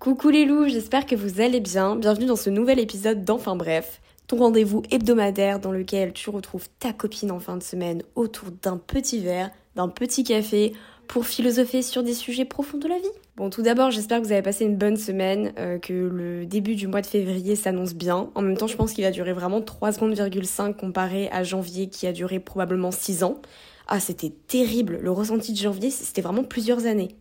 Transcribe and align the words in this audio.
Coucou 0.00 0.28
les 0.28 0.44
loups, 0.44 0.68
j'espère 0.68 1.06
que 1.06 1.16
vous 1.16 1.40
allez 1.40 1.58
bien. 1.58 1.96
Bienvenue 1.96 2.26
dans 2.26 2.36
ce 2.36 2.50
nouvel 2.50 2.78
épisode 2.78 3.24
d'Enfin 3.24 3.56
Bref, 3.56 4.00
ton 4.28 4.36
rendez-vous 4.36 4.84
hebdomadaire 4.92 5.58
dans 5.58 5.72
lequel 5.72 6.12
tu 6.12 6.30
retrouves 6.30 6.68
ta 6.78 6.92
copine 6.92 7.32
en 7.32 7.40
fin 7.40 7.56
de 7.56 7.64
semaine 7.64 8.04
autour 8.14 8.52
d'un 8.62 8.76
petit 8.76 9.18
verre, 9.18 9.50
d'un 9.74 9.88
petit 9.88 10.22
café 10.22 10.72
pour 11.08 11.26
philosopher 11.26 11.82
sur 11.82 12.04
des 12.04 12.14
sujets 12.14 12.44
profonds 12.44 12.78
de 12.78 12.86
la 12.86 12.96
vie. 12.98 13.10
Bon, 13.34 13.50
tout 13.50 13.62
d'abord, 13.62 13.90
j'espère 13.90 14.20
que 14.20 14.26
vous 14.26 14.32
avez 14.32 14.42
passé 14.42 14.64
une 14.64 14.76
bonne 14.76 14.96
semaine, 14.96 15.52
euh, 15.58 15.80
que 15.80 15.92
le 15.92 16.46
début 16.46 16.76
du 16.76 16.86
mois 16.86 17.00
de 17.00 17.06
février 17.06 17.56
s'annonce 17.56 17.94
bien. 17.94 18.30
En 18.36 18.42
même 18.42 18.56
temps, 18.56 18.68
je 18.68 18.76
pense 18.76 18.92
qu'il 18.92 19.02
va 19.02 19.10
durer 19.10 19.32
vraiment 19.32 19.60
3 19.62 19.90
secondes,5 19.90 20.46
secondes 20.46 20.76
comparé 20.76 21.28
à 21.32 21.42
janvier 21.42 21.88
qui 21.88 22.06
a 22.06 22.12
duré 22.12 22.38
probablement 22.38 22.92
6 22.92 23.24
ans. 23.24 23.42
Ah, 23.88 23.98
c'était 23.98 24.32
terrible. 24.46 25.00
Le 25.02 25.10
ressenti 25.10 25.52
de 25.52 25.58
janvier, 25.58 25.90
c'était 25.90 26.22
vraiment 26.22 26.44
plusieurs 26.44 26.86
années. 26.86 27.16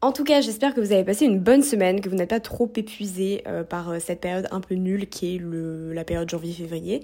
En 0.00 0.12
tout 0.12 0.22
cas, 0.22 0.40
j'espère 0.40 0.74
que 0.74 0.80
vous 0.80 0.92
avez 0.92 1.02
passé 1.02 1.24
une 1.24 1.40
bonne 1.40 1.62
semaine, 1.62 2.00
que 2.00 2.08
vous 2.08 2.14
n'êtes 2.14 2.30
pas 2.30 2.38
trop 2.38 2.70
épuisé 2.76 3.42
euh, 3.48 3.64
par 3.64 3.90
euh, 3.90 3.98
cette 3.98 4.20
période 4.20 4.46
un 4.52 4.60
peu 4.60 4.76
nulle 4.76 5.08
qui 5.08 5.34
est 5.34 5.40
la 5.42 6.04
période 6.04 6.30
janvier-février. 6.30 7.02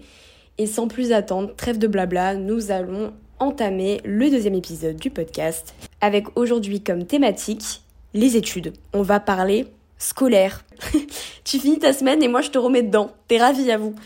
Et 0.59 0.67
sans 0.67 0.87
plus 0.87 1.11
attendre, 1.11 1.53
trêve 1.57 1.79
de 1.79 1.89
blabla, 1.89 2.37
nous 2.37 2.71
allons 2.71 3.13
entamer 3.41 4.01
le 4.05 4.31
deuxième 4.31 4.55
épisode 4.55 4.95
du 4.95 5.11
podcast 5.11 5.75
avec 6.01 6.39
aujourd'hui 6.39 6.83
comme 6.83 7.05
thématique 7.05 7.83
les 8.15 8.37
études. 8.37 8.73
On 8.93 9.03
va 9.03 9.19
parler 9.19 9.67
scolaire. 9.99 10.65
tu 11.45 11.59
finis 11.59 11.81
ta 11.81 11.93
semaine 11.93 12.23
et 12.23 12.29
moi 12.29 12.43
je 12.43 12.51
te 12.51 12.59
remets 12.59 12.85
dedans. 12.85 13.11
T'es 13.27 13.39
ravi 13.39 13.73
à 13.73 13.77
vous. 13.77 13.97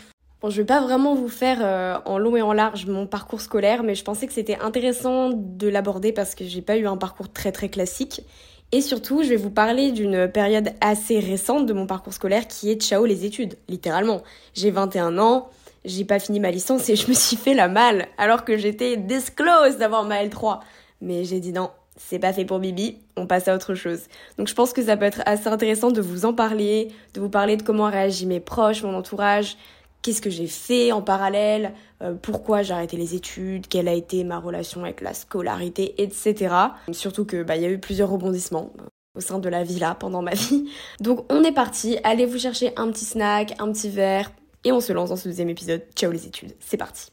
Bon, 0.41 0.49
je 0.49 0.61
vais 0.61 0.65
pas 0.65 0.81
vraiment 0.81 1.13
vous 1.13 1.29
faire 1.29 1.59
euh, 1.61 1.99
en 2.05 2.17
long 2.17 2.35
et 2.35 2.41
en 2.41 2.53
large 2.53 2.87
mon 2.87 3.05
parcours 3.05 3.41
scolaire, 3.41 3.83
mais 3.83 3.93
je 3.93 4.03
pensais 4.03 4.25
que 4.25 4.33
c'était 4.33 4.57
intéressant 4.57 5.29
de 5.31 5.67
l'aborder 5.67 6.11
parce 6.11 6.33
que 6.33 6.45
j'ai 6.45 6.63
pas 6.63 6.77
eu 6.77 6.87
un 6.87 6.97
parcours 6.97 7.31
très 7.31 7.51
très 7.51 7.69
classique. 7.69 8.23
Et 8.71 8.81
surtout, 8.81 9.23
je 9.23 9.29
vais 9.29 9.35
vous 9.35 9.49
parler 9.49 9.91
d'une 9.91 10.27
période 10.27 10.73
assez 10.79 11.19
récente 11.19 11.65
de 11.65 11.73
mon 11.73 11.87
parcours 11.87 12.13
scolaire 12.13 12.47
qui 12.47 12.69
est 12.69 12.79
ciao 12.79 13.05
les 13.05 13.25
études, 13.25 13.57
littéralement. 13.67 14.21
J'ai 14.53 14.69
21 14.69 15.17
ans, 15.17 15.49
j'ai 15.85 16.05
pas 16.05 16.19
fini 16.19 16.39
ma 16.39 16.51
licence 16.51 16.87
et 16.89 16.95
je 16.95 17.07
me 17.07 17.13
suis 17.13 17.35
fait 17.35 17.55
la 17.55 17.67
malle 17.67 18.07
alors 18.19 18.45
que 18.45 18.57
j'étais 18.57 18.95
disclose 18.95 19.77
d'avoir 19.77 20.03
ma 20.03 20.23
L3. 20.23 20.59
Mais 21.01 21.23
j'ai 21.23 21.39
dit 21.39 21.51
non, 21.51 21.71
c'est 21.97 22.19
pas 22.19 22.31
fait 22.31 22.45
pour 22.45 22.59
Bibi, 22.59 22.97
on 23.17 23.25
passe 23.25 23.47
à 23.47 23.55
autre 23.55 23.73
chose. 23.73 24.01
Donc 24.37 24.47
je 24.47 24.53
pense 24.53 24.71
que 24.71 24.83
ça 24.83 24.97
peut 24.97 25.05
être 25.05 25.23
assez 25.25 25.47
intéressant 25.47 25.89
de 25.89 26.01
vous 26.01 26.25
en 26.25 26.33
parler, 26.33 26.89
de 27.15 27.21
vous 27.21 27.29
parler 27.29 27.57
de 27.57 27.63
comment 27.63 27.89
réagissent 27.89 28.27
mes 28.27 28.39
proches, 28.39 28.83
mon 28.83 28.93
entourage, 28.93 29.57
qu'est-ce 30.01 30.21
que 30.21 30.29
j'ai 30.29 30.47
fait 30.47 30.91
en 30.91 31.01
parallèle, 31.01 31.73
euh, 32.01 32.13
pourquoi 32.13 32.61
j'ai 32.61 32.73
arrêté 32.73 32.97
les 32.97 33.15
études, 33.15 33.67
quelle 33.67 33.87
a 33.87 33.93
été 33.93 34.23
ma 34.23 34.39
relation 34.39 34.83
avec 34.83 35.01
la 35.01 35.13
scolarité, 35.13 36.01
etc. 36.01 36.55
Surtout 36.91 37.25
que 37.25 37.43
bah 37.43 37.57
y 37.57 37.65
a 37.65 37.69
eu 37.69 37.79
plusieurs 37.79 38.09
rebondissements 38.09 38.71
euh, 38.79 38.85
au 39.17 39.21
sein 39.21 39.39
de 39.39 39.49
la 39.49 39.63
villa 39.63 39.95
pendant 39.95 40.21
ma 40.21 40.33
vie. 40.33 40.69
Donc 40.99 41.25
on 41.31 41.43
est 41.43 41.51
parti, 41.51 41.97
allez 42.03 42.25
vous 42.25 42.39
chercher 42.39 42.73
un 42.77 42.91
petit 42.91 43.05
snack, 43.05 43.55
un 43.59 43.71
petit 43.71 43.89
verre, 43.89 44.31
et 44.63 44.71
on 44.71 44.81
se 44.81 44.93
lance 44.93 45.09
dans 45.09 45.15
ce 45.15 45.27
deuxième 45.27 45.49
épisode. 45.49 45.83
Ciao 45.95 46.11
les 46.11 46.25
études, 46.25 46.55
c'est 46.59 46.77
parti. 46.77 47.11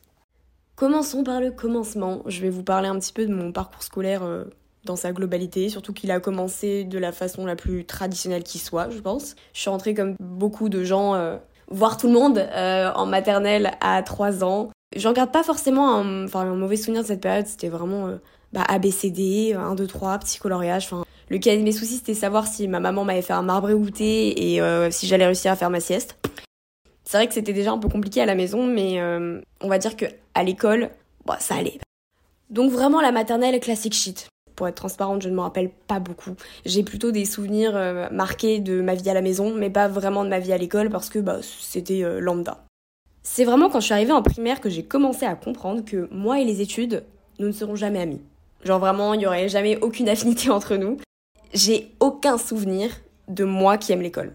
Commençons 0.74 1.24
par 1.24 1.40
le 1.40 1.50
commencement. 1.50 2.22
Je 2.26 2.42
vais 2.42 2.50
vous 2.50 2.62
parler 2.62 2.88
un 2.88 2.98
petit 2.98 3.12
peu 3.12 3.24
de 3.24 3.32
mon 3.32 3.50
parcours 3.50 3.82
scolaire 3.82 4.22
euh, 4.22 4.44
dans 4.84 4.96
sa 4.96 5.12
globalité, 5.12 5.68
surtout 5.68 5.92
qu'il 5.92 6.10
a 6.10 6.20
commencé 6.20 6.84
de 6.84 6.98
la 6.98 7.12
façon 7.12 7.46
la 7.46 7.56
plus 7.56 7.86
traditionnelle 7.86 8.44
qui 8.44 8.58
soit, 8.58 8.90
je 8.90 9.00
pense. 9.00 9.34
Je 9.52 9.60
suis 9.60 9.70
rentrée 9.70 9.94
comme 9.94 10.14
beaucoup 10.20 10.68
de 10.68 10.84
gens 10.84 11.14
voir 11.68 11.96
tout 11.96 12.06
le 12.06 12.12
monde 12.12 12.38
euh, 12.38 12.92
en 12.94 13.06
maternelle 13.06 13.72
à 13.80 14.02
3 14.02 14.44
ans. 14.44 14.70
J'en 14.94 15.12
garde 15.12 15.32
pas 15.32 15.42
forcément 15.42 15.94
un, 15.94 16.24
enfin, 16.24 16.40
un 16.40 16.54
mauvais 16.54 16.76
souvenir 16.76 17.02
de 17.02 17.06
cette 17.08 17.20
période, 17.20 17.46
c'était 17.46 17.68
vraiment 17.68 18.06
euh, 18.06 18.16
bah, 18.52 18.64
ABCD, 18.68 19.54
1, 19.54 19.74
2, 19.74 19.86
3, 19.86 20.18
petit 20.18 20.38
coloriage. 20.38 20.84
Enfin, 20.84 21.04
le 21.28 21.38
cas 21.38 21.56
de 21.56 21.62
mes 21.62 21.72
soucis, 21.72 21.96
c'était 21.96 22.14
savoir 22.14 22.46
si 22.46 22.68
ma 22.68 22.80
maman 22.80 23.04
m'avait 23.04 23.22
fait 23.22 23.32
un 23.32 23.42
marbré 23.42 23.74
goûter 23.74 24.54
et 24.54 24.60
si 24.92 25.08
j'allais 25.08 25.26
réussir 25.26 25.50
à 25.50 25.56
faire 25.56 25.70
ma 25.70 25.80
sieste. 25.80 26.16
C'est 27.02 27.16
vrai 27.16 27.26
que 27.26 27.34
c'était 27.34 27.52
déjà 27.52 27.72
un 27.72 27.78
peu 27.78 27.88
compliqué 27.88 28.20
à 28.20 28.26
la 28.26 28.36
maison, 28.36 28.64
mais 28.64 29.02
on 29.02 29.68
va 29.68 29.78
dire 29.78 29.96
que 29.96 30.04
à 30.34 30.44
l'école, 30.44 30.90
bah, 31.24 31.38
ça 31.40 31.56
allait. 31.56 31.80
Donc 32.48 32.70
vraiment 32.70 33.00
la 33.00 33.10
maternelle 33.10 33.58
classique 33.58 33.94
shit 33.94 34.28
pour 34.56 34.66
être 34.66 34.74
transparente, 34.74 35.22
je 35.22 35.28
ne 35.28 35.34
me 35.34 35.40
rappelle 35.40 35.70
pas 35.86 36.00
beaucoup. 36.00 36.32
J'ai 36.64 36.82
plutôt 36.82 37.12
des 37.12 37.26
souvenirs 37.26 37.76
euh, 37.76 38.08
marqués 38.10 38.58
de 38.58 38.80
ma 38.80 38.94
vie 38.94 39.08
à 39.08 39.14
la 39.14 39.20
maison, 39.20 39.54
mais 39.54 39.70
pas 39.70 39.86
vraiment 39.86 40.24
de 40.24 40.30
ma 40.30 40.40
vie 40.40 40.52
à 40.52 40.58
l'école 40.58 40.88
parce 40.88 41.10
que 41.10 41.18
bah, 41.18 41.38
c'était 41.42 42.02
euh, 42.02 42.18
lambda. 42.18 42.64
C'est 43.22 43.44
vraiment 43.44 43.68
quand 43.68 43.80
je 43.80 43.86
suis 43.86 43.94
arrivée 43.94 44.12
en 44.12 44.22
primaire 44.22 44.60
que 44.60 44.70
j'ai 44.70 44.82
commencé 44.82 45.26
à 45.26 45.34
comprendre 45.34 45.84
que 45.84 46.08
moi 46.10 46.40
et 46.40 46.44
les 46.44 46.62
études, 46.62 47.04
nous 47.38 47.46
ne 47.46 47.52
serons 47.52 47.76
jamais 47.76 48.00
amis. 48.00 48.20
Genre 48.64 48.78
vraiment, 48.78 49.14
il 49.14 49.18
n'y 49.18 49.26
aurait 49.26 49.48
jamais 49.48 49.78
aucune 49.82 50.08
affinité 50.08 50.50
entre 50.50 50.76
nous. 50.76 50.96
J'ai 51.52 51.92
aucun 52.00 52.38
souvenir 52.38 52.90
de 53.28 53.44
moi 53.44 53.76
qui 53.76 53.92
aime 53.92 54.02
l'école. 54.02 54.32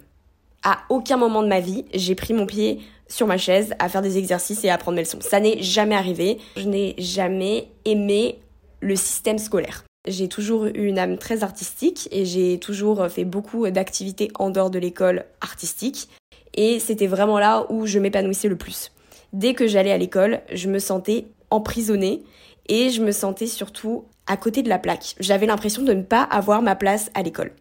À 0.64 0.80
aucun 0.90 1.18
moment 1.18 1.42
de 1.42 1.48
ma 1.48 1.60
vie, 1.60 1.86
j'ai 1.94 2.14
pris 2.14 2.34
mon 2.34 2.46
pied 2.46 2.80
sur 3.08 3.28
ma 3.28 3.38
chaise 3.38 3.74
à 3.80 3.90
faire 3.90 4.02
des 4.02 4.18
exercices 4.18 4.64
et 4.64 4.70
à 4.70 4.76
apprendre 4.76 4.96
mes 4.96 5.02
leçons. 5.02 5.20
Ça 5.22 5.40
n'est 5.40 5.62
jamais 5.62 5.96
arrivé. 5.96 6.38
Je 6.56 6.68
n'ai 6.68 6.96
jamais 6.98 7.70
aimé 7.86 8.40
le 8.80 8.96
système 8.96 9.38
scolaire. 9.38 9.84
J'ai 10.08 10.28
toujours 10.28 10.66
eu 10.66 10.88
une 10.88 10.98
âme 10.98 11.20
très 11.20 11.44
artistique 11.44 12.10
et 12.12 12.26
j'ai 12.26 12.58
toujours 12.58 13.08
fait 13.08 13.24
beaucoup 13.24 13.70
d'activités 13.70 14.32
en 14.40 14.50
dehors 14.50 14.72
de 14.72 14.80
l'école 14.80 15.26
artistique. 15.42 16.10
Et 16.56 16.80
c'était 16.80 17.06
vraiment 17.06 17.38
là 17.38 17.68
où 17.70 17.86
je 17.86 18.00
m'épanouissais 18.00 18.48
le 18.48 18.56
plus. 18.56 18.92
Dès 19.32 19.54
que 19.54 19.68
j'allais 19.68 19.92
à 19.92 20.00
l'école, 20.00 20.42
je 20.52 20.70
me 20.70 20.80
sentais 20.80 21.28
emprisonnée 21.52 22.24
et 22.68 22.90
je 22.90 23.04
me 23.04 23.12
sentais 23.12 23.46
surtout 23.46 24.06
à 24.26 24.38
côté 24.38 24.64
de 24.64 24.70
la 24.70 24.80
plaque. 24.80 25.16
J'avais 25.20 25.46
l'impression 25.46 25.84
de 25.84 25.94
ne 25.94 26.02
pas 26.02 26.24
avoir 26.24 26.64
ma 26.64 26.76
place 26.76 27.12
à 27.14 27.22
l'école. 27.22 27.52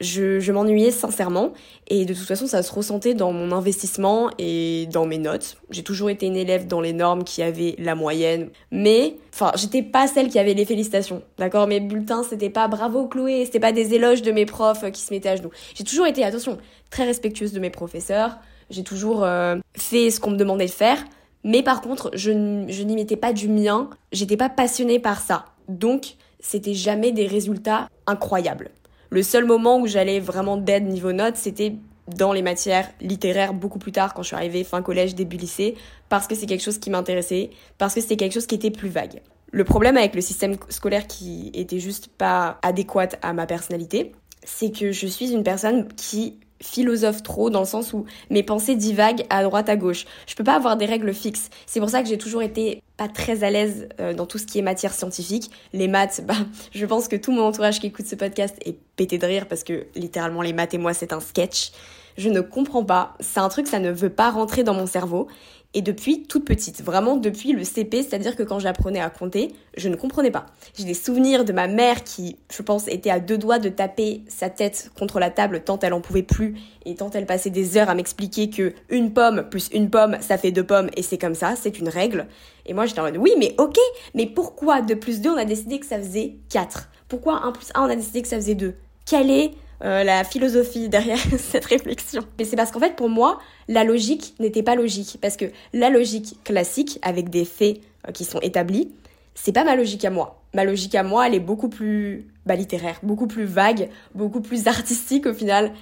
Je, 0.00 0.50
m'ennuyais 0.50 0.90
sincèrement 0.90 1.52
et 1.86 2.04
de 2.04 2.14
toute 2.14 2.26
façon 2.26 2.48
ça 2.48 2.64
se 2.64 2.72
ressentait 2.72 3.14
dans 3.14 3.32
mon 3.32 3.52
investissement 3.52 4.30
et 4.38 4.88
dans 4.90 5.06
mes 5.06 5.18
notes. 5.18 5.56
J'ai 5.70 5.84
toujours 5.84 6.10
été 6.10 6.26
une 6.26 6.36
élève 6.36 6.66
dans 6.66 6.80
les 6.80 6.92
normes 6.92 7.22
qui 7.22 7.42
avait 7.42 7.76
la 7.78 7.94
moyenne, 7.94 8.50
mais 8.72 9.16
enfin 9.32 9.52
j'étais 9.54 9.82
pas 9.82 10.08
celle 10.08 10.28
qui 10.28 10.38
avait 10.40 10.54
les 10.54 10.64
félicitations, 10.64 11.22
d'accord? 11.38 11.68
Mes 11.68 11.78
bulletins 11.78 12.24
c'était 12.24 12.50
pas 12.50 12.66
bravo 12.66 13.06
Chloé, 13.06 13.44
c'était 13.44 13.60
pas 13.60 13.70
des 13.70 13.94
éloges 13.94 14.22
de 14.22 14.32
mes 14.32 14.46
profs 14.46 14.90
qui 14.90 15.00
se 15.00 15.14
mettaient 15.14 15.28
à 15.28 15.36
genoux. 15.36 15.50
J'ai 15.74 15.84
toujours 15.84 16.06
été 16.06 16.24
attention 16.24 16.58
très 16.90 17.04
respectueuse 17.04 17.52
de 17.52 17.60
mes 17.60 17.70
professeurs. 17.70 18.38
J'ai 18.70 18.82
toujours 18.82 19.22
euh, 19.22 19.56
fait 19.76 20.10
ce 20.10 20.18
qu'on 20.18 20.32
me 20.32 20.36
demandait 20.36 20.66
de 20.66 20.70
faire, 20.72 21.04
mais 21.44 21.62
par 21.62 21.80
contre 21.80 22.10
je, 22.14 22.30
je 22.68 22.82
n'y 22.82 22.96
mettais 22.96 23.16
pas 23.16 23.32
du 23.32 23.48
mien. 23.48 23.90
J'étais 24.10 24.36
pas 24.36 24.48
passionnée 24.48 24.98
par 24.98 25.20
ça, 25.20 25.44
donc 25.68 26.16
c'était 26.40 26.74
jamais 26.74 27.12
des 27.12 27.28
résultats 27.28 27.88
incroyables. 28.06 28.70
Le 29.14 29.22
seul 29.22 29.44
moment 29.44 29.78
où 29.78 29.86
j'allais 29.86 30.18
vraiment 30.18 30.56
d'aide 30.56 30.88
niveau 30.88 31.12
notes, 31.12 31.36
c'était 31.36 31.76
dans 32.08 32.32
les 32.32 32.42
matières 32.42 32.90
littéraires 33.00 33.54
beaucoup 33.54 33.78
plus 33.78 33.92
tard 33.92 34.12
quand 34.12 34.22
je 34.22 34.26
suis 34.26 34.36
arrivée 34.36 34.64
fin 34.64 34.82
collège, 34.82 35.14
début 35.14 35.36
lycée, 35.36 35.76
parce 36.08 36.26
que 36.26 36.34
c'est 36.34 36.46
quelque 36.46 36.64
chose 36.64 36.78
qui 36.78 36.90
m'intéressait, 36.90 37.50
parce 37.78 37.94
que 37.94 38.00
c'était 38.00 38.16
quelque 38.16 38.32
chose 38.32 38.48
qui 38.48 38.56
était 38.56 38.72
plus 38.72 38.88
vague. 38.88 39.22
Le 39.52 39.62
problème 39.62 39.96
avec 39.96 40.16
le 40.16 40.20
système 40.20 40.56
scolaire 40.68 41.06
qui 41.06 41.52
était 41.54 41.78
juste 41.78 42.08
pas 42.08 42.58
adéquat 42.62 43.10
à 43.22 43.32
ma 43.34 43.46
personnalité, 43.46 44.10
c'est 44.42 44.76
que 44.76 44.90
je 44.90 45.06
suis 45.06 45.30
une 45.30 45.44
personne 45.44 45.86
qui 45.94 46.40
philosophe 46.64 47.22
trop 47.22 47.50
dans 47.50 47.60
le 47.60 47.66
sens 47.66 47.92
où 47.92 48.06
mes 48.30 48.42
pensées 48.42 48.74
divaguent 48.74 49.24
à 49.30 49.42
droite 49.42 49.68
à 49.68 49.76
gauche. 49.76 50.06
Je 50.26 50.34
peux 50.34 50.44
pas 50.44 50.54
avoir 50.54 50.76
des 50.76 50.86
règles 50.86 51.12
fixes. 51.12 51.50
C'est 51.66 51.80
pour 51.80 51.90
ça 51.90 52.02
que 52.02 52.08
j'ai 52.08 52.18
toujours 52.18 52.42
été 52.42 52.82
pas 52.96 53.08
très 53.08 53.44
à 53.44 53.50
l'aise 53.50 53.88
euh, 54.00 54.14
dans 54.14 54.26
tout 54.26 54.38
ce 54.38 54.46
qui 54.46 54.58
est 54.58 54.62
matière 54.62 54.92
scientifique. 54.92 55.50
Les 55.72 55.88
maths, 55.88 56.22
bah, 56.26 56.34
je 56.72 56.86
pense 56.86 57.08
que 57.08 57.16
tout 57.16 57.32
mon 57.32 57.42
entourage 57.42 57.80
qui 57.80 57.88
écoute 57.88 58.06
ce 58.06 58.14
podcast 58.16 58.56
est 58.64 58.78
pété 58.96 59.18
de 59.18 59.26
rire 59.26 59.46
parce 59.46 59.64
que 59.64 59.86
littéralement 59.94 60.42
les 60.42 60.52
maths 60.52 60.74
et 60.74 60.78
moi 60.78 60.94
c'est 60.94 61.12
un 61.12 61.20
sketch. 61.20 61.72
Je 62.16 62.28
ne 62.28 62.40
comprends 62.40 62.84
pas. 62.84 63.14
C'est 63.20 63.40
un 63.40 63.48
truc, 63.48 63.66
ça 63.66 63.80
ne 63.80 63.90
veut 63.90 64.10
pas 64.10 64.30
rentrer 64.30 64.62
dans 64.62 64.74
mon 64.74 64.86
cerveau. 64.86 65.28
Et 65.76 65.82
depuis 65.82 66.22
toute 66.22 66.44
petite, 66.44 66.82
vraiment 66.82 67.16
depuis 67.16 67.52
le 67.52 67.64
CP, 67.64 68.04
c'est-à-dire 68.04 68.36
que 68.36 68.44
quand 68.44 68.60
j'apprenais 68.60 69.00
à 69.00 69.10
compter, 69.10 69.52
je 69.76 69.88
ne 69.88 69.96
comprenais 69.96 70.30
pas. 70.30 70.46
J'ai 70.78 70.84
des 70.84 70.94
souvenirs 70.94 71.44
de 71.44 71.52
ma 71.52 71.66
mère 71.66 72.04
qui, 72.04 72.36
je 72.52 72.62
pense, 72.62 72.86
était 72.86 73.10
à 73.10 73.18
deux 73.18 73.38
doigts 73.38 73.58
de 73.58 73.68
taper 73.68 74.22
sa 74.28 74.50
tête 74.50 74.92
contre 74.96 75.18
la 75.18 75.30
table 75.30 75.64
tant 75.64 75.76
elle 75.80 75.92
en 75.92 76.00
pouvait 76.00 76.22
plus 76.22 76.54
et 76.86 76.94
tant 76.94 77.10
elle 77.10 77.26
passait 77.26 77.50
des 77.50 77.76
heures 77.76 77.90
à 77.90 77.96
m'expliquer 77.96 78.50
que 78.50 78.72
une 78.88 79.12
pomme 79.12 79.48
plus 79.50 79.68
une 79.72 79.90
pomme, 79.90 80.16
ça 80.20 80.38
fait 80.38 80.52
deux 80.52 80.64
pommes 80.64 80.90
et 80.96 81.02
c'est 81.02 81.18
comme 81.18 81.34
ça, 81.34 81.54
c'est 81.60 81.78
une 81.80 81.88
règle. 81.88 82.28
Et 82.66 82.72
moi 82.72 82.86
j'étais 82.86 83.00
en 83.00 83.04
mode 83.04 83.16
oui 83.16 83.32
mais 83.36 83.56
ok, 83.58 83.76
mais 84.14 84.26
pourquoi 84.26 84.80
2 84.80 84.96
plus 84.96 85.20
2 85.20 85.30
on 85.30 85.36
a 85.36 85.44
décidé 85.44 85.80
que 85.80 85.86
ça 85.86 85.98
faisait 85.98 86.36
4 86.50 86.88
Pourquoi 87.08 87.44
1 87.44 87.52
plus 87.52 87.68
1 87.74 87.82
on 87.82 87.90
a 87.90 87.96
décidé 87.96 88.22
que 88.22 88.28
ça 88.28 88.36
faisait 88.36 88.54
2 88.54 88.74
Quelle 89.06 89.30
est 89.30 89.52
euh, 89.84 90.02
la 90.02 90.24
philosophie 90.24 90.88
derrière 90.88 91.18
cette 91.38 91.66
réflexion. 91.66 92.22
Mais 92.38 92.44
c'est 92.44 92.56
parce 92.56 92.70
qu'en 92.70 92.80
fait, 92.80 92.96
pour 92.96 93.08
moi, 93.08 93.38
la 93.68 93.84
logique 93.84 94.34
n'était 94.40 94.62
pas 94.62 94.76
logique. 94.76 95.18
Parce 95.20 95.36
que 95.36 95.46
la 95.72 95.90
logique 95.90 96.38
classique, 96.42 96.98
avec 97.02 97.28
des 97.28 97.44
faits 97.44 97.80
euh, 98.08 98.12
qui 98.12 98.24
sont 98.24 98.40
établis, 98.40 98.90
c'est 99.34 99.52
pas 99.52 99.64
ma 99.64 99.76
logique 99.76 100.04
à 100.04 100.10
moi. 100.10 100.42
Ma 100.54 100.64
logique 100.64 100.94
à 100.94 101.02
moi, 101.02 101.26
elle 101.26 101.34
est 101.34 101.40
beaucoup 101.40 101.68
plus 101.68 102.26
bah, 102.46 102.54
littéraire, 102.54 102.98
beaucoup 103.02 103.26
plus 103.26 103.44
vague, 103.44 103.90
beaucoup 104.14 104.40
plus 104.40 104.66
artistique 104.68 105.26
au 105.26 105.34
final. 105.34 105.72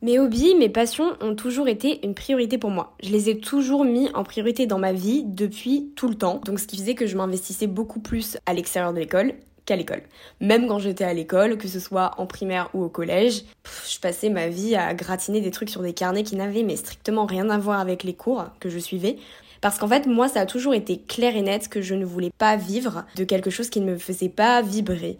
Mes 0.00 0.20
hobbies, 0.20 0.54
mes 0.54 0.68
passions 0.68 1.16
ont 1.20 1.34
toujours 1.34 1.66
été 1.66 2.06
une 2.06 2.14
priorité 2.14 2.56
pour 2.56 2.70
moi. 2.70 2.94
Je 3.02 3.10
les 3.10 3.30
ai 3.30 3.40
toujours 3.40 3.84
mis 3.84 4.08
en 4.14 4.22
priorité 4.22 4.66
dans 4.66 4.78
ma 4.78 4.92
vie 4.92 5.24
depuis 5.26 5.90
tout 5.96 6.06
le 6.06 6.14
temps. 6.14 6.40
Donc 6.44 6.60
ce 6.60 6.68
qui 6.68 6.76
faisait 6.76 6.94
que 6.94 7.08
je 7.08 7.16
m'investissais 7.16 7.66
beaucoup 7.66 7.98
plus 7.98 8.38
à 8.46 8.54
l'extérieur 8.54 8.92
de 8.92 9.00
l'école 9.00 9.32
l'école. 9.76 10.02
Même 10.40 10.66
quand 10.66 10.78
j'étais 10.78 11.04
à 11.04 11.14
l'école, 11.14 11.58
que 11.58 11.68
ce 11.68 11.80
soit 11.80 12.12
en 12.18 12.26
primaire 12.26 12.70
ou 12.74 12.82
au 12.82 12.88
collège, 12.88 13.44
je 13.88 13.98
passais 13.98 14.30
ma 14.30 14.48
vie 14.48 14.76
à 14.76 14.94
gratiner 14.94 15.40
des 15.40 15.50
trucs 15.50 15.70
sur 15.70 15.82
des 15.82 15.92
carnets 15.92 16.22
qui 16.22 16.36
n'avaient 16.36 16.62
mais 16.62 16.76
strictement 16.76 17.26
rien 17.26 17.50
à 17.50 17.58
voir 17.58 17.80
avec 17.80 18.02
les 18.02 18.14
cours 18.14 18.46
que 18.60 18.68
je 18.68 18.78
suivais. 18.78 19.16
Parce 19.60 19.78
qu'en 19.78 19.88
fait, 19.88 20.06
moi, 20.06 20.28
ça 20.28 20.40
a 20.40 20.46
toujours 20.46 20.74
été 20.74 20.98
clair 20.98 21.36
et 21.36 21.42
net 21.42 21.68
que 21.68 21.82
je 21.82 21.94
ne 21.94 22.04
voulais 22.04 22.30
pas 22.36 22.56
vivre 22.56 23.04
de 23.16 23.24
quelque 23.24 23.50
chose 23.50 23.70
qui 23.70 23.80
ne 23.80 23.92
me 23.92 23.98
faisait 23.98 24.28
pas 24.28 24.62
vibrer. 24.62 25.18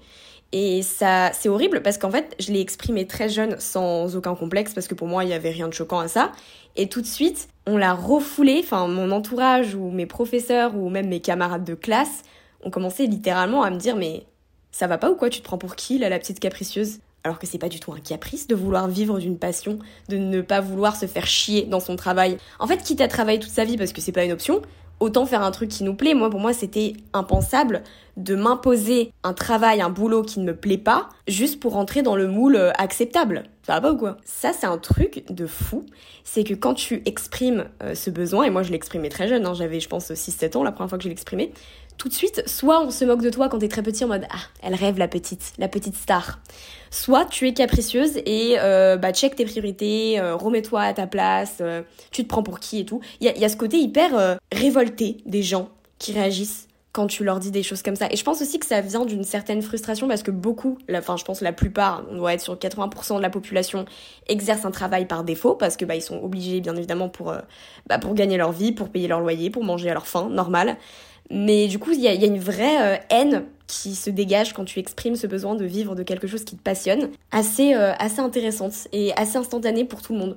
Et 0.52 0.82
ça, 0.82 1.30
c'est 1.34 1.48
horrible 1.48 1.82
parce 1.82 1.98
qu'en 1.98 2.10
fait, 2.10 2.34
je 2.38 2.52
l'ai 2.52 2.60
exprimé 2.60 3.06
très 3.06 3.28
jeune 3.28 3.56
sans 3.58 4.16
aucun 4.16 4.34
complexe 4.34 4.72
parce 4.72 4.88
que 4.88 4.94
pour 4.94 5.06
moi, 5.06 5.24
il 5.24 5.26
n'y 5.26 5.34
avait 5.34 5.50
rien 5.50 5.68
de 5.68 5.74
choquant 5.74 5.98
à 5.98 6.08
ça. 6.08 6.32
Et 6.76 6.88
tout 6.88 7.02
de 7.02 7.06
suite, 7.06 7.48
on 7.66 7.76
l'a 7.76 7.92
refoulé, 7.92 8.60
enfin, 8.62 8.86
mon 8.86 9.10
entourage 9.10 9.74
ou 9.74 9.90
mes 9.90 10.06
professeurs 10.06 10.74
ou 10.74 10.88
même 10.88 11.08
mes 11.08 11.20
camarades 11.20 11.64
de 11.64 11.74
classe 11.74 12.22
ont 12.64 12.70
commencé 12.70 13.06
littéralement 13.06 13.62
à 13.62 13.70
me 13.70 13.76
dire 13.76 13.96
mais 13.96 14.24
ça 14.72 14.86
va 14.86 14.98
pas 14.98 15.10
ou 15.10 15.14
quoi? 15.14 15.30
Tu 15.30 15.40
te 15.40 15.44
prends 15.44 15.58
pour 15.58 15.76
qui 15.76 15.98
là, 15.98 16.08
la 16.08 16.18
petite 16.18 16.40
capricieuse? 16.40 16.98
Alors 17.24 17.38
que 17.38 17.46
c'est 17.46 17.58
pas 17.58 17.68
du 17.68 17.80
tout 17.80 17.92
un 17.92 17.98
caprice 17.98 18.46
de 18.46 18.54
vouloir 18.54 18.88
vivre 18.88 19.18
d'une 19.18 19.38
passion, 19.38 19.78
de 20.08 20.16
ne 20.16 20.40
pas 20.40 20.60
vouloir 20.60 20.96
se 20.96 21.06
faire 21.06 21.26
chier 21.26 21.64
dans 21.64 21.80
son 21.80 21.96
travail. 21.96 22.38
En 22.58 22.66
fait, 22.66 22.78
quitte 22.78 23.00
à 23.00 23.08
travailler 23.08 23.40
toute 23.40 23.50
sa 23.50 23.64
vie 23.64 23.76
parce 23.76 23.92
que 23.92 24.00
c'est 24.00 24.12
pas 24.12 24.24
une 24.24 24.32
option, 24.32 24.62
autant 25.00 25.26
faire 25.26 25.42
un 25.42 25.50
truc 25.50 25.68
qui 25.68 25.84
nous 25.84 25.94
plaît. 25.94 26.14
Moi, 26.14 26.30
pour 26.30 26.40
moi, 26.40 26.52
c'était 26.52 26.94
impensable 27.12 27.82
de 28.16 28.34
m'imposer 28.34 29.12
un 29.22 29.32
travail, 29.32 29.80
un 29.80 29.90
boulot 29.90 30.22
qui 30.22 30.40
ne 30.40 30.44
me 30.44 30.56
plaît 30.56 30.78
pas, 30.78 31.08
juste 31.28 31.60
pour 31.60 31.72
rentrer 31.72 32.02
dans 32.02 32.16
le 32.16 32.26
moule 32.26 32.56
euh, 32.56 32.72
acceptable. 32.76 33.44
Ça 33.64 33.74
va 33.74 33.80
pas 33.80 33.92
ou 33.92 33.96
quoi? 33.96 34.16
Ça, 34.24 34.52
c'est 34.52 34.66
un 34.66 34.78
truc 34.78 35.24
de 35.30 35.46
fou. 35.46 35.86
C'est 36.24 36.42
que 36.42 36.54
quand 36.54 36.74
tu 36.74 37.02
exprimes 37.04 37.66
euh, 37.82 37.94
ce 37.94 38.10
besoin, 38.10 38.44
et 38.44 38.50
moi 38.50 38.62
je 38.62 38.72
l'exprimais 38.72 39.08
très 39.08 39.28
jeune, 39.28 39.46
hein, 39.46 39.54
j'avais 39.54 39.78
je 39.78 39.88
pense 39.88 40.10
6-7 40.10 40.56
ans 40.56 40.64
la 40.64 40.72
première 40.72 40.88
fois 40.88 40.98
que 40.98 41.04
je 41.04 41.08
l'exprimais, 41.08 41.52
tout 41.98 42.08
de 42.08 42.14
suite, 42.14 42.44
soit 42.46 42.80
on 42.80 42.90
se 42.90 43.04
moque 43.04 43.22
de 43.22 43.28
toi 43.28 43.48
quand 43.48 43.58
t'es 43.58 43.68
très 43.68 43.82
petit 43.82 44.04
en 44.04 44.08
mode 44.08 44.24
ah, 44.30 44.38
elle 44.62 44.74
rêve 44.74 44.98
la 44.98 45.08
petite, 45.08 45.52
la 45.58 45.68
petite 45.68 45.96
star. 45.96 46.38
Soit 46.90 47.26
tu 47.26 47.46
es 47.46 47.52
capricieuse 47.52 48.18
et 48.24 48.56
euh, 48.60 48.96
bah 48.96 49.12
check 49.12 49.34
tes 49.34 49.44
priorités, 49.44 50.18
euh, 50.18 50.36
remets-toi 50.36 50.80
à 50.80 50.94
ta 50.94 51.06
place, 51.06 51.56
euh, 51.60 51.82
tu 52.12 52.22
te 52.22 52.28
prends 52.28 52.44
pour 52.44 52.60
qui 52.60 52.80
et 52.80 52.84
tout. 52.84 53.00
Il 53.20 53.26
y 53.26 53.28
a, 53.28 53.36
y 53.36 53.44
a, 53.44 53.48
ce 53.48 53.56
côté 53.56 53.78
hyper 53.78 54.38
révolté 54.52 55.18
des 55.26 55.42
gens 55.42 55.68
qui 55.98 56.12
réagissent 56.12 56.68
quand 56.92 57.08
tu 57.08 57.24
leur 57.24 57.38
dis 57.40 57.50
des 57.50 57.62
choses 57.62 57.82
comme 57.82 57.96
ça. 57.96 58.06
Et 58.10 58.16
je 58.16 58.24
pense 58.24 58.40
aussi 58.40 58.58
que 58.58 58.66
ça 58.66 58.80
vient 58.80 59.04
d'une 59.04 59.24
certaine 59.24 59.60
frustration 59.60 60.08
parce 60.08 60.22
que 60.22 60.30
beaucoup, 60.30 60.78
enfin 60.94 61.16
je 61.16 61.24
pense 61.24 61.42
la 61.42 61.52
plupart, 61.52 62.04
on 62.10 62.16
doit 62.16 62.32
être 62.32 62.40
sur 62.40 62.54
80% 62.54 63.16
de 63.16 63.22
la 63.22 63.30
population, 63.30 63.84
exercent 64.28 64.64
un 64.64 64.70
travail 64.70 65.06
par 65.06 65.24
défaut 65.24 65.54
parce 65.54 65.76
que 65.76 65.84
bah 65.84 65.96
ils 65.96 66.02
sont 66.02 66.22
obligés 66.22 66.60
bien 66.60 66.74
évidemment 66.76 67.08
pour, 67.08 67.34
bah, 67.86 67.98
pour 67.98 68.14
gagner 68.14 68.36
leur 68.36 68.52
vie, 68.52 68.72
pour 68.72 68.88
payer 68.88 69.08
leur 69.08 69.20
loyer, 69.20 69.50
pour 69.50 69.64
manger 69.64 69.90
à 69.90 69.94
leur 69.94 70.06
faim, 70.06 70.28
normal. 70.30 70.76
Mais 71.30 71.68
du 71.68 71.78
coup, 71.78 71.90
il 71.92 72.00
y 72.00 72.08
a, 72.08 72.14
une 72.14 72.38
vraie 72.38 72.96
euh, 72.96 72.96
haine 73.10 73.44
qui 73.66 73.94
se 73.94 74.08
dégage 74.08 74.54
quand 74.54 74.64
tu 74.64 74.78
exprimes 74.78 75.16
ce 75.16 75.26
besoin 75.26 75.54
de 75.54 75.64
vivre 75.64 75.94
de 75.94 76.02
quelque 76.02 76.26
chose 76.26 76.44
qui 76.44 76.56
te 76.56 76.62
passionne, 76.62 77.10
assez, 77.30 77.74
euh, 77.74 77.92
assez 77.98 78.20
intéressante 78.20 78.88
et 78.92 79.12
assez 79.14 79.36
instantanée 79.36 79.84
pour 79.84 80.00
tout 80.00 80.14
le 80.14 80.18
monde. 80.18 80.36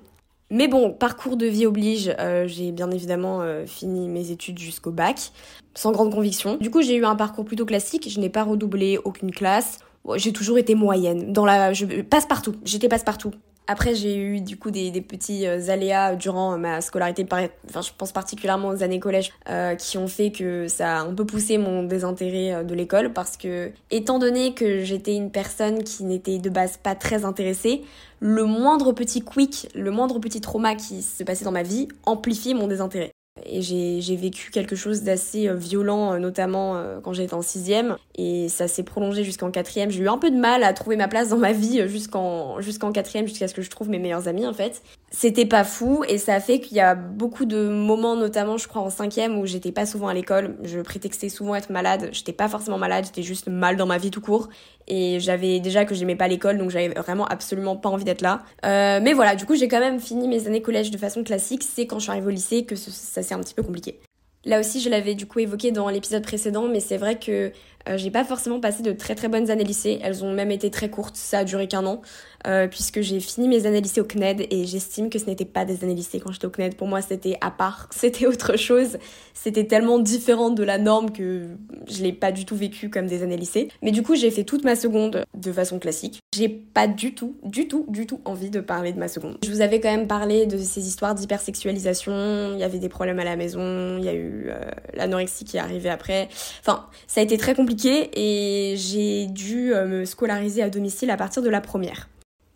Mais 0.50 0.68
bon, 0.68 0.92
parcours 0.92 1.38
de 1.38 1.46
vie 1.46 1.66
oblige, 1.66 2.14
euh, 2.20 2.46
j'ai 2.46 2.74
bien 2.74 2.92
évidemment 2.92 3.42
fini 3.66 4.10
mes 4.10 4.32
études 4.32 4.60
jusqu'au 4.60 4.92
bac, 4.92 5.32
sans 5.76 5.94
grande 5.94 6.14
conviction. 6.14 6.58
Du 6.58 6.70
coup, 6.70 6.82
j'ai 6.82 6.96
eu 6.96 7.06
un 7.06 7.16
parcours 7.16 7.46
plutôt 7.46 7.66
classique, 7.66 8.10
je 8.10 8.20
n'ai 8.20 8.30
pas 8.30 8.44
redoublé 8.44 9.00
aucune 9.06 9.32
classe. 9.32 9.80
J'ai 10.16 10.34
toujours 10.34 10.58
été 10.58 10.76
moyenne, 10.76 11.32
dans 11.32 11.46
la, 11.46 11.72
je 11.72 11.86
passe 12.02 12.26
partout, 12.26 12.56
j'étais 12.66 12.90
passe 12.90 13.04
partout. 13.04 13.32
Après, 13.72 13.96
j'ai 13.96 14.18
eu 14.18 14.42
du 14.42 14.58
coup 14.58 14.70
des, 14.70 14.92
petits 15.00 15.48
euh, 15.48 15.70
aléas 15.70 16.16
durant 16.16 16.58
ma 16.58 16.82
scolarité, 16.82 17.26
enfin, 17.26 17.82
je 17.82 17.90
pense 17.98 18.12
particulièrement 18.12 18.68
aux 18.68 18.84
années 18.84 19.00
collège, 19.00 19.32
euh, 19.48 19.76
qui 19.76 19.98
ont 19.98 20.10
fait 20.10 20.30
que 20.30 20.68
ça 20.68 20.98
a 20.98 21.02
un 21.04 21.14
peu 21.14 21.26
poussé 21.26 21.58
mon 21.58 21.84
désintérêt 21.84 22.54
euh, 22.54 22.64
de 22.64 22.76
l'école 22.76 23.14
parce 23.14 23.38
que, 23.38 23.72
étant 23.90 24.20
donné 24.20 24.54
que 24.54 24.84
j'étais 24.84 25.16
une 25.16 25.32
personne 25.32 25.86
qui 25.86 26.04
n'était 26.04 26.38
de 26.38 26.50
base 26.50 26.76
pas 26.84 26.96
très 26.96 27.24
intéressée, 27.24 27.84
le 28.20 28.44
moindre 28.44 28.92
petit 28.92 29.22
quick, 29.22 29.70
le 29.74 29.90
moindre 29.90 30.20
petit 30.20 30.42
trauma 30.42 30.76
qui 30.76 31.02
se 31.02 31.24
passait 31.24 31.46
dans 31.46 31.54
ma 31.54 31.64
vie 31.64 31.88
amplifiait 32.06 32.54
mon 32.54 32.68
désintérêt. 32.68 33.14
Et 33.46 33.62
j'ai 33.62 34.16
vécu 34.16 34.52
quelque 34.52 34.76
chose 34.76 35.04
d'assez 35.04 35.48
euh, 35.48 35.56
violent, 35.56 36.14
euh, 36.14 36.20
notamment 36.20 36.76
euh, 36.76 37.00
quand 37.02 37.14
j'étais 37.14 37.34
en 37.34 37.42
sixième. 37.42 37.98
Et 38.16 38.50
ça 38.50 38.68
s'est 38.68 38.84
prolongé 38.84 39.24
jusqu'en 39.24 39.52
quatrième. 39.52 39.90
J'ai 39.90 40.02
eu 40.02 40.10
un 40.10 40.18
peu 40.18 40.32
de 40.32 40.38
mal 40.38 40.64
à 40.64 40.74
trouver 40.74 40.96
ma 40.96 41.08
place 41.08 41.30
dans 41.30 41.38
ma 41.38 41.52
vie 41.52 41.88
jusqu'en 41.88 42.58
quatrième, 42.94 43.28
jusqu'à 43.28 43.48
ce 43.48 43.54
que 43.54 43.62
je 43.62 43.70
trouve 43.70 43.90
mes 43.90 44.00
meilleurs 44.00 44.28
amis 44.28 44.46
en 44.46 44.54
fait. 44.54 44.82
C'était 45.10 45.46
pas 45.46 45.64
fou 45.64 46.04
et 46.08 46.18
ça 46.18 46.36
a 46.36 46.40
fait 46.40 46.60
qu'il 46.60 46.78
y 46.78 46.82
a 46.82 46.96
beaucoup 46.96 47.46
de 47.46 47.68
moments, 47.68 48.16
notamment 48.16 48.58
je 48.58 48.68
crois 48.68 48.82
en 48.82 48.90
cinquième, 48.90 49.38
où 49.40 49.46
j'étais 49.46 49.72
pas 49.72 49.86
souvent 49.86 50.08
à 50.08 50.14
l'école. 50.14 50.56
Je 50.64 50.80
prétextais 50.80 51.30
souvent 51.30 51.56
être 51.56 51.70
malade. 51.70 52.10
J'étais 52.12 52.34
pas 52.34 52.48
forcément 52.48 52.78
malade, 52.78 53.06
j'étais 53.06 53.24
juste 53.24 53.48
mal 53.48 53.76
dans 53.76 53.86
ma 53.86 53.98
vie 53.98 54.12
tout 54.12 54.22
court. 54.22 54.50
Et 54.94 55.22
j'avais 55.22 55.62
déjà 55.62 55.86
que 55.86 55.96
j'aimais 55.96 56.18
pas 56.18 56.28
l'école, 56.28 56.58
donc 56.58 56.70
j'avais 56.70 56.90
vraiment 56.90 57.26
absolument 57.26 57.78
pas 57.78 57.88
envie 57.88 58.04
d'être 58.04 58.20
là. 58.22 58.44
Euh, 58.66 59.00
mais 59.02 59.14
voilà, 59.14 59.38
du 59.38 59.46
coup 59.46 59.56
j'ai 59.56 59.70
quand 59.70 59.80
même 59.80 60.02
fini 60.02 60.28
mes 60.28 60.48
années 60.48 60.62
collège 60.62 60.92
de 60.92 60.98
façon 60.98 61.24
classique. 61.24 61.64
C'est 61.64 61.88
quand 61.88 61.98
je 61.98 62.04
suis 62.04 62.12
arrivée 62.12 62.28
au 62.28 62.32
lycée 62.32 62.66
que 62.66 62.76
ça 62.76 63.24
s'est 63.24 63.34
un 63.34 63.40
petit 63.40 63.54
peu 63.54 63.64
compliqué. 63.64 64.02
Là 64.44 64.60
aussi, 64.60 64.82
je 64.82 64.90
l'avais 64.90 65.16
du 65.16 65.28
coup 65.28 65.40
évoqué 65.40 65.72
dans 65.72 65.88
l'épisode 65.88 66.24
précédent, 66.24 66.68
mais 66.68 66.80
c'est 66.80 66.98
vrai 66.98 67.18
que 67.20 67.52
euh, 67.90 67.98
j'ai 67.98 68.12
pas 68.12 68.24
forcément 68.24 68.60
passé 68.60 68.84
de 68.84 68.92
très 68.92 69.16
très 69.16 69.28
bonnes 69.28 69.50
années 69.50 69.64
lycée. 69.64 70.00
Elles 70.04 70.24
ont 70.24 70.32
même 70.32 70.52
été 70.52 70.70
très 70.70 70.90
courtes, 70.90 71.16
ça 71.16 71.40
a 71.40 71.44
duré 71.44 71.68
qu'un 71.68 71.86
an, 71.86 72.02
euh, 72.48 72.68
puisque 72.68 73.02
j'ai 73.02 73.20
fini 73.20 73.48
mes 73.48 73.66
années 73.66 73.82
lycée 73.82 74.02
au 74.02 74.06
CNED 74.06 74.48
et 74.50 74.66
j'estime 74.66 75.10
que 75.10 75.20
ce 75.20 75.26
n'était 75.26 75.46
pas 75.46 75.66
des 75.66 75.84
années 75.84 75.96
lycée 75.96 76.20
quand 76.20 76.32
j'étais 76.32 76.48
au 76.48 76.50
CNED. 76.50 76.76
Pour 76.76 76.88
moi, 76.88 77.02
c'était 77.02 77.38
à 77.42 77.52
part, 77.52 77.88
c'était 77.92 78.28
autre 78.28 78.58
chose. 78.58 78.98
C'était 79.34 79.66
tellement 79.66 80.00
différent 80.00 80.50
de 80.50 80.64
la 80.64 80.78
norme 80.78 81.12
que 81.12 81.48
je 81.88 82.04
l'ai 82.04 82.14
pas 82.14 82.32
du 82.32 82.46
tout 82.46 82.56
vécu 82.56 82.90
comme 82.90 83.08
des 83.08 83.24
années 83.24 83.38
lycée. 83.38 83.70
Mais 83.82 83.92
du 83.92 84.04
coup, 84.04 84.16
j'ai 84.16 84.30
fait 84.30 84.44
toute 84.44 84.64
ma 84.64 84.76
seconde 84.76 85.26
de 85.36 85.52
façon 85.52 85.80
classique. 85.80 86.20
J'ai 86.36 86.50
pas 86.50 86.88
du 86.88 87.16
tout, 87.16 87.36
du 87.44 87.68
tout, 87.68 87.86
du 87.88 88.06
tout 88.06 88.22
envie 88.26 88.50
de 88.50 88.60
parler 88.60 88.94
de 88.94 89.00
ma 89.00 89.08
seconde. 89.08 89.38
Je 89.44 89.50
vous 89.50 89.62
avais 89.62 89.80
quand 89.80 89.92
même 89.92 90.08
parlé 90.08 90.46
de 90.46 90.58
ces 90.58 90.88
histoires 90.88 91.16
d'hypersexualisation. 91.16 92.54
Il 92.54 92.60
y 92.60 92.64
avait 92.64 92.80
des 92.80 92.90
problèmes 92.90 93.20
à 93.20 93.24
la 93.24 93.36
maison, 93.36 93.98
il 93.98 94.04
y 94.04 94.10
a 94.10 94.14
eu 94.14 94.50
euh, 94.50 94.60
l'anorexie 94.94 95.46
qui 95.46 95.58
est 95.58 95.60
arrivée 95.60 95.90
après. 95.90 96.30
Enfin, 96.60 96.86
ça 97.08 97.22
a 97.22 97.24
été 97.24 97.38
très 97.38 97.56
compliqué 97.56 97.71
et 98.14 98.76
j'ai 98.78 99.28
dû 99.28 99.74
euh, 99.74 99.86
me 99.86 100.06
scolariser 100.06 100.62
à 100.62 100.70
domicile 100.70 101.10
à 101.10 101.18
partir 101.18 101.42
de 101.42 101.50
la 101.50 101.62
première. 101.62 102.10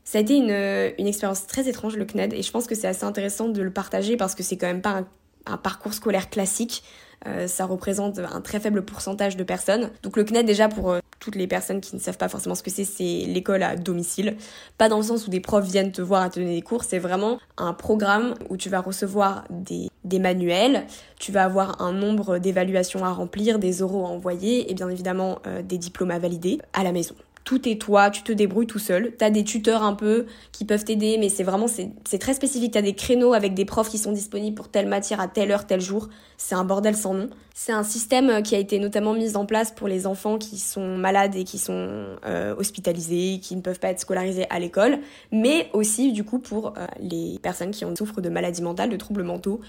Ça 0.04 0.20
a 0.20 0.22
été 0.22 0.36
une, 0.36 0.52
euh, 0.52 0.92
expérience 0.98 1.48
très 1.48 1.68
étrange 1.68 1.96
le 1.98 2.06
CNED 2.06 2.34
et 2.34 2.42
je 2.42 2.52
pense 2.52 2.68
que 2.68 2.76
c'est 2.76 2.88
assez 2.88 3.06
intéressant 3.06 3.50
de 3.50 3.62
le 3.62 3.72
partager 3.72 4.18
parce 4.18 4.36
que 4.36 4.44
c'est 4.44 4.58
quand 4.58 4.68
même 4.68 4.82
pas 4.82 5.04
un 5.46 5.58
parcours 5.58 5.94
scolaire 5.94 6.30
classique. 6.30 6.84
Euh, 7.28 7.48
ça 7.48 7.66
représente 7.66 8.20
un 8.20 8.42
très 8.42 8.60
faible 8.60 8.84
pourcentage 8.84 9.36
de 9.38 9.44
personnes. 9.44 9.90
Donc 10.04 10.18
le 10.18 10.24
CNED 10.24 10.46
déjà 10.46 10.68
pour 10.68 10.92
euh, 10.92 11.00
toutes 11.20 11.36
les 11.36 11.48
personnes 11.48 11.82
qui 11.82 11.96
ne 11.96 12.00
savent 12.00 12.18
pas 12.18 12.30
forcément 12.30 12.56
ce 12.56 12.64
que 12.64 12.70
c'est, 12.70 12.86
c'est 12.86 13.26
l'école 13.28 13.64
à 13.64 13.76
domicile. 13.76 14.38
Pas 14.78 14.90
dans 14.90 14.98
le 14.98 15.04
sens 15.04 15.26
où 15.26 15.30
des 15.30 15.40
profs 15.40 15.66
viennent 15.66 15.92
te 15.92 16.02
voir 16.02 16.22
à 16.22 16.30
te 16.30 16.40
donner 16.40 16.56
des 16.56 16.62
cours, 16.62 16.84
c'est 16.84 17.00
vraiment 17.00 17.40
un 17.58 17.74
programme 17.74 18.36
où 18.50 18.58
tu 18.58 18.70
vas 18.70 18.80
recevoir 18.80 19.46
des, 19.50 19.90
manuels, 20.20 20.86
tu 21.20 21.32
vas 21.32 21.44
avoir 21.44 21.82
un 21.82 21.92
nombre 21.92 22.38
d'évaluations 22.38 23.04
à 23.04 23.12
remplir, 23.12 23.60
des 23.60 23.82
oraux 23.82 24.06
à 24.06 24.10
envoyer 24.10 24.72
et 24.72 24.76
bien 24.76 24.90
évidemment 24.90 25.40
euh, 25.48 25.62
des 25.62 25.78
diplômes 25.78 26.12
à 26.12 26.20
valider 26.20 26.60
à 26.74 26.84
la 26.84 26.92
maison 26.92 27.16
tout 27.46 27.70
est 27.70 27.80
toi, 27.80 28.10
tu 28.10 28.24
te 28.24 28.32
débrouilles 28.32 28.68
tout 28.68 28.80
seul. 28.80 29.14
T'as 29.18 29.30
des 29.30 29.44
tuteurs 29.44 29.84
un 29.84 29.94
peu 29.94 30.26
qui 30.52 30.66
peuvent 30.66 30.84
t'aider, 30.84 31.18
mais 31.20 31.30
c'est 31.30 31.44
vraiment, 31.44 31.68
c'est 31.68 32.18
très 32.20 32.34
spécifique. 32.34 32.74
T'as 32.74 32.82
des 32.82 32.96
créneaux 32.96 33.34
avec 33.34 33.54
des 33.54 33.66
profs 33.66 33.90
qui 33.90 34.00
sont 34.00 34.12
disponibles 34.12 34.56
pour 34.56 34.70
telle 34.70 34.88
matière 34.88 35.22
à 35.22 35.28
telle 35.28 35.52
heure, 35.52 35.68
tel 35.68 35.80
jour. 35.80 36.10
C'est 36.38 36.56
un 36.56 36.66
bordel 36.66 36.96
sans 36.96 37.14
nom. 37.14 37.30
C'est 37.58 37.72
un 37.72 37.84
système 37.84 38.30
euh, 38.30 38.42
qui 38.42 38.54
a 38.54 38.58
été 38.58 38.80
notamment 38.80 39.14
mis 39.14 39.38
en 39.38 39.46
place 39.46 39.72
pour 39.72 39.88
les 39.88 40.08
enfants 40.08 40.38
qui 40.38 40.58
sont 40.58 40.98
malades 40.98 41.36
et 41.36 41.46
qui 41.46 41.58
sont 41.58 42.18
euh, 42.26 42.54
hospitalisés, 42.58 43.40
qui 43.42 43.56
ne 43.56 43.62
peuvent 43.62 43.80
pas 43.80 43.88
être 43.88 44.02
scolarisés 44.02 44.46
à 44.50 44.60
l'école, 44.60 45.00
mais 45.32 45.70
aussi 45.72 46.12
du 46.12 46.26
coup 46.26 46.40
pour 46.40 46.74
euh, 46.78 46.86
les 47.00 47.40
personnes 47.42 47.72
qui 47.72 47.86
ont 47.86 47.96
souffrent 47.96 48.20
de 48.20 48.28
maladies 48.28 48.62
mentales, 48.62 48.90
de 48.90 48.98
troubles 48.98 49.24
mentaux, 49.24 49.62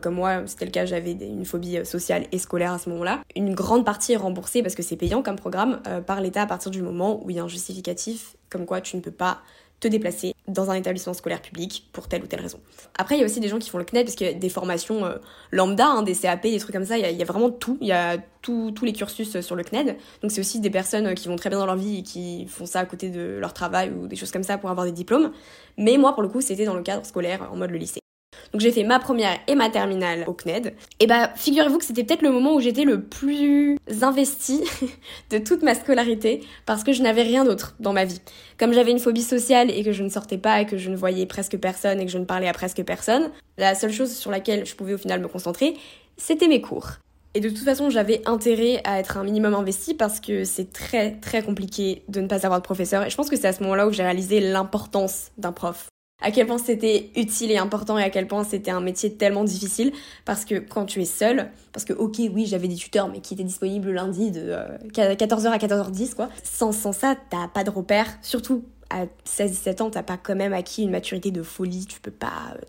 comme 0.00 0.14
moi, 0.14 0.46
c'était 0.46 0.64
le 0.64 0.70
cas, 0.70 0.86
j'avais 0.86 1.12
une 1.12 1.44
phobie 1.44 1.84
sociale 1.84 2.24
et 2.32 2.38
scolaire 2.38 2.72
à 2.72 2.78
ce 2.78 2.88
moment-là. 2.88 3.20
Une 3.36 3.54
grande 3.54 3.84
partie 3.84 4.12
est 4.12 4.16
remboursée 4.16 4.62
parce 4.62 4.74
que 4.74 4.82
c'est 4.82 4.96
payant 4.96 5.22
comme 5.22 5.36
programme 5.36 5.82
par 6.06 6.22
l'État 6.22 6.42
à 6.42 6.46
partir 6.46 6.70
du 6.70 6.80
moment 6.80 7.20
où 7.24 7.30
il 7.30 7.36
y 7.36 7.40
a 7.40 7.42
un 7.42 7.48
justificatif 7.48 8.36
comme 8.50 8.66
quoi 8.66 8.80
tu 8.80 8.96
ne 8.96 9.00
peux 9.00 9.10
pas 9.10 9.42
te 9.80 9.88
déplacer 9.88 10.34
dans 10.48 10.70
un 10.70 10.74
établissement 10.74 11.12
scolaire 11.14 11.42
public 11.42 11.88
pour 11.92 12.08
telle 12.08 12.22
ou 12.22 12.26
telle 12.26 12.40
raison. 12.40 12.60
Après, 12.96 13.16
il 13.16 13.20
y 13.20 13.22
a 13.22 13.26
aussi 13.26 13.40
des 13.40 13.48
gens 13.48 13.58
qui 13.58 13.70
font 13.70 13.78
le 13.78 13.84
CNED 13.84 14.06
parce 14.06 14.14
qu'il 14.14 14.26
y 14.26 14.30
a 14.30 14.32
des 14.32 14.48
formations 14.48 15.04
euh, 15.04 15.16
lambda, 15.50 15.86
hein, 15.86 16.02
des 16.02 16.14
CAP, 16.14 16.42
des 16.42 16.58
trucs 16.58 16.72
comme 16.72 16.84
ça. 16.84 16.96
Il 16.96 17.02
y 17.02 17.04
a, 17.04 17.10
il 17.10 17.18
y 17.18 17.22
a 17.22 17.26
vraiment 17.26 17.50
tout. 17.50 17.76
Il 17.80 17.88
y 17.88 17.92
a 17.92 18.18
tous 18.40 18.74
les 18.82 18.92
cursus 18.92 19.40
sur 19.40 19.56
le 19.56 19.64
CNED. 19.64 19.96
Donc 20.22 20.30
c'est 20.30 20.40
aussi 20.40 20.60
des 20.60 20.70
personnes 20.70 21.14
qui 21.14 21.28
vont 21.28 21.36
très 21.36 21.50
bien 21.50 21.58
dans 21.58 21.66
leur 21.66 21.76
vie 21.76 21.98
et 21.98 22.02
qui 22.02 22.46
font 22.46 22.66
ça 22.66 22.80
à 22.80 22.86
côté 22.86 23.10
de 23.10 23.38
leur 23.40 23.52
travail 23.52 23.90
ou 23.90 24.06
des 24.06 24.16
choses 24.16 24.30
comme 24.30 24.42
ça 24.42 24.58
pour 24.58 24.70
avoir 24.70 24.86
des 24.86 24.92
diplômes. 24.92 25.32
Mais 25.76 25.96
moi, 25.96 26.12
pour 26.12 26.22
le 26.22 26.28
coup, 26.28 26.40
c'était 26.40 26.64
dans 26.64 26.74
le 26.74 26.82
cadre 26.82 27.04
scolaire 27.04 27.48
en 27.50 27.56
mode 27.56 27.70
le 27.70 27.78
lycée. 27.78 28.03
Donc 28.52 28.60
j'ai 28.60 28.72
fait 28.72 28.84
ma 28.84 28.98
première 28.98 29.38
et 29.48 29.54
ma 29.54 29.70
terminale 29.70 30.24
au 30.26 30.32
CNED. 30.32 30.74
Et 31.00 31.06
bah 31.06 31.30
figurez-vous 31.34 31.78
que 31.78 31.84
c'était 31.84 32.04
peut-être 32.04 32.22
le 32.22 32.30
moment 32.30 32.54
où 32.54 32.60
j'étais 32.60 32.84
le 32.84 33.02
plus 33.02 33.76
investie 34.02 34.62
de 35.30 35.38
toute 35.38 35.62
ma 35.62 35.74
scolarité 35.74 36.42
parce 36.66 36.84
que 36.84 36.92
je 36.92 37.02
n'avais 37.02 37.22
rien 37.22 37.44
d'autre 37.44 37.74
dans 37.80 37.92
ma 37.92 38.04
vie. 38.04 38.20
Comme 38.58 38.72
j'avais 38.72 38.90
une 38.90 38.98
phobie 38.98 39.22
sociale 39.22 39.70
et 39.70 39.82
que 39.82 39.92
je 39.92 40.02
ne 40.02 40.08
sortais 40.08 40.38
pas 40.38 40.60
et 40.60 40.66
que 40.66 40.78
je 40.78 40.90
ne 40.90 40.96
voyais 40.96 41.26
presque 41.26 41.56
personne 41.58 42.00
et 42.00 42.06
que 42.06 42.12
je 42.12 42.18
ne 42.18 42.24
parlais 42.24 42.48
à 42.48 42.52
presque 42.52 42.82
personne, 42.84 43.30
la 43.58 43.74
seule 43.74 43.92
chose 43.92 44.12
sur 44.12 44.30
laquelle 44.30 44.66
je 44.66 44.74
pouvais 44.74 44.94
au 44.94 44.98
final 44.98 45.20
me 45.20 45.28
concentrer, 45.28 45.74
c'était 46.16 46.48
mes 46.48 46.60
cours. 46.60 46.92
Et 47.36 47.40
de 47.40 47.48
toute 47.48 47.64
façon, 47.64 47.90
j'avais 47.90 48.22
intérêt 48.26 48.80
à 48.84 49.00
être 49.00 49.16
un 49.16 49.24
minimum 49.24 49.54
investi 49.54 49.94
parce 49.94 50.20
que 50.20 50.44
c'est 50.44 50.72
très 50.72 51.16
très 51.16 51.42
compliqué 51.42 52.04
de 52.08 52.20
ne 52.20 52.28
pas 52.28 52.46
avoir 52.46 52.60
de 52.60 52.64
professeur. 52.64 53.04
Et 53.04 53.10
je 53.10 53.16
pense 53.16 53.28
que 53.28 53.36
c'est 53.36 53.48
à 53.48 53.52
ce 53.52 53.62
moment-là 53.64 53.88
où 53.88 53.92
j'ai 53.92 54.04
réalisé 54.04 54.38
l'importance 54.38 55.32
d'un 55.36 55.50
prof. 55.50 55.88
À 56.22 56.30
quel 56.30 56.46
point 56.46 56.58
c'était 56.58 57.10
utile 57.16 57.50
et 57.50 57.58
important 57.58 57.98
et 57.98 58.02
à 58.02 58.08
quel 58.08 58.26
point 58.26 58.44
c'était 58.44 58.70
un 58.70 58.80
métier 58.80 59.12
tellement 59.14 59.44
difficile 59.44 59.92
parce 60.24 60.44
que 60.44 60.54
quand 60.54 60.86
tu 60.86 61.02
es 61.02 61.04
seul, 61.04 61.50
parce 61.72 61.84
que 61.84 61.92
ok 61.92 62.16
oui 62.32 62.46
j'avais 62.46 62.68
des 62.68 62.76
tuteurs 62.76 63.08
mais 63.08 63.20
qui 63.20 63.34
étaient 63.34 63.44
disponibles 63.44 63.88
le 63.88 63.92
lundi 63.92 64.30
de 64.30 64.56
14h 64.92 65.46
euh, 65.46 65.50
à 65.50 65.58
14h10 65.58 66.14
quoi. 66.14 66.30
Sans, 66.42 66.72
sans 66.72 66.92
ça 66.92 67.16
t'as 67.28 67.48
pas 67.48 67.64
de 67.64 67.70
repère, 67.70 68.06
surtout 68.22 68.64
à 68.90 69.06
16-17 69.26 69.82
ans 69.82 69.90
t'as 69.90 70.02
pas 70.02 70.16
quand 70.16 70.36
même 70.36 70.52
acquis 70.52 70.84
une 70.84 70.90
maturité 70.90 71.30
de 71.30 71.42
folie, 71.42 71.84
tu 71.84 72.00
peux 72.00 72.10
pas 72.10 72.54
euh, 72.54 72.60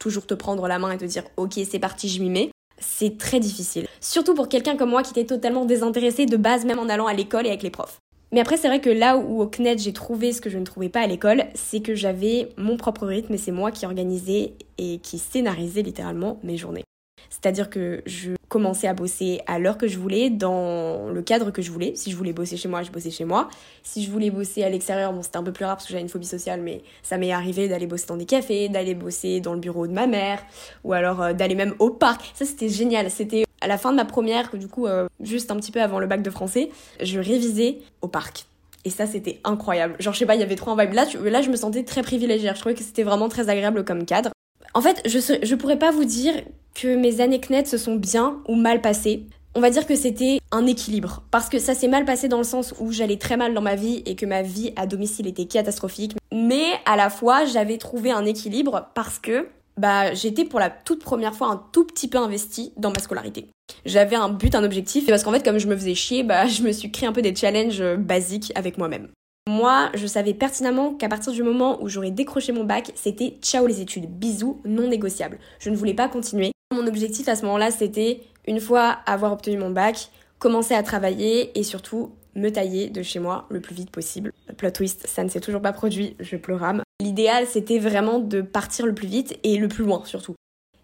toujours 0.00 0.26
te 0.26 0.34
prendre 0.34 0.66
la 0.66 0.78
main 0.78 0.90
et 0.90 0.98
te 0.98 1.04
dire 1.04 1.24
ok 1.36 1.60
c'est 1.70 1.78
parti 1.78 2.08
je 2.08 2.20
m'y 2.20 2.30
mets 2.30 2.50
c'est 2.78 3.18
très 3.18 3.40
difficile. 3.40 3.86
Surtout 4.00 4.34
pour 4.34 4.48
quelqu'un 4.48 4.76
comme 4.76 4.90
moi 4.90 5.02
qui 5.02 5.10
était 5.12 5.26
totalement 5.26 5.64
désintéressé 5.64 6.26
de 6.26 6.36
base, 6.36 6.64
même 6.64 6.78
en 6.78 6.88
allant 6.88 7.06
à 7.06 7.14
l'école 7.14 7.46
et 7.46 7.50
avec 7.50 7.62
les 7.62 7.70
profs. 7.70 8.00
Mais 8.34 8.40
après, 8.40 8.56
c'est 8.56 8.66
vrai 8.66 8.80
que 8.80 8.90
là 8.90 9.16
où 9.16 9.40
au 9.40 9.46
CNED 9.46 9.78
j'ai 9.78 9.92
trouvé 9.92 10.32
ce 10.32 10.40
que 10.40 10.50
je 10.50 10.58
ne 10.58 10.64
trouvais 10.64 10.88
pas 10.88 11.02
à 11.02 11.06
l'école, 11.06 11.44
c'est 11.54 11.78
que 11.78 11.94
j'avais 11.94 12.48
mon 12.56 12.76
propre 12.76 13.06
rythme 13.06 13.32
et 13.34 13.38
c'est 13.38 13.52
moi 13.52 13.70
qui 13.70 13.86
organisais 13.86 14.54
et 14.76 14.98
qui 14.98 15.18
scénarisais 15.18 15.82
littéralement 15.82 16.40
mes 16.42 16.56
journées. 16.56 16.82
C'est-à-dire 17.30 17.70
que 17.70 18.02
je 18.06 18.32
commençais 18.48 18.88
à 18.88 18.94
bosser 18.94 19.40
à 19.46 19.60
l'heure 19.60 19.78
que 19.78 19.86
je 19.86 20.00
voulais, 20.00 20.30
dans 20.30 21.10
le 21.10 21.22
cadre 21.22 21.52
que 21.52 21.62
je 21.62 21.70
voulais. 21.70 21.92
Si 21.94 22.10
je 22.10 22.16
voulais 22.16 22.32
bosser 22.32 22.56
chez 22.56 22.66
moi, 22.66 22.82
je 22.82 22.90
bossais 22.90 23.12
chez 23.12 23.24
moi. 23.24 23.48
Si 23.84 24.02
je 24.02 24.10
voulais 24.10 24.30
bosser 24.30 24.64
à 24.64 24.68
l'extérieur, 24.68 25.12
bon, 25.12 25.22
c'était 25.22 25.36
un 25.36 25.44
peu 25.44 25.52
plus 25.52 25.64
rare 25.64 25.76
parce 25.76 25.86
que 25.86 25.92
j'avais 25.92 26.02
une 26.02 26.08
phobie 26.08 26.26
sociale, 26.26 26.60
mais 26.60 26.82
ça 27.04 27.18
m'est 27.18 27.30
arrivé 27.30 27.68
d'aller 27.68 27.86
bosser 27.86 28.06
dans 28.06 28.16
des 28.16 28.26
cafés, 28.26 28.68
d'aller 28.68 28.96
bosser 28.96 29.40
dans 29.40 29.54
le 29.54 29.60
bureau 29.60 29.86
de 29.86 29.92
ma 29.92 30.08
mère, 30.08 30.44
ou 30.82 30.92
alors 30.92 31.22
euh, 31.22 31.32
d'aller 31.34 31.54
même 31.54 31.74
au 31.78 31.90
parc. 31.90 32.32
Ça, 32.34 32.44
c'était 32.44 32.68
génial. 32.68 33.12
C'était 33.12 33.44
à 33.64 33.66
la 33.66 33.78
fin 33.78 33.90
de 33.90 33.96
ma 33.96 34.04
première, 34.04 34.50
que 34.50 34.56
du 34.56 34.68
coup, 34.68 34.86
euh, 34.86 35.08
juste 35.20 35.50
un 35.50 35.56
petit 35.56 35.72
peu 35.72 35.80
avant 35.80 35.98
le 35.98 36.06
bac 36.06 36.22
de 36.22 36.30
français, 36.30 36.68
je 37.00 37.18
révisais 37.18 37.78
au 38.02 38.08
parc. 38.08 38.46
Et 38.84 38.90
ça, 38.90 39.06
c'était 39.06 39.40
incroyable. 39.44 39.96
Genre, 39.98 40.12
je 40.12 40.18
sais 40.18 40.26
pas, 40.26 40.34
il 40.34 40.40
y 40.40 40.44
avait 40.44 40.56
trop 40.56 40.70
un 40.70 40.76
vibe. 40.76 40.92
Là, 40.92 41.06
là, 41.24 41.40
je 41.40 41.48
me 41.48 41.56
sentais 41.56 41.84
très 41.84 42.02
privilégiée. 42.02 42.50
Je 42.54 42.60
trouvais 42.60 42.74
que 42.74 42.82
c'était 42.82 43.02
vraiment 43.02 43.30
très 43.30 43.48
agréable 43.48 43.82
comme 43.84 44.04
cadre. 44.04 44.30
En 44.74 44.82
fait, 44.82 45.00
je, 45.06 45.18
je 45.42 45.54
pourrais 45.54 45.78
pas 45.78 45.90
vous 45.90 46.04
dire 46.04 46.34
que 46.74 46.94
mes 46.94 47.22
années 47.22 47.40
CNET 47.40 47.64
se 47.64 47.78
sont 47.78 47.94
bien 47.94 48.42
ou 48.46 48.54
mal 48.54 48.82
passées. 48.82 49.24
On 49.54 49.60
va 49.60 49.70
dire 49.70 49.86
que 49.86 49.94
c'était 49.94 50.40
un 50.50 50.66
équilibre. 50.66 51.22
Parce 51.30 51.48
que 51.48 51.58
ça 51.58 51.74
s'est 51.74 51.88
mal 51.88 52.04
passé 52.04 52.28
dans 52.28 52.38
le 52.38 52.44
sens 52.44 52.74
où 52.78 52.92
j'allais 52.92 53.16
très 53.16 53.38
mal 53.38 53.54
dans 53.54 53.62
ma 53.62 53.76
vie 53.76 54.02
et 54.04 54.16
que 54.16 54.26
ma 54.26 54.42
vie 54.42 54.74
à 54.76 54.86
domicile 54.86 55.26
était 55.26 55.46
catastrophique. 55.46 56.16
Mais 56.32 56.66
à 56.84 56.96
la 56.96 57.08
fois, 57.08 57.46
j'avais 57.46 57.78
trouvé 57.78 58.10
un 58.10 58.26
équilibre 58.26 58.90
parce 58.94 59.18
que 59.18 59.46
bah, 59.76 60.14
j'étais 60.14 60.44
pour 60.44 60.60
la 60.60 60.70
toute 60.70 61.02
première 61.02 61.34
fois 61.34 61.48
un 61.48 61.62
tout 61.72 61.84
petit 61.84 62.08
peu 62.08 62.18
investie 62.18 62.72
dans 62.76 62.90
ma 62.90 62.98
scolarité. 62.98 63.48
J'avais 63.84 64.16
un 64.16 64.28
but, 64.28 64.54
un 64.54 64.64
objectif, 64.64 65.08
et 65.08 65.10
parce 65.10 65.24
qu'en 65.24 65.32
fait, 65.32 65.44
comme 65.44 65.58
je 65.58 65.66
me 65.66 65.76
faisais 65.76 65.94
chier, 65.94 66.22
bah, 66.22 66.46
je 66.48 66.62
me 66.62 66.72
suis 66.72 66.90
créé 66.90 67.08
un 67.08 67.12
peu 67.12 67.22
des 67.22 67.34
challenges 67.34 67.82
basiques 67.96 68.52
avec 68.54 68.78
moi-même. 68.78 69.08
Moi, 69.46 69.90
je 69.94 70.06
savais 70.06 70.32
pertinemment 70.32 70.94
qu'à 70.94 71.08
partir 71.08 71.32
du 71.32 71.42
moment 71.42 71.82
où 71.82 71.88
j'aurais 71.88 72.10
décroché 72.10 72.52
mon 72.52 72.64
bac, 72.64 72.92
c'était 72.94 73.36
ciao 73.42 73.66
les 73.66 73.82
études, 73.82 74.06
bisous, 74.06 74.62
non 74.64 74.88
négociables. 74.88 75.38
Je 75.58 75.68
ne 75.68 75.76
voulais 75.76 75.92
pas 75.92 76.08
continuer. 76.08 76.52
Mon 76.74 76.86
objectif 76.86 77.28
à 77.28 77.36
ce 77.36 77.44
moment-là, 77.44 77.70
c'était, 77.70 78.22
une 78.46 78.60
fois 78.60 78.98
avoir 79.04 79.32
obtenu 79.32 79.58
mon 79.58 79.70
bac, 79.70 80.08
commencer 80.38 80.74
à 80.74 80.82
travailler 80.82 81.58
et 81.58 81.62
surtout 81.62 82.12
me 82.34 82.48
tailler 82.50 82.88
de 82.88 83.02
chez 83.02 83.18
moi 83.18 83.46
le 83.50 83.60
plus 83.60 83.74
vite 83.74 83.90
possible. 83.90 84.32
Plot 84.56 84.70
twist, 84.70 85.06
ça 85.06 85.22
ne 85.22 85.28
s'est 85.28 85.40
toujours 85.40 85.62
pas 85.62 85.72
produit, 85.72 86.16
je 86.20 86.36
pleurame. 86.36 86.82
L'idéal, 87.00 87.46
c'était 87.46 87.78
vraiment 87.78 88.18
de 88.18 88.40
partir 88.40 88.86
le 88.86 88.94
plus 88.94 89.08
vite 89.08 89.38
et 89.42 89.58
le 89.58 89.68
plus 89.68 89.84
loin 89.84 90.02
surtout. 90.04 90.34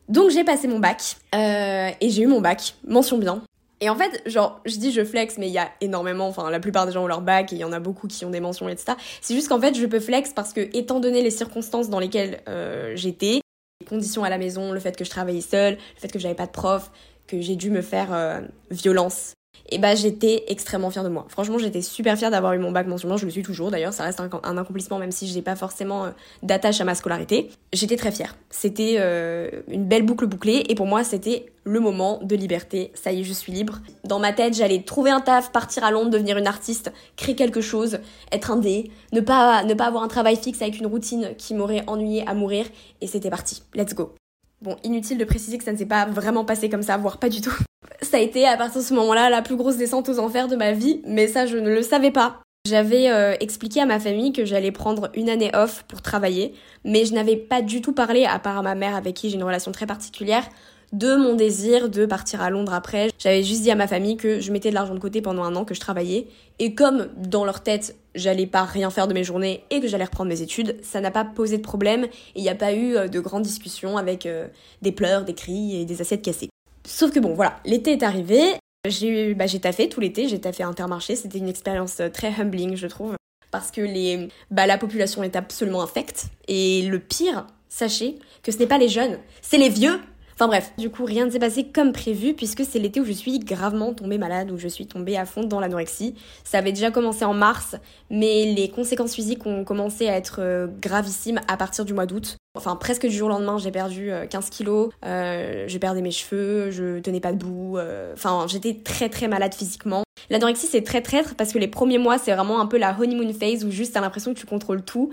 Donc 0.08 0.30
j'ai 0.30 0.42
passé 0.42 0.66
mon 0.66 0.80
bac 0.80 1.16
euh, 1.34 1.90
et 2.00 2.10
j'ai 2.10 2.22
eu 2.22 2.26
mon 2.26 2.40
bac, 2.40 2.74
mention 2.86 3.16
bien. 3.16 3.42
Et 3.80 3.88
en 3.88 3.96
fait, 3.96 4.22
genre, 4.26 4.60
je 4.66 4.76
dis 4.76 4.92
je 4.92 5.04
flex, 5.04 5.38
mais 5.38 5.48
il 5.48 5.52
y 5.52 5.58
a 5.58 5.70
énormément, 5.80 6.26
enfin, 6.26 6.50
la 6.50 6.60
plupart 6.60 6.84
des 6.84 6.92
gens 6.92 7.04
ont 7.04 7.06
leur 7.06 7.22
bac 7.22 7.52
et 7.52 7.56
il 7.56 7.60
y 7.60 7.64
en 7.64 7.72
a 7.72 7.80
beaucoup 7.80 8.08
qui 8.08 8.24
ont 8.24 8.30
des 8.30 8.40
mentions, 8.40 8.68
etc. 8.68 8.92
C'est 9.22 9.34
juste 9.34 9.48
qu'en 9.48 9.60
fait, 9.60 9.74
je 9.74 9.86
peux 9.86 10.00
flex 10.00 10.32
parce 10.34 10.52
que, 10.52 10.60
étant 10.76 11.00
donné 11.00 11.22
les 11.22 11.30
circonstances 11.30 11.88
dans 11.88 12.00
lesquelles 12.00 12.42
euh, 12.48 12.92
j'étais, 12.94 13.40
les 13.80 13.86
conditions 13.86 14.22
à 14.22 14.28
la 14.28 14.36
maison, 14.36 14.72
le 14.72 14.80
fait 14.80 14.96
que 14.96 15.04
je 15.04 15.10
travaillais 15.10 15.40
seule, 15.40 15.74
le 15.74 16.00
fait 16.00 16.08
que 16.08 16.18
j'avais 16.18 16.34
pas 16.34 16.46
de 16.46 16.52
prof, 16.52 16.90
que 17.26 17.40
j'ai 17.40 17.56
dû 17.56 17.70
me 17.70 17.80
faire 17.80 18.12
euh, 18.12 18.40
violence 18.70 19.32
et 19.70 19.78
bah 19.78 19.94
j'étais 19.94 20.44
extrêmement 20.48 20.90
fière 20.90 21.04
de 21.04 21.08
moi. 21.08 21.26
Franchement, 21.28 21.58
j'étais 21.58 21.82
super 21.82 22.16
fière 22.16 22.30
d'avoir 22.30 22.52
eu 22.52 22.58
mon 22.58 22.72
bac 22.72 22.86
mensuellement, 22.86 23.16
je 23.16 23.24
le 23.24 23.30
suis 23.30 23.42
toujours 23.42 23.70
d'ailleurs, 23.70 23.92
ça 23.92 24.04
reste 24.04 24.20
un, 24.20 24.56
accomplissement 24.58 24.98
même 24.98 25.12
si 25.12 25.26
je 25.26 25.34
n'ai 25.34 25.42
pas 25.42 25.56
forcément 25.56 26.04
euh, 26.04 26.10
d'attache 26.42 26.80
à 26.80 26.84
ma 26.84 26.94
scolarité. 26.94 27.50
J'étais 27.72 27.96
très 27.96 28.12
fière. 28.12 28.36
C'était 28.50 28.96
euh, 28.98 29.50
une 29.68 29.84
belle 29.84 30.04
boucle 30.04 30.26
bouclée 30.26 30.64
et 30.68 30.74
pour 30.74 30.86
moi, 30.86 31.04
c'était 31.04 31.46
le 31.64 31.80
moment 31.80 32.20
de 32.22 32.34
liberté. 32.34 32.90
Ça 32.94 33.12
y 33.12 33.20
est, 33.20 33.24
je 33.24 33.32
suis 33.32 33.52
libre. 33.52 33.78
Dans 34.04 34.18
ma 34.18 34.32
tête, 34.32 34.54
j'allais 34.54 34.82
trouver 34.82 35.10
un 35.10 35.20
taf, 35.20 35.52
partir 35.52 35.84
à 35.84 35.90
Londres, 35.90 36.10
devenir 36.10 36.36
une 36.38 36.46
artiste, 36.46 36.92
créer 37.16 37.36
quelque 37.36 37.60
chose, 37.60 37.98
être 38.32 38.50
un 38.50 38.56
dé, 38.56 38.90
ne 39.12 39.20
pas 39.20 39.64
ne 39.64 39.74
pas 39.74 39.86
avoir 39.86 40.02
un 40.02 40.08
travail 40.08 40.36
fixe 40.36 40.62
avec 40.62 40.78
une 40.78 40.86
routine 40.86 41.30
qui 41.36 41.54
m'aurait 41.54 41.84
ennuyé 41.86 42.26
à 42.26 42.34
mourir 42.34 42.66
et 43.00 43.06
c'était 43.06 43.30
parti. 43.30 43.62
Let's 43.74 43.94
go. 43.94 44.14
Bon, 44.62 44.76
inutile 44.84 45.16
de 45.16 45.24
préciser 45.24 45.56
que 45.56 45.64
ça 45.64 45.72
ne 45.72 45.78
s'est 45.78 45.86
pas 45.86 46.04
vraiment 46.04 46.44
passé 46.44 46.68
comme 46.68 46.82
ça, 46.82 46.98
voire 46.98 47.18
pas 47.18 47.30
du 47.30 47.40
tout. 47.40 47.54
Ça 48.02 48.18
a 48.18 48.20
été 48.20 48.46
à 48.46 48.56
partir 48.56 48.80
de 48.80 48.86
ce 48.86 48.94
moment-là 48.94 49.30
la 49.30 49.42
plus 49.42 49.56
grosse 49.56 49.76
descente 49.76 50.08
aux 50.08 50.18
enfers 50.18 50.48
de 50.48 50.56
ma 50.56 50.72
vie, 50.72 51.02
mais 51.06 51.28
ça 51.28 51.46
je 51.46 51.58
ne 51.58 51.68
le 51.68 51.82
savais 51.82 52.10
pas. 52.10 52.40
J'avais 52.66 53.10
euh, 53.10 53.34
expliqué 53.40 53.80
à 53.80 53.86
ma 53.86 54.00
famille 54.00 54.32
que 54.32 54.44
j'allais 54.44 54.72
prendre 54.72 55.10
une 55.14 55.28
année 55.28 55.50
off 55.54 55.84
pour 55.86 56.02
travailler, 56.02 56.54
mais 56.84 57.04
je 57.04 57.14
n'avais 57.14 57.36
pas 57.36 57.62
du 57.62 57.82
tout 57.82 57.92
parlé, 57.92 58.24
à 58.24 58.38
part 58.38 58.58
à 58.58 58.62
ma 58.62 58.74
mère 58.74 58.96
avec 58.96 59.16
qui 59.16 59.28
j'ai 59.28 59.36
une 59.36 59.44
relation 59.44 59.70
très 59.70 59.86
particulière, 59.86 60.46
de 60.92 61.14
mon 61.14 61.34
désir 61.34 61.88
de 61.88 62.04
partir 62.06 62.42
à 62.42 62.50
Londres 62.50 62.74
après. 62.74 63.10
J'avais 63.18 63.42
juste 63.42 63.62
dit 63.62 63.70
à 63.70 63.76
ma 63.76 63.86
famille 63.86 64.16
que 64.16 64.40
je 64.40 64.52
mettais 64.52 64.70
de 64.70 64.74
l'argent 64.74 64.94
de 64.94 64.98
côté 64.98 65.22
pendant 65.22 65.44
un 65.44 65.54
an, 65.56 65.64
que 65.64 65.74
je 65.74 65.80
travaillais. 65.80 66.26
Et 66.58 66.74
comme 66.74 67.08
dans 67.16 67.44
leur 67.44 67.62
tête, 67.62 67.96
j'allais 68.14 68.46
pas 68.46 68.64
rien 68.64 68.90
faire 68.90 69.08
de 69.08 69.14
mes 69.14 69.24
journées 69.24 69.64
et 69.70 69.80
que 69.80 69.88
j'allais 69.88 70.04
reprendre 70.04 70.28
mes 70.28 70.42
études, 70.42 70.76
ça 70.82 71.00
n'a 71.00 71.10
pas 71.10 71.24
posé 71.24 71.58
de 71.58 71.62
problème 71.62 72.04
et 72.04 72.10
il 72.36 72.42
n'y 72.42 72.48
a 72.48 72.54
pas 72.54 72.72
eu 72.72 72.96
euh, 72.96 73.08
de 73.08 73.20
grandes 73.20 73.42
discussions 73.42 73.96
avec 73.96 74.26
euh, 74.26 74.48
des 74.82 74.92
pleurs, 74.92 75.24
des 75.24 75.34
cris 75.34 75.80
et 75.80 75.84
des 75.84 76.00
assiettes 76.00 76.22
cassées. 76.22 76.48
Sauf 76.86 77.12
que 77.12 77.20
bon, 77.20 77.34
voilà, 77.34 77.60
l'été 77.64 77.92
est 77.92 78.02
arrivé. 78.02 78.40
J'ai 78.88 79.34
bah, 79.34 79.46
taffé 79.46 79.88
tout 79.88 80.00
l'été, 80.00 80.28
j'ai 80.28 80.40
taffé 80.40 80.62
Intermarché. 80.62 81.14
C'était 81.14 81.38
une 81.38 81.48
expérience 81.48 82.00
euh, 82.00 82.08
très 82.08 82.32
humbling, 82.40 82.76
je 82.76 82.86
trouve. 82.86 83.14
Parce 83.50 83.70
que 83.70 83.80
les, 83.80 84.28
bah, 84.50 84.66
la 84.66 84.78
population 84.78 85.22
est 85.22 85.36
absolument 85.36 85.82
infecte. 85.82 86.26
Et 86.48 86.82
le 86.82 86.98
pire, 86.98 87.46
sachez 87.68 88.18
que 88.42 88.52
ce 88.52 88.58
n'est 88.58 88.66
pas 88.66 88.78
les 88.78 88.88
jeunes, 88.88 89.18
c'est 89.42 89.58
les 89.58 89.68
vieux 89.68 90.00
Enfin 90.40 90.49
bref, 90.49 90.73
du 90.78 90.88
coup 90.88 91.04
rien 91.04 91.26
ne 91.26 91.30
s'est 91.30 91.38
passé 91.38 91.64
comme 91.64 91.92
prévu 91.92 92.32
puisque 92.32 92.64
c'est 92.64 92.78
l'été 92.78 92.99
où 92.99 93.04
je 93.04 93.12
suis 93.12 93.40
gravement 93.40 93.92
tombée 93.92 94.16
malade, 94.16 94.50
où 94.50 94.56
je 94.56 94.68
suis 94.68 94.87
tombée 94.87 95.18
à 95.18 95.26
fond 95.26 95.44
dans 95.44 95.61
l'anorexie. 95.61 96.14
Ça 96.44 96.56
avait 96.56 96.73
déjà 96.73 96.90
commencé 96.90 97.26
en 97.26 97.35
mars, 97.35 97.76
mais 98.09 98.47
les 98.47 98.70
conséquences 98.70 99.14
physiques 99.14 99.44
ont 99.44 99.64
commencé 99.64 100.09
à 100.09 100.16
être 100.16 100.37
euh, 100.38 100.66
gravissimes 100.80 101.40
à 101.47 101.59
partir 101.59 101.85
du 101.85 101.92
mois 101.92 102.06
d'août. 102.06 102.38
Enfin 102.56 102.75
presque 102.76 103.06
du 103.06 103.14
jour 103.14 103.26
au 103.26 103.32
lendemain 103.32 103.59
j'ai 103.59 103.70
perdu 103.70 104.11
15 104.30 104.47
euh, 104.47 104.49
kilos, 104.50 104.90
euh, 105.04 105.66
je 105.68 105.76
perdais 105.76 106.00
mes 106.00 106.11
cheveux, 106.11 106.70
je 106.70 107.00
tenais 107.00 107.20
pas 107.20 107.32
debout, 107.32 107.76
enfin 108.14 108.47
j'étais 108.49 108.73
très 108.82 109.11
très 109.11 109.28
malade 109.28 109.54
physiquement. 109.54 110.04
L'anorexie 110.30 110.68
c'est 110.68 110.82
très 110.82 111.02
traître 111.02 111.35
parce 111.35 111.52
que 111.52 111.59
les 111.59 111.68
premiers 111.68 111.99
mois 111.99 112.16
c'est 112.16 112.35
vraiment 112.35 112.62
un 112.62 112.66
peu 112.66 112.78
la 112.78 112.97
honeymoon 112.99 113.35
phase 113.35 113.62
où 113.66 113.70
juste 113.70 113.92
t'as 113.92 114.00
l'impression 114.00 114.32
que 114.32 114.38
tu 114.38 114.47
contrôles 114.47 114.82
tout, 114.82 115.11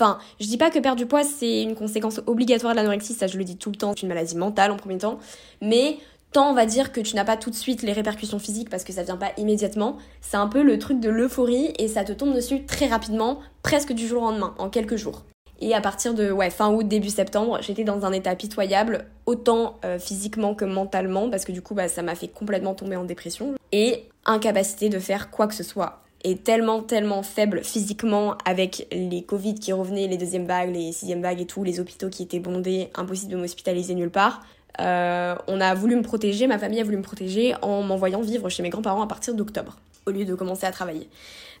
Enfin, 0.00 0.18
je 0.40 0.46
dis 0.46 0.56
pas 0.56 0.70
que 0.70 0.78
perdre 0.78 0.96
du 0.96 1.04
poids 1.04 1.24
c'est 1.24 1.62
une 1.62 1.74
conséquence 1.74 2.22
obligatoire 2.26 2.72
de 2.72 2.76
l'anorexie, 2.78 3.12
ça 3.12 3.26
je 3.26 3.36
le 3.36 3.44
dis 3.44 3.58
tout 3.58 3.68
le 3.68 3.76
temps, 3.76 3.92
c'est 3.94 4.00
une 4.00 4.08
maladie 4.08 4.34
mentale 4.34 4.70
en 4.70 4.76
premier 4.76 4.96
temps, 4.96 5.18
mais 5.60 5.98
tant 6.32 6.50
on 6.50 6.54
va 6.54 6.64
dire 6.64 6.90
que 6.90 7.02
tu 7.02 7.16
n'as 7.16 7.26
pas 7.26 7.36
tout 7.36 7.50
de 7.50 7.54
suite 7.54 7.82
les 7.82 7.92
répercussions 7.92 8.38
physiques 8.38 8.70
parce 8.70 8.82
que 8.82 8.94
ça 8.94 9.02
vient 9.02 9.18
pas 9.18 9.32
immédiatement, 9.36 9.98
c'est 10.22 10.38
un 10.38 10.46
peu 10.46 10.62
le 10.62 10.78
truc 10.78 11.00
de 11.00 11.10
l'euphorie 11.10 11.74
et 11.78 11.86
ça 11.86 12.02
te 12.02 12.12
tombe 12.12 12.32
dessus 12.34 12.64
très 12.64 12.86
rapidement, 12.86 13.40
presque 13.62 13.92
du 13.92 14.08
jour 14.08 14.22
au 14.22 14.30
lendemain, 14.30 14.54
en 14.56 14.70
quelques 14.70 14.96
jours. 14.96 15.24
Et 15.60 15.74
à 15.74 15.82
partir 15.82 16.14
de 16.14 16.30
ouais, 16.30 16.48
fin 16.48 16.72
août, 16.72 16.88
début 16.88 17.10
septembre, 17.10 17.58
j'étais 17.60 17.84
dans 17.84 18.06
un 18.06 18.12
état 18.12 18.34
pitoyable, 18.34 19.04
autant 19.26 19.78
euh, 19.84 19.98
physiquement 19.98 20.54
que 20.54 20.64
mentalement, 20.64 21.28
parce 21.28 21.44
que 21.44 21.52
du 21.52 21.60
coup, 21.60 21.74
bah, 21.74 21.88
ça 21.88 22.00
m'a 22.00 22.14
fait 22.14 22.28
complètement 22.28 22.72
tomber 22.72 22.96
en 22.96 23.04
dépression. 23.04 23.52
Et 23.70 24.06
incapacité 24.24 24.88
de 24.88 24.98
faire 24.98 25.30
quoi 25.30 25.46
que 25.46 25.54
ce 25.54 25.62
soit 25.62 26.00
est 26.24 26.44
tellement, 26.44 26.82
tellement 26.82 27.22
faible 27.22 27.62
physiquement 27.62 28.36
avec 28.44 28.86
les 28.92 29.22
Covid 29.22 29.54
qui 29.54 29.72
revenaient, 29.72 30.06
les 30.06 30.16
deuxièmes 30.16 30.46
vagues, 30.46 30.74
les 30.74 30.92
sixièmes 30.92 31.22
vagues 31.22 31.40
et 31.40 31.46
tout, 31.46 31.64
les 31.64 31.80
hôpitaux 31.80 32.08
qui 32.08 32.22
étaient 32.22 32.40
bondés, 32.40 32.90
impossible 32.94 33.32
de 33.32 33.36
m'hospitaliser 33.36 33.94
nulle 33.94 34.10
part. 34.10 34.42
Euh, 34.80 35.34
on 35.48 35.60
a 35.60 35.74
voulu 35.74 35.96
me 35.96 36.02
protéger, 36.02 36.46
ma 36.46 36.58
famille 36.58 36.80
a 36.80 36.84
voulu 36.84 36.96
me 36.96 37.02
protéger 37.02 37.54
en 37.62 37.82
m'envoyant 37.82 38.20
vivre 38.20 38.48
chez 38.48 38.62
mes 38.62 38.70
grands-parents 38.70 39.02
à 39.02 39.06
partir 39.06 39.34
d'octobre, 39.34 39.78
au 40.06 40.10
lieu 40.10 40.24
de 40.24 40.34
commencer 40.34 40.66
à 40.66 40.70
travailler. 40.70 41.08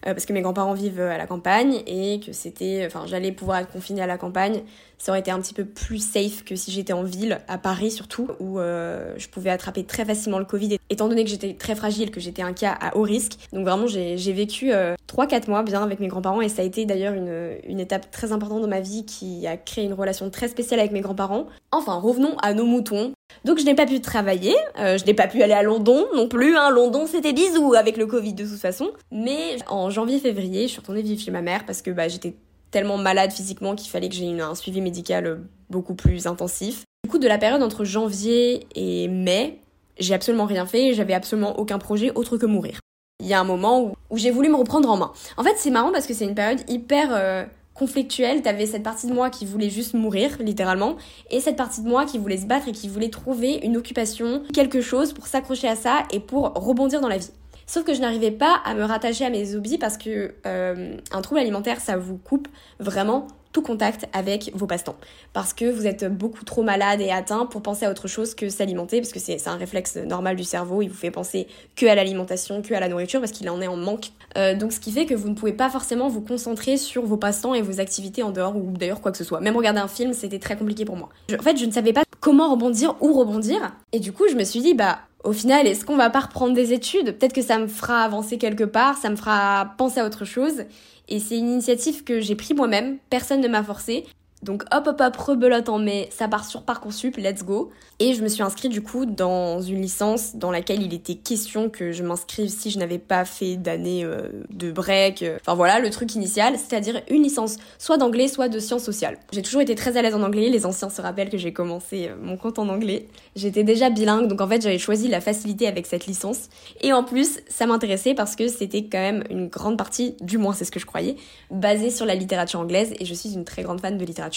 Euh, 0.06 0.14
parce 0.14 0.26
que 0.26 0.32
mes 0.32 0.40
grands-parents 0.40 0.74
vivent 0.74 1.00
à 1.00 1.18
la 1.18 1.26
campagne 1.26 1.82
et 1.86 2.20
que 2.24 2.32
c'était, 2.32 2.84
enfin, 2.86 3.04
j'allais 3.06 3.32
pouvoir 3.32 3.58
être 3.58 3.70
confinée 3.70 4.02
à 4.02 4.06
la 4.06 4.18
campagne. 4.18 4.62
Ça 5.00 5.12
aurait 5.12 5.20
été 5.20 5.30
un 5.30 5.40
petit 5.40 5.54
peu 5.54 5.64
plus 5.64 5.98
safe 5.98 6.44
que 6.44 6.56
si 6.56 6.70
j'étais 6.70 6.92
en 6.92 7.02
ville, 7.02 7.40
à 7.48 7.56
Paris 7.56 7.90
surtout, 7.90 8.28
où 8.38 8.58
euh, 8.58 9.14
je 9.16 9.28
pouvais 9.28 9.48
attraper 9.48 9.84
très 9.84 10.04
facilement 10.04 10.38
le 10.38 10.44
Covid, 10.44 10.76
étant 10.90 11.08
donné 11.08 11.24
que 11.24 11.30
j'étais 11.30 11.54
très 11.54 11.74
fragile, 11.74 12.10
que 12.10 12.20
j'étais 12.20 12.42
un 12.42 12.52
cas 12.52 12.76
à 12.78 12.96
haut 12.96 13.02
risque. 13.02 13.38
Donc 13.52 13.64
vraiment, 13.64 13.86
j'ai 13.86 14.32
vécu 14.32 14.72
euh, 14.72 14.94
3-4 15.08 15.48
mois 15.48 15.62
bien 15.62 15.82
avec 15.82 16.00
mes 16.00 16.08
grands-parents 16.08 16.42
et 16.42 16.48
ça 16.48 16.62
a 16.62 16.64
été 16.66 16.84
d'ailleurs 16.84 17.14
une, 17.14 17.80
étape 17.80 18.10
très 18.10 18.32
importante 18.32 18.60
dans 18.60 18.68
ma 18.68 18.80
vie 18.80 19.06
qui 19.06 19.46
a 19.46 19.56
créé 19.56 19.84
une 19.84 19.94
relation 19.94 20.28
très 20.28 20.48
spéciale 20.48 20.80
avec 20.80 20.92
mes 20.92 21.00
grands-parents. 21.00 21.46
Enfin, 21.72 21.94
revenons 21.94 22.36
à 22.42 22.52
nos 22.52 22.66
moutons. 22.66 23.12
Donc 23.44 23.58
je 23.58 23.64
n'ai 23.64 23.74
pas 23.74 23.86
pu 23.86 24.00
travailler, 24.00 24.54
euh, 24.78 24.98
je 24.98 25.04
n'ai 25.06 25.14
pas 25.14 25.28
pu 25.28 25.42
aller 25.42 25.54
à 25.54 25.62
London 25.62 26.04
non 26.14 26.28
plus, 26.28 26.56
hein. 26.56 26.68
London 26.70 27.06
c'était 27.06 27.32
bisous 27.32 27.74
avec 27.74 27.96
le 27.96 28.06
Covid 28.06 28.34
de 28.34 28.44
toute 28.44 28.58
façon. 28.58 28.90
Mais 29.12 29.56
en 29.68 29.88
janvier-février, 29.90 30.62
je 30.62 30.72
suis 30.72 30.80
retournée 30.80 31.02
vivre 31.02 31.20
chez 31.20 31.30
ma 31.30 31.42
mère 31.42 31.66
parce 31.66 31.82
que 31.82 31.90
bah, 31.90 32.08
j'étais 32.08 32.34
tellement 32.70 32.98
malade 32.98 33.32
physiquement 33.32 33.74
qu'il 33.74 33.90
fallait 33.90 34.08
que 34.08 34.14
j'ai 34.14 34.40
un 34.40 34.54
suivi 34.54 34.80
médical 34.80 35.26
euh, 35.26 35.36
beaucoup 35.68 35.94
plus 35.94 36.26
intensif. 36.26 36.84
Du 37.04 37.10
coup, 37.10 37.18
de 37.18 37.28
la 37.28 37.38
période 37.38 37.62
entre 37.62 37.84
janvier 37.84 38.66
et 38.74 39.08
mai, 39.08 39.60
j'ai 39.98 40.14
absolument 40.14 40.46
rien 40.46 40.66
fait, 40.66 40.94
j'avais 40.94 41.14
absolument 41.14 41.58
aucun 41.58 41.78
projet 41.78 42.12
autre 42.14 42.36
que 42.36 42.46
mourir. 42.46 42.80
Il 43.20 43.26
y 43.26 43.34
a 43.34 43.40
un 43.40 43.44
moment 43.44 43.94
où, 44.10 44.16
j'ai 44.16 44.30
voulu 44.30 44.48
me 44.48 44.56
reprendre 44.56 44.90
en 44.90 44.96
main. 44.96 45.12
En 45.36 45.44
fait, 45.44 45.54
c'est 45.56 45.70
marrant 45.70 45.92
parce 45.92 46.06
que 46.06 46.14
c'est 46.14 46.24
une 46.24 46.34
période 46.34 46.60
hyper 46.68 47.10
euh, 47.12 47.44
conflictuelle. 47.74 48.40
T'avais 48.40 48.66
cette 48.66 48.82
partie 48.82 49.06
de 49.06 49.12
moi 49.12 49.28
qui 49.28 49.44
voulait 49.44 49.68
juste 49.68 49.94
mourir, 49.94 50.36
littéralement, 50.40 50.96
et 51.30 51.40
cette 51.40 51.56
partie 51.56 51.82
de 51.82 51.88
moi 51.88 52.06
qui 52.06 52.18
voulait 52.18 52.38
se 52.38 52.46
battre 52.46 52.68
et 52.68 52.72
qui 52.72 52.88
voulait 52.88 53.10
trouver 53.10 53.60
une 53.62 53.76
occupation, 53.76 54.42
quelque 54.54 54.80
chose 54.80 55.12
pour 55.12 55.26
s'accrocher 55.26 55.68
à 55.68 55.76
ça 55.76 56.04
et 56.10 56.20
pour 56.20 56.52
rebondir 56.54 57.00
dans 57.00 57.08
la 57.08 57.18
vie. 57.18 57.30
Sauf 57.70 57.84
que 57.84 57.94
je 57.94 58.00
n'arrivais 58.00 58.32
pas 58.32 58.60
à 58.64 58.74
me 58.74 58.82
rattacher 58.82 59.24
à 59.24 59.30
mes 59.30 59.54
hobbies 59.54 59.78
parce 59.78 59.96
que 59.96 60.34
euh, 60.44 60.96
un 61.12 61.20
trouble 61.22 61.40
alimentaire, 61.40 61.78
ça 61.80 61.96
vous 61.96 62.16
coupe 62.16 62.48
vraiment 62.80 63.28
tout 63.52 63.62
contact 63.62 64.08
avec 64.12 64.50
vos 64.56 64.66
passe-temps. 64.66 64.96
Parce 65.32 65.52
que 65.52 65.70
vous 65.70 65.86
êtes 65.86 66.04
beaucoup 66.12 66.44
trop 66.44 66.64
malade 66.64 67.00
et 67.00 67.12
atteint 67.12 67.46
pour 67.46 67.62
penser 67.62 67.86
à 67.86 67.90
autre 67.92 68.08
chose 68.08 68.34
que 68.34 68.48
s'alimenter, 68.48 69.00
parce 69.00 69.12
que 69.12 69.20
c'est 69.20 69.46
un 69.46 69.54
réflexe 69.54 69.94
normal 69.94 70.34
du 70.34 70.42
cerveau, 70.42 70.82
il 70.82 70.88
vous 70.88 70.96
fait 70.96 71.12
penser 71.12 71.46
que 71.76 71.86
à 71.86 71.94
l'alimentation, 71.94 72.60
que 72.60 72.74
à 72.74 72.80
la 72.80 72.88
nourriture, 72.88 73.20
parce 73.20 73.30
qu'il 73.30 73.48
en 73.48 73.60
est 73.60 73.68
en 73.68 73.76
manque. 73.76 74.10
Euh, 74.36 74.56
donc 74.56 74.72
ce 74.72 74.80
qui 74.80 74.90
fait 74.90 75.06
que 75.06 75.14
vous 75.14 75.28
ne 75.28 75.34
pouvez 75.34 75.52
pas 75.52 75.70
forcément 75.70 76.08
vous 76.08 76.22
concentrer 76.22 76.76
sur 76.76 77.06
vos 77.06 77.18
passe-temps 77.18 77.54
et 77.54 77.62
vos 77.62 77.78
activités 77.78 78.24
en 78.24 78.32
dehors, 78.32 78.56
ou 78.56 78.72
d'ailleurs 78.76 79.00
quoi 79.00 79.12
que 79.12 79.18
ce 79.18 79.24
soit. 79.24 79.38
Même 79.38 79.56
regarder 79.56 79.78
un 79.78 79.88
film, 79.88 80.12
c'était 80.12 80.40
très 80.40 80.56
compliqué 80.56 80.84
pour 80.84 80.96
moi. 80.96 81.08
en 81.32 81.42
fait, 81.42 81.56
je 81.56 81.66
ne 81.66 81.70
savais 81.70 81.92
pas 81.92 82.02
comment 82.18 82.50
rebondir, 82.50 82.96
ou 83.00 83.12
rebondir, 83.12 83.76
et 83.92 84.00
du 84.00 84.12
coup, 84.12 84.24
je 84.28 84.34
me 84.34 84.42
suis 84.42 84.60
dit, 84.60 84.74
bah, 84.74 84.98
au 85.24 85.32
final, 85.32 85.66
est-ce 85.66 85.84
qu'on 85.84 85.96
va 85.96 86.10
pas 86.10 86.20
reprendre 86.20 86.54
des 86.54 86.72
études? 86.72 87.18
Peut-être 87.18 87.32
que 87.32 87.42
ça 87.42 87.58
me 87.58 87.66
fera 87.66 88.02
avancer 88.02 88.38
quelque 88.38 88.64
part, 88.64 88.96
ça 88.96 89.10
me 89.10 89.16
fera 89.16 89.74
penser 89.76 90.00
à 90.00 90.06
autre 90.06 90.24
chose. 90.24 90.64
Et 91.08 91.20
c'est 91.20 91.36
une 91.36 91.50
initiative 91.50 92.04
que 92.04 92.20
j'ai 92.20 92.36
pris 92.36 92.54
moi-même, 92.54 92.98
personne 93.10 93.40
ne 93.40 93.48
m'a 93.48 93.62
forcé. 93.62 94.06
Donc 94.42 94.64
hop 94.72 94.86
hop 94.86 95.00
hop, 95.00 95.16
rebelote 95.16 95.68
en 95.68 95.78
mai, 95.78 96.08
ça 96.10 96.26
part 96.26 96.46
sur 96.46 96.62
Parcoursup, 96.62 97.16
let's 97.18 97.44
go. 97.44 97.70
Et 97.98 98.14
je 98.14 98.22
me 98.22 98.28
suis 98.28 98.42
inscrite 98.42 98.72
du 98.72 98.82
coup 98.82 99.04
dans 99.04 99.60
une 99.60 99.82
licence 99.82 100.34
dans 100.34 100.50
laquelle 100.50 100.82
il 100.82 100.94
était 100.94 101.16
question 101.16 101.68
que 101.68 101.92
je 101.92 102.02
m'inscrive 102.02 102.48
si 102.48 102.70
je 102.70 102.78
n'avais 102.78 102.98
pas 102.98 103.26
fait 103.26 103.56
d'année 103.56 104.02
euh, 104.02 104.30
de 104.48 104.72
break. 104.72 105.22
Enfin 105.40 105.54
voilà, 105.54 105.78
le 105.78 105.90
truc 105.90 106.14
initial, 106.14 106.56
c'est-à-dire 106.56 107.02
une 107.10 107.22
licence 107.22 107.56
soit 107.78 107.98
d'anglais, 107.98 108.28
soit 108.28 108.48
de 108.48 108.58
sciences 108.58 108.84
sociales. 108.84 109.18
J'ai 109.32 109.42
toujours 109.42 109.60
été 109.60 109.74
très 109.74 109.98
à 109.98 110.02
l'aise 110.02 110.14
en 110.14 110.22
anglais, 110.22 110.48
les 110.48 110.64
anciens 110.64 110.88
se 110.88 111.02
rappellent 111.02 111.28
que 111.28 111.36
j'ai 111.36 111.52
commencé 111.52 112.08
euh, 112.08 112.16
mon 112.22 112.38
compte 112.38 112.58
en 112.58 112.70
anglais. 112.70 113.08
J'étais 113.36 113.64
déjà 113.64 113.90
bilingue, 113.90 114.26
donc 114.26 114.40
en 114.40 114.48
fait 114.48 114.62
j'avais 114.62 114.78
choisi 114.78 115.08
la 115.08 115.20
facilité 115.20 115.66
avec 115.66 115.86
cette 115.86 116.06
licence. 116.06 116.48
Et 116.80 116.94
en 116.94 117.04
plus, 117.04 117.40
ça 117.50 117.66
m'intéressait 117.66 118.14
parce 118.14 118.36
que 118.36 118.48
c'était 118.48 118.84
quand 118.84 118.98
même 118.98 119.22
une 119.28 119.48
grande 119.48 119.76
partie, 119.76 120.16
du 120.22 120.38
moins 120.38 120.54
c'est 120.54 120.64
ce 120.64 120.70
que 120.70 120.80
je 120.80 120.86
croyais, 120.86 121.16
basée 121.50 121.90
sur 121.90 122.06
la 122.06 122.14
littérature 122.14 122.60
anglaise 122.60 122.94
et 122.98 123.04
je 123.04 123.12
suis 123.12 123.34
une 123.34 123.44
très 123.44 123.62
grande 123.62 123.82
fan 123.82 123.98
de 123.98 124.04
littérature 124.06 124.29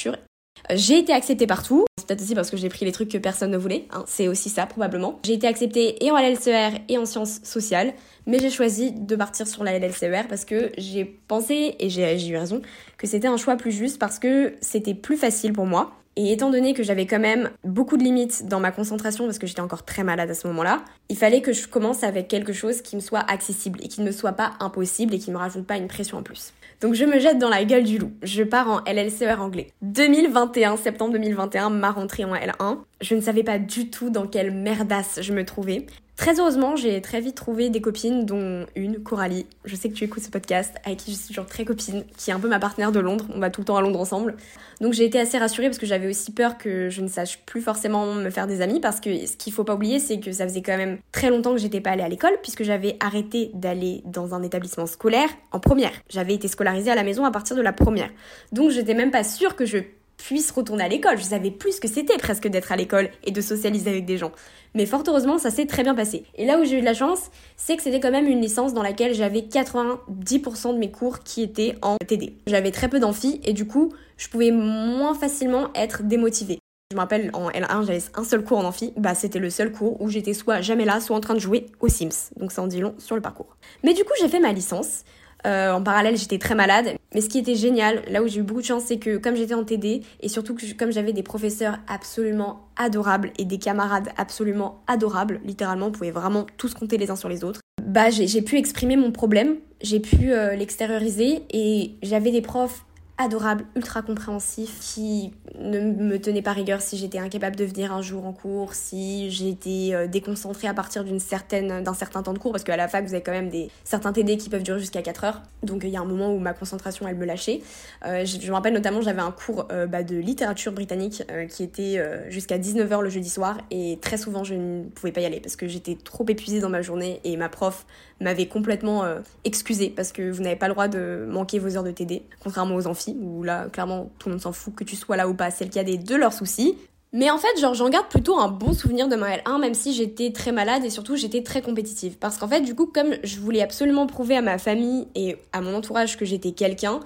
j'ai 0.72 1.00
été 1.00 1.14
acceptée 1.14 1.48
partout. 1.48 1.86
C'est 1.98 2.08
peut-être 2.08 2.22
aussi 2.22 2.36
parce 2.36 2.50
que 2.50 2.58
j'ai 2.58 2.70
pris 2.70 2.86
les 2.86 2.92
trucs 2.92 3.10
que 3.10 3.18
personne 3.18 3.52
ne 3.52 3.58
voulait. 3.58 3.86
Hein. 3.92 4.04
C'est 4.08 4.28
aussi 4.28 4.50
ça, 4.50 4.66
probablement. 4.66 5.20
J'ai 5.26 5.34
été 5.34 5.48
acceptée 5.48 6.04
et 6.04 6.12
en 6.12 6.18
LLCR 6.18 6.80
et 6.90 6.98
en 6.98 7.06
sciences 7.06 7.42
sociales. 7.44 7.94
Mais 8.26 8.40
j'ai 8.40 8.50
choisi 8.50 8.92
de 8.92 9.16
partir 9.16 9.48
sur 9.48 9.64
la 9.64 9.78
LLCR 9.78 10.28
parce 10.30 10.46
que 10.46 10.72
j'ai 10.78 11.04
pensé, 11.04 11.76
et 11.80 11.90
j'ai 11.90 12.30
eu 12.30 12.38
raison, 12.38 12.62
que 12.98 13.08
c'était 13.08 13.28
un 13.28 13.38
choix 13.38 13.58
plus 13.58 13.72
juste 13.72 14.00
parce 14.00 14.20
que 14.20 14.54
c'était 14.62 14.94
plus 14.94 15.18
facile 15.18 15.54
pour 15.54 15.66
moi. 15.66 15.92
Et 16.16 16.32
étant 16.32 16.52
donné 16.52 16.74
que 16.74 16.84
j'avais 16.84 17.08
quand 17.08 17.20
même 17.20 17.50
beaucoup 17.64 17.98
de 17.98 18.04
limites 18.04 18.46
dans 18.48 18.60
ma 18.60 18.72
concentration 18.72 19.26
parce 19.26 19.40
que 19.40 19.48
j'étais 19.48 19.62
encore 19.62 19.84
très 19.84 20.04
malade 20.04 20.30
à 20.30 20.36
ce 20.36 20.48
moment-là, 20.48 20.84
il 21.10 21.18
fallait 21.18 21.42
que 21.42 21.54
je 21.54 21.68
commence 21.68 22.04
avec 22.04 22.28
quelque 22.28 22.54
chose 22.54 22.82
qui 22.82 22.96
me 22.96 23.02
soit 23.02 23.20
accessible 23.20 23.80
et 23.82 23.88
qui 23.88 24.02
ne 24.02 24.06
me 24.06 24.12
soit 24.12 24.34
pas 24.34 24.54
impossible 24.60 25.16
et 25.16 25.20
qui 25.20 25.32
ne 25.32 25.36
me 25.36 25.40
rajoute 25.40 25.66
pas 25.66 25.78
une 25.78 25.88
pression 25.88 26.20
en 26.20 26.24
plus. 26.24 26.54
Donc 26.84 26.96
je 26.96 27.06
me 27.06 27.18
jette 27.18 27.40
dans 27.40 27.48
la 27.48 27.64
gueule 27.64 27.86
du 27.86 27.98
loup. 27.98 28.12
Je 28.24 28.44
pars 28.44 28.70
en 28.70 28.80
LLCR 28.80 29.40
anglais. 29.40 29.68
2021, 29.84 30.76
septembre 30.76 31.14
2021, 31.14 31.70
ma 31.70 31.92
rentrée 31.92 32.26
en 32.26 32.36
L1. 32.36 32.80
Je 33.00 33.16
ne 33.16 33.22
savais 33.22 33.44
pas 33.44 33.58
du 33.58 33.90
tout 33.90 34.10
dans 34.10 34.28
quelle 34.28 34.52
merdasse 34.52 35.20
je 35.22 35.32
me 35.32 35.46
trouvais. 35.46 35.86
Très 36.16 36.40
heureusement, 36.40 36.76
j'ai 36.76 37.02
très 37.02 37.22
vite 37.22 37.36
trouvé 37.36 37.70
des 37.72 37.82
copines, 37.82 38.26
dont 38.26 38.68
une, 38.76 39.02
Coralie. 39.02 39.48
Je 39.66 39.76
sais 39.76 39.90
que 39.90 39.96
tu 39.96 40.04
écoutes 40.04 40.22
ce 40.22 40.30
podcast, 40.30 40.74
avec 40.86 41.00
qui 41.00 41.12
je 41.12 41.18
suis 41.18 41.28
toujours 41.30 41.48
très 41.48 41.66
copine, 41.66 42.04
qui 42.18 42.30
est 42.30 42.34
un 42.34 42.40
peu 42.40 42.48
ma 42.48 42.60
partenaire 42.60 42.92
de 42.92 43.00
Londres. 43.00 43.26
On 43.34 43.40
va 43.40 43.50
tout 43.50 43.62
le 43.62 43.66
temps 43.66 43.78
à 43.78 43.82
Londres 43.82 44.00
ensemble. 44.00 44.36
Donc 44.80 44.94
j'ai 44.94 45.06
été 45.06 45.20
assez 45.20 45.40
rassurée 45.40 45.68
parce 45.68 45.80
que 45.80 45.88
j'avais 45.88 46.08
aussi 46.08 46.32
peur 46.32 46.58
que 46.60 46.90
je 46.90 47.02
ne 47.02 47.08
sache 47.08 47.40
plus 47.46 47.62
forcément 47.62 48.14
me 48.14 48.30
faire 48.30 48.46
des 48.46 48.62
amis 48.62 48.80
parce 48.80 49.00
que 49.00 49.26
ce 49.26 49.36
qu'il 49.36 49.54
faut 49.54 49.64
pas 49.64 49.74
oublier, 49.74 50.00
c'est 50.00 50.20
que 50.20 50.32
ça 50.32 50.48
faisait 50.48 50.62
quand 50.62 50.78
même 50.78 51.00
très 51.12 51.30
longtemps 51.30 51.52
que 51.52 51.60
j'étais 51.60 51.82
pas 51.82 51.92
allée 51.92 52.04
à 52.04 52.10
l'école 52.10 52.38
puisque 52.44 52.64
j'avais 52.64 52.96
arrêté 53.00 53.50
d'aller 53.56 54.04
dans 54.06 54.36
un 54.36 54.44
établissement 54.44 54.86
scolaire 54.86 55.30
en 55.52 55.60
première. 55.60 55.94
J'avais 56.10 56.36
été 56.36 56.48
scolarisée 56.48 56.92
à 56.92 56.96
la 56.96 57.04
maison 57.04 57.26
à 57.26 57.32
partir 57.32 57.56
de 57.56 57.62
la 57.62 57.74
première. 57.74 58.10
Donc 58.52 58.70
j'étais 58.70 58.94
même 58.94 59.12
pas 59.12 59.24
sûre 59.24 59.56
que 59.56 59.66
je 59.66 59.80
puisse 60.24 60.52
retourner 60.52 60.86
à 60.86 60.88
l'école. 60.88 61.18
Je 61.18 61.24
savais 61.24 61.52
plus 61.52 61.74
ce 61.74 61.82
que 61.82 61.88
c'était 61.88 62.18
presque 62.18 62.48
d'être 62.48 62.72
à 62.72 62.76
l'école 62.76 63.10
et 63.26 63.32
de 63.32 63.42
socialiser 63.42 63.90
avec 63.90 64.06
des 64.06 64.18
gens. 64.18 64.32
Mais 64.74 64.86
fort 64.86 65.04
heureusement, 65.08 65.38
ça 65.38 65.52
s'est 65.52 65.66
très 65.66 65.84
bien 65.84 65.94
passé. 65.94 66.24
Et 66.36 66.46
là 66.46 66.60
où 66.60 66.64
j'ai 66.64 66.78
eu 66.78 66.80
de 66.80 66.86
la 66.86 66.94
chance, 66.94 67.30
c'est 67.58 67.76
que 67.76 67.84
c'était 67.84 68.00
quand 68.00 68.12
même 68.12 68.28
une 68.28 68.42
licence 68.42 68.74
dans 68.74 68.82
laquelle 68.82 69.14
j'avais 69.14 69.42
90% 69.42 70.74
de 70.74 70.80
mes 70.80 70.92
cours 70.92 71.20
qui 71.20 71.44
étaient 71.44 71.76
en 71.82 71.98
TD. 71.98 72.38
J'avais 72.48 72.72
très 72.72 72.88
peu 72.88 73.00
d'amphi 73.00 73.42
et 73.44 73.54
du 73.54 73.68
coup, 73.68 73.92
je 74.18 74.30
pouvais 74.30 74.52
moins 74.52 75.14
facilement 75.14 75.70
être 75.76 76.04
démotivée. 76.04 76.60
Je 76.92 76.96
me 76.96 77.02
rappelle 77.02 77.30
en 77.34 77.50
L1, 77.50 77.86
j'avais 77.86 78.04
un 78.16 78.24
seul 78.24 78.44
cours 78.44 78.60
en 78.60 78.66
amphi, 78.66 78.94
bah 78.98 79.16
c'était 79.16 79.40
le 79.40 79.50
seul 79.50 79.72
cours 79.72 80.00
où 80.00 80.10
j'étais 80.10 80.34
soit 80.34 80.62
jamais 80.62 80.86
là, 80.86 81.02
soit 81.02 81.16
en 81.16 81.22
train 81.22 81.34
de 81.34 81.40
jouer 81.40 81.66
aux 81.80 81.88
Sims. 81.88 82.32
Donc 82.38 82.52
ça 82.52 82.62
en 82.62 82.68
dit 82.68 82.80
long 82.80 82.94
sur 83.00 83.16
le 83.16 83.22
parcours. 83.22 83.58
Mais 83.84 83.94
du 83.94 84.04
coup, 84.04 84.14
j'ai 84.22 84.30
fait 84.30 84.40
ma 84.40 84.54
licence. 84.54 85.04
Euh, 85.46 85.74
en 85.74 85.82
parallèle, 85.82 86.18
j'étais 86.18 86.38
très 86.38 86.56
malade. 86.56 86.96
Mais 87.14 87.22
ce 87.22 87.30
qui 87.30 87.38
était 87.40 87.56
génial, 87.56 88.02
là 88.10 88.24
où 88.24 88.28
j'ai 88.28 88.40
eu 88.40 88.44
beaucoup 88.44 88.62
de 88.62 88.66
chance, 88.66 88.84
c'est 88.86 88.98
que 88.98 89.18
comme 89.18 89.36
j'étais 89.36 89.54
en 89.54 89.64
TD, 89.64 90.02
et 90.22 90.30
surtout 90.30 90.56
que 90.56 90.74
comme 90.74 90.92
j'avais 90.92 91.14
des 91.14 91.24
professeurs 91.24 91.80
absolument 91.88 92.68
adorables 92.76 93.32
et 93.38 93.46
des 93.46 93.58
camarades 93.58 94.10
absolument 94.18 94.82
adorables, 94.88 95.42
littéralement, 95.46 95.88
on 95.88 95.92
pouvait 95.92 96.12
vraiment 96.12 96.46
tous 96.58 96.74
compter 96.74 96.98
les 96.98 97.12
uns 97.12 97.16
sur 97.16 97.30
les 97.30 97.44
autres, 97.44 97.60
bah 97.86 98.10
j'ai 98.10 98.42
pu 98.42 98.58
exprimer 98.58 98.96
mon 98.96 99.12
problème, 99.12 99.58
j'ai 99.82 100.00
pu 100.00 100.32
euh, 100.32 100.56
l'extérioriser, 100.56 101.44
et 101.52 101.96
j'avais 102.02 102.32
des 102.32 102.42
profs 102.42 102.86
adorable, 103.18 103.66
ultra 103.76 104.02
compréhensif, 104.02 104.80
qui 104.80 105.34
ne 105.60 105.80
me 105.80 106.20
tenait 106.20 106.42
pas 106.42 106.54
rigueur 106.54 106.82
si 106.82 106.98
j'étais 106.98 107.20
incapable 107.20 107.56
de 107.56 107.64
venir 107.64 107.94
un 107.94 108.02
jour 108.02 108.26
en 108.26 108.34
cours, 108.34 108.74
si 108.74 109.30
j'étais 109.30 109.92
euh, 109.94 110.08
déconcentrée 110.08 110.68
à 110.68 110.74
partir 110.74 111.04
d'une 111.04 111.20
certaine 111.20 111.84
d'un 111.84 111.94
certain 111.94 112.24
temps 112.24 112.34
de 112.34 112.40
cours, 112.40 112.52
parce 112.52 112.64
qu'à 112.64 112.76
la 112.76 112.88
fac 112.88 113.06
vous 113.06 113.14
avez 113.14 113.22
quand 113.22 113.32
même 113.32 113.50
des 113.50 113.70
certains 113.84 114.14
TD 114.14 114.38
qui 114.38 114.50
peuvent 114.50 114.64
durer 114.64 114.80
jusqu'à 114.80 115.04
4 115.04 115.24
heures, 115.26 115.42
donc 115.62 115.84
il 115.84 115.90
y 115.90 115.98
a 115.98 116.02
un 116.02 116.06
moment 116.06 116.34
où 116.34 116.40
ma 116.40 116.54
concentration 116.54 117.08
elle 117.08 117.16
me 117.16 117.26
lâchait. 117.26 117.62
Euh, 118.06 118.26
je, 118.26 118.48
me 118.48 118.54
rappelle 118.54 118.74
notamment 118.74 119.02
j'avais 119.02 119.22
un 119.22 119.32
cours 119.32 119.68
euh, 119.72 119.86
bah, 119.86 120.02
de 120.02 120.16
littérature 120.16 120.72
britannique 120.72 121.24
qui 121.50 121.64
était 121.64 122.04
jusqu'à 122.30 122.58
19h 122.58 123.02
le 123.02 123.10
jeudi 123.10 123.30
soir. 123.30 123.58
Et 123.70 124.00
très 124.02 124.18
souvent 124.18 124.44
je 124.44 124.56
ne 124.56 124.84
pouvais 124.84 125.12
pas 125.12 125.22
y 125.22 125.26
aller 125.26 125.40
parce 125.40 125.56
que 125.56 125.68
j'étais 125.68 125.96
trop 125.96 126.26
épuisée 126.28 126.60
dans 126.60 126.70
ma 126.70 126.82
journée. 126.82 127.20
Et 127.24 127.38
ma 127.38 127.50
prof 127.50 127.86
m'avait 128.24 128.48
complètement 128.48 129.04
excusée 129.44 129.90
parce 129.90 130.12
que 130.12 130.32
vous 130.32 130.42
n'avez 130.42 130.56
pas 130.56 130.68
le 130.68 130.74
droit 130.74 130.88
de 130.88 131.26
manquer 131.30 131.60
vos 131.60 131.78
heures 131.78 131.84
de 131.84 131.92
TD, 131.92 132.24
contrairement 132.42 132.76
aux 132.76 132.88
amphis 132.88 133.16
où 133.22 133.44
là, 133.44 133.68
clairement, 133.72 134.12
tout 134.20 134.30
le 134.30 134.36
monde 134.36 134.42
s'en 134.42 134.54
fout 134.54 134.74
que 134.74 134.84
tu 134.84 134.96
sois 134.96 135.18
là 135.18 135.28
ou 135.28 135.34
pas, 135.34 135.52
c'est 135.52 135.66
le 135.66 135.72
cas 135.72 135.84
des 135.84 135.98
deux 135.98 136.18
leurs 136.18 136.34
soucis. 136.34 136.76
Mais 137.16 137.30
en 137.30 137.38
fait, 137.38 137.60
genre, 137.60 137.76
j'en 137.76 137.90
garde 137.90 138.08
plutôt 138.08 138.40
un 138.40 138.48
bon 138.48 138.74
souvenir 138.74 139.08
de 139.08 139.16
ma 139.16 139.38
L1, 139.38 139.60
même 139.60 139.76
si 139.76 139.94
j'étais 139.94 140.32
très 140.32 140.52
malade 140.52 140.84
et 140.84 140.90
surtout 140.90 141.16
j'étais 141.16 141.44
très 141.44 141.62
compétitive. 141.62 142.18
Parce 142.20 142.40
qu'en 142.40 142.48
fait, 142.48 142.62
du 142.62 142.74
coup, 142.74 142.88
comme 142.88 143.16
je 143.24 143.40
voulais 143.40 143.62
absolument 143.62 144.08
prouver 144.08 144.36
à 144.36 144.42
ma 144.42 144.58
famille 144.58 145.08
et 145.14 145.38
à 145.52 145.62
mon 145.62 145.76
entourage 145.76 146.18
que 146.18 146.26
j'étais 146.26 146.54
quelqu'un, 146.54 147.02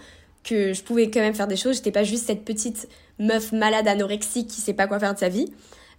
que 0.46 0.72
je 0.72 0.82
pouvais 0.82 1.12
quand 1.12 1.20
même 1.20 1.34
faire 1.34 1.48
des 1.48 1.58
choses, 1.58 1.76
j'étais 1.76 1.92
pas 1.92 2.04
juste 2.04 2.26
cette 2.26 2.46
petite 2.46 2.88
meuf 3.20 3.52
malade 3.52 3.86
anorexique 3.86 4.48
qui 4.48 4.62
sait 4.62 4.74
pas 4.74 4.88
quoi 4.88 4.98
faire 4.98 5.14
de 5.14 5.20
sa 5.20 5.28
vie. 5.28 5.52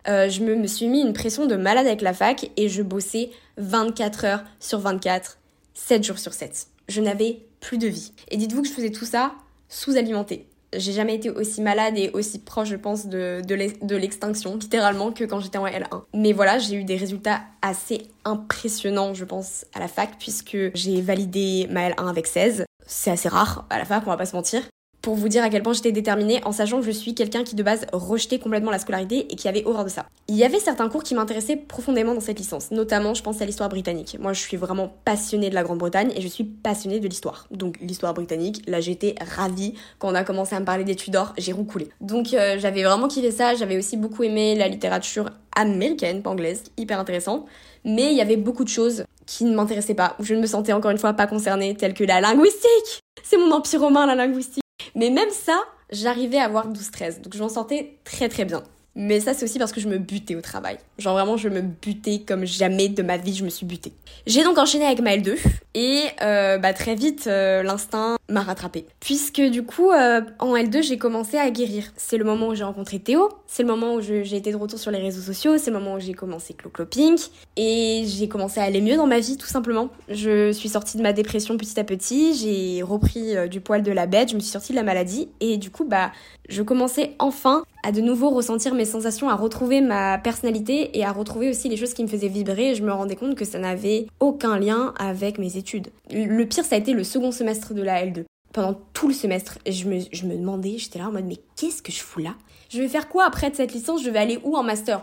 Euh, 0.09 0.29
je 0.29 0.43
me, 0.43 0.67
suis 0.67 0.89
mis 0.89 1.01
une 1.01 1.13
pression 1.13 1.47
de 1.47 1.57
malade 1.57 1.87
avec 1.87 2.01
la 2.01 2.15
fac 2.15 2.51
et 2.57 2.69
je 2.69 2.83
bossais 2.83 3.31
24 3.59 4.25
heures 4.25 4.45
sur 4.59 4.79
24, 4.79 5.39
7 5.75 6.05
jours 6.05 6.19
sur 6.19 6.33
7. 6.33 6.67
Je 6.89 7.01
n'avais 7.01 7.41
plus 7.61 7.79
de 7.79 7.89
vie. 7.89 8.13
Et 8.31 8.37
dites-vous 8.37 8.63
que 8.63 8.69
je 8.69 8.73
faisais 8.73 8.91
tout 8.91 9.05
ça 9.05 9.33
sous-alimentée. 9.69 10.47
J'ai 10.75 10.93
jamais 10.93 11.15
été 11.15 11.31
aussi 11.31 11.63
malade 11.63 11.97
et 11.97 12.11
aussi 12.13 12.39
proche, 12.39 12.69
je 12.69 12.77
pense, 12.77 13.07
de, 13.07 13.41
de 13.43 13.97
l'extinction, 13.97 14.57
littéralement, 14.57 15.13
que 15.13 15.25
quand 15.25 15.41
j'étais 15.41 15.57
en 15.59 15.67
L1. 15.67 16.03
Mais 16.15 16.33
voilà, 16.33 16.59
j'ai 16.59 16.75
eu 16.75 16.85
des 16.85 16.97
résultats 16.97 17.41
assez 17.63 18.03
impressionnants, 18.25 19.15
je 19.15 19.25
pense, 19.25 19.65
à 19.75 19.81
la 19.81 19.89
fac, 19.89 20.19
puisque 20.19 20.59
j'ai 20.75 21.01
validé 21.01 21.69
ma 21.71 21.89
L1 21.89 22.09
avec 22.09 22.27
16. 22.27 22.65
C'est 22.87 23.11
assez 23.11 23.29
rare 23.31 23.67
à 23.71 23.79
la 23.79 23.87
fac, 23.87 24.03
on 24.07 24.11
va 24.11 24.19
pas 24.19 24.27
se 24.27 24.37
mentir. 24.37 24.63
Pour 25.03 25.15
vous 25.15 25.29
dire 25.29 25.43
à 25.43 25.51
quel 25.51 25.63
point 25.63 25.73
j'étais 25.73 25.93
déterminée 25.93 26.41
en 26.45 26.53
sachant 26.53 26.81
que 26.81 26.87
je 26.87 26.91
suis 26.91 27.15
quelqu'un 27.15 27.45
qui 27.45 27.55
de 27.55 27.63
base 27.63 27.87
rejetait 27.93 28.39
complètement 28.39 28.71
la 28.71 28.79
scolarité 28.79 29.33
et 29.33 29.37
qui 29.37 29.49
avait 29.49 29.65
horreur 29.65 29.85
de 29.85 29.91
ça. 29.91 30.07
Il 30.29 30.37
y 30.37 30.45
avait 30.45 30.59
certains 30.59 30.89
cours 30.89 31.03
qui 31.03 31.15
m'intéressaient 31.15 31.57
profondément 31.57 32.15
dans 32.15 32.21
cette 32.21 32.39
licence, 32.39 32.71
notamment 32.71 33.15
je 33.15 33.23
pense 33.23 33.41
à 33.41 33.45
l'histoire 33.45 33.69
britannique. 33.69 34.17
Moi 34.21 34.33
je 34.33 34.41
suis 34.41 34.57
vraiment 34.57 34.93
passionnée 35.05 35.51
de 35.51 35.55
la 35.55 35.63
Grande-Bretagne 35.63 36.13
et 36.15 36.21
je 36.21 36.29
suis 36.29 36.45
passionnée 36.45 37.01
de 37.01 37.09
l'histoire. 37.09 37.47
Donc 37.51 37.79
l'histoire 37.81 38.15
britannique, 38.15 38.63
là 38.67 38.81
j'étais 38.81 39.15
ravie 39.37 39.75
quand 39.99 40.11
on 40.11 40.15
a 40.15 40.25
commencé 40.25 40.55
à 40.55 40.61
me 40.61 40.65
parler 40.65 40.85
des 40.85 40.97
Tudors, 40.97 41.33
j'ai 41.39 41.53
roucoulé. 41.53 41.89
Donc 42.01 42.35
euh, 42.35 42.57
j'avais 42.59 42.83
vraiment 42.83 43.09
kiffé 43.09 43.31
ça, 43.31 43.55
j'avais 43.55 43.79
aussi 43.79 43.97
beaucoup 43.97 44.25
aimé 44.25 44.55
la 44.57 44.69
littérature 44.69 45.31
américaine, 45.57 46.23
pas 46.23 46.31
anglaise, 46.31 46.65
hyper 46.77 46.99
intéressant. 46.99 47.47
Mais 47.85 48.11
il 48.11 48.17
y 48.17 48.21
avait 48.21 48.37
beaucoup 48.37 48.65
de 48.65 48.69
choses 48.69 49.05
qui 49.27 49.45
ne 49.45 49.55
m'intéressaient 49.55 49.95
pas, 49.95 50.17
où 50.19 50.25
je 50.25 50.35
ne 50.35 50.41
me 50.41 50.47
sentais 50.47 50.73
encore 50.73 50.91
une 50.91 50.99
fois 50.99 51.13
pas 51.13 51.27
concernée, 51.27 51.75
telles 51.75 51.95
que 51.95 52.05
la 52.05 52.21
linguistique. 52.21 53.01
C'est 53.23 53.37
mon 53.37 53.51
empire 53.53 53.81
romain 53.81 54.07
la 54.07 54.15
linguistique. 54.15 54.63
Mais 54.99 55.11
même 55.11 55.31
ça, 55.31 55.63
j'arrivais 55.91 56.39
à 56.39 56.45
avoir 56.45 56.69
12-13. 56.69 57.21
Donc 57.23 57.35
je 57.35 57.41
m'en 57.41 57.49
sortais 57.49 57.99
très 58.03 58.29
très 58.29 58.45
bien. 58.45 58.65
Mais 59.01 59.21
ça, 59.21 59.33
c'est 59.33 59.45
aussi 59.45 59.61
parce 59.61 59.71
que 59.71 59.81
je 59.81 59.89
me 59.89 59.99
butais 59.99 60.35
au 60.35 60.41
travail. 60.41 60.77
Genre 60.99 61.15
vraiment, 61.15 61.37
je 61.37 61.49
me 61.49 61.61
butais 61.61 62.25
comme 62.27 62.45
jamais 62.45 62.89
de 62.89 63.05
ma 63.05 63.17
vie, 63.17 63.33
je 63.33 63.45
me 63.45 63.49
suis 63.49 63.65
butée. 63.65 63.93
J'ai 64.27 64.43
donc 64.43 64.59
enchaîné 64.59 64.87
avec 64.87 65.01
ma 65.01 65.17
L2 65.17 65.39
et 65.75 66.03
euh, 66.21 66.59
bah, 66.59 66.73
très 66.73 66.97
vite, 66.97 67.29
euh, 67.29 67.63
l'instinct 67.63 68.17
m'a 68.29 68.43
rattrapé. 68.43 68.87
Puisque 68.99 69.41
du 69.41 69.63
coup, 69.63 69.93
euh, 69.93 70.23
en 70.41 70.57
L2, 70.57 70.83
j'ai 70.83 70.99
commencé 70.99 71.39
à 71.39 71.49
guérir. 71.51 71.93
C'est 71.97 72.17
le 72.17 72.25
moment 72.25 72.49
où 72.49 72.57
j'ai 72.57 72.65
rencontré 72.65 72.99
Théo, 72.99 73.29
c'est 73.47 73.63
le 73.63 73.69
moment 73.69 73.95
où 73.95 74.01
j'ai 74.01 74.35
été 74.35 74.51
de 74.51 74.57
retour 74.57 74.81
sur 74.81 74.91
les 74.91 74.99
réseaux 74.99 75.23
sociaux, 75.23 75.59
c'est 75.59 75.71
le 75.71 75.79
moment 75.79 75.95
où 75.95 76.01
j'ai 76.01 76.15
commencé 76.15 76.55
Clo 76.55 76.85
Pink 76.85 77.21
et 77.57 78.03
j'ai 78.05 78.27
commencé 78.27 78.59
à 78.59 78.65
aller 78.65 78.81
mieux 78.81 78.97
dans 78.97 79.07
ma 79.07 79.21
vie, 79.21 79.37
tout 79.37 79.47
simplement. 79.47 79.91
Je 80.09 80.51
suis 80.51 80.69
sortie 80.69 80.97
de 80.97 81.03
ma 81.03 81.13
dépression 81.13 81.57
petit 81.57 81.79
à 81.79 81.85
petit, 81.85 82.35
j'ai 82.35 82.83
repris 82.83 83.49
du 83.49 83.61
poil 83.61 83.85
de 83.85 83.93
la 83.93 84.07
bête, 84.07 84.31
je 84.31 84.35
me 84.35 84.41
suis 84.41 84.51
sortie 84.51 84.73
de 84.73 84.77
la 84.77 84.83
maladie 84.83 85.29
et 85.39 85.57
du 85.57 85.71
coup, 85.71 85.85
bah, 85.85 86.11
je 86.49 86.63
commençais 86.63 87.15
enfin 87.19 87.63
à 87.85 87.93
de 87.93 88.01
nouveau 88.01 88.31
ressentir 88.31 88.75
mes 88.75 88.85
sensations, 88.89 89.29
à 89.29 89.37
retrouver 89.37 89.81
ma 89.81 90.19
personnalité 90.19 90.99
et 90.99 91.05
à 91.05 91.13
retrouver 91.13 91.49
aussi 91.49 91.69
les 91.69 91.77
choses 91.77 91.95
qui 91.95 92.03
me 92.03 92.09
faisaient 92.09 92.29
vibrer. 92.29 92.75
je 92.75 92.83
me 92.83 92.93
rendais 92.93 93.15
compte 93.15 93.37
que 93.37 93.45
ça 93.45 93.61
n'avait 93.61 94.07
aucun 94.19 94.59
lien 94.59 94.93
avec 94.99 95.39
mes 95.39 95.57
études. 95.57 95.89
Le 96.11 96.45
pire, 96.45 96.65
ça 96.65 96.75
a 96.75 96.79
été 96.79 96.93
le 96.93 97.05
second 97.05 97.31
semestre 97.31 97.75
de 97.75 97.83
la 97.83 98.05
L2. 98.05 98.25
Pendant 98.53 98.81
tout 98.93 99.07
le 99.07 99.15
semestre, 99.15 99.59
je 99.69 99.85
me, 99.85 100.01
je 100.11 100.27
me 100.27 100.35
demandais, 100.35 100.79
j'étais 100.79 100.99
là 100.99 101.09
en 101.09 101.13
mode 101.13 101.27
mais 101.27 101.37
qu'est-ce 101.57 101.83
que 101.83 101.93
je 101.93 102.01
fous 102.01 102.21
là? 102.21 102.35
Je 102.71 102.81
vais 102.81 102.89
faire 102.89 103.09
quoi 103.09 103.25
après 103.25 103.51
de 103.51 103.57
cette 103.57 103.73
licence? 103.73 104.03
Je 104.03 104.11
vais 104.11 104.19
aller 104.19 104.41
où 104.43 104.57
en 104.57 104.63
master? 104.63 105.03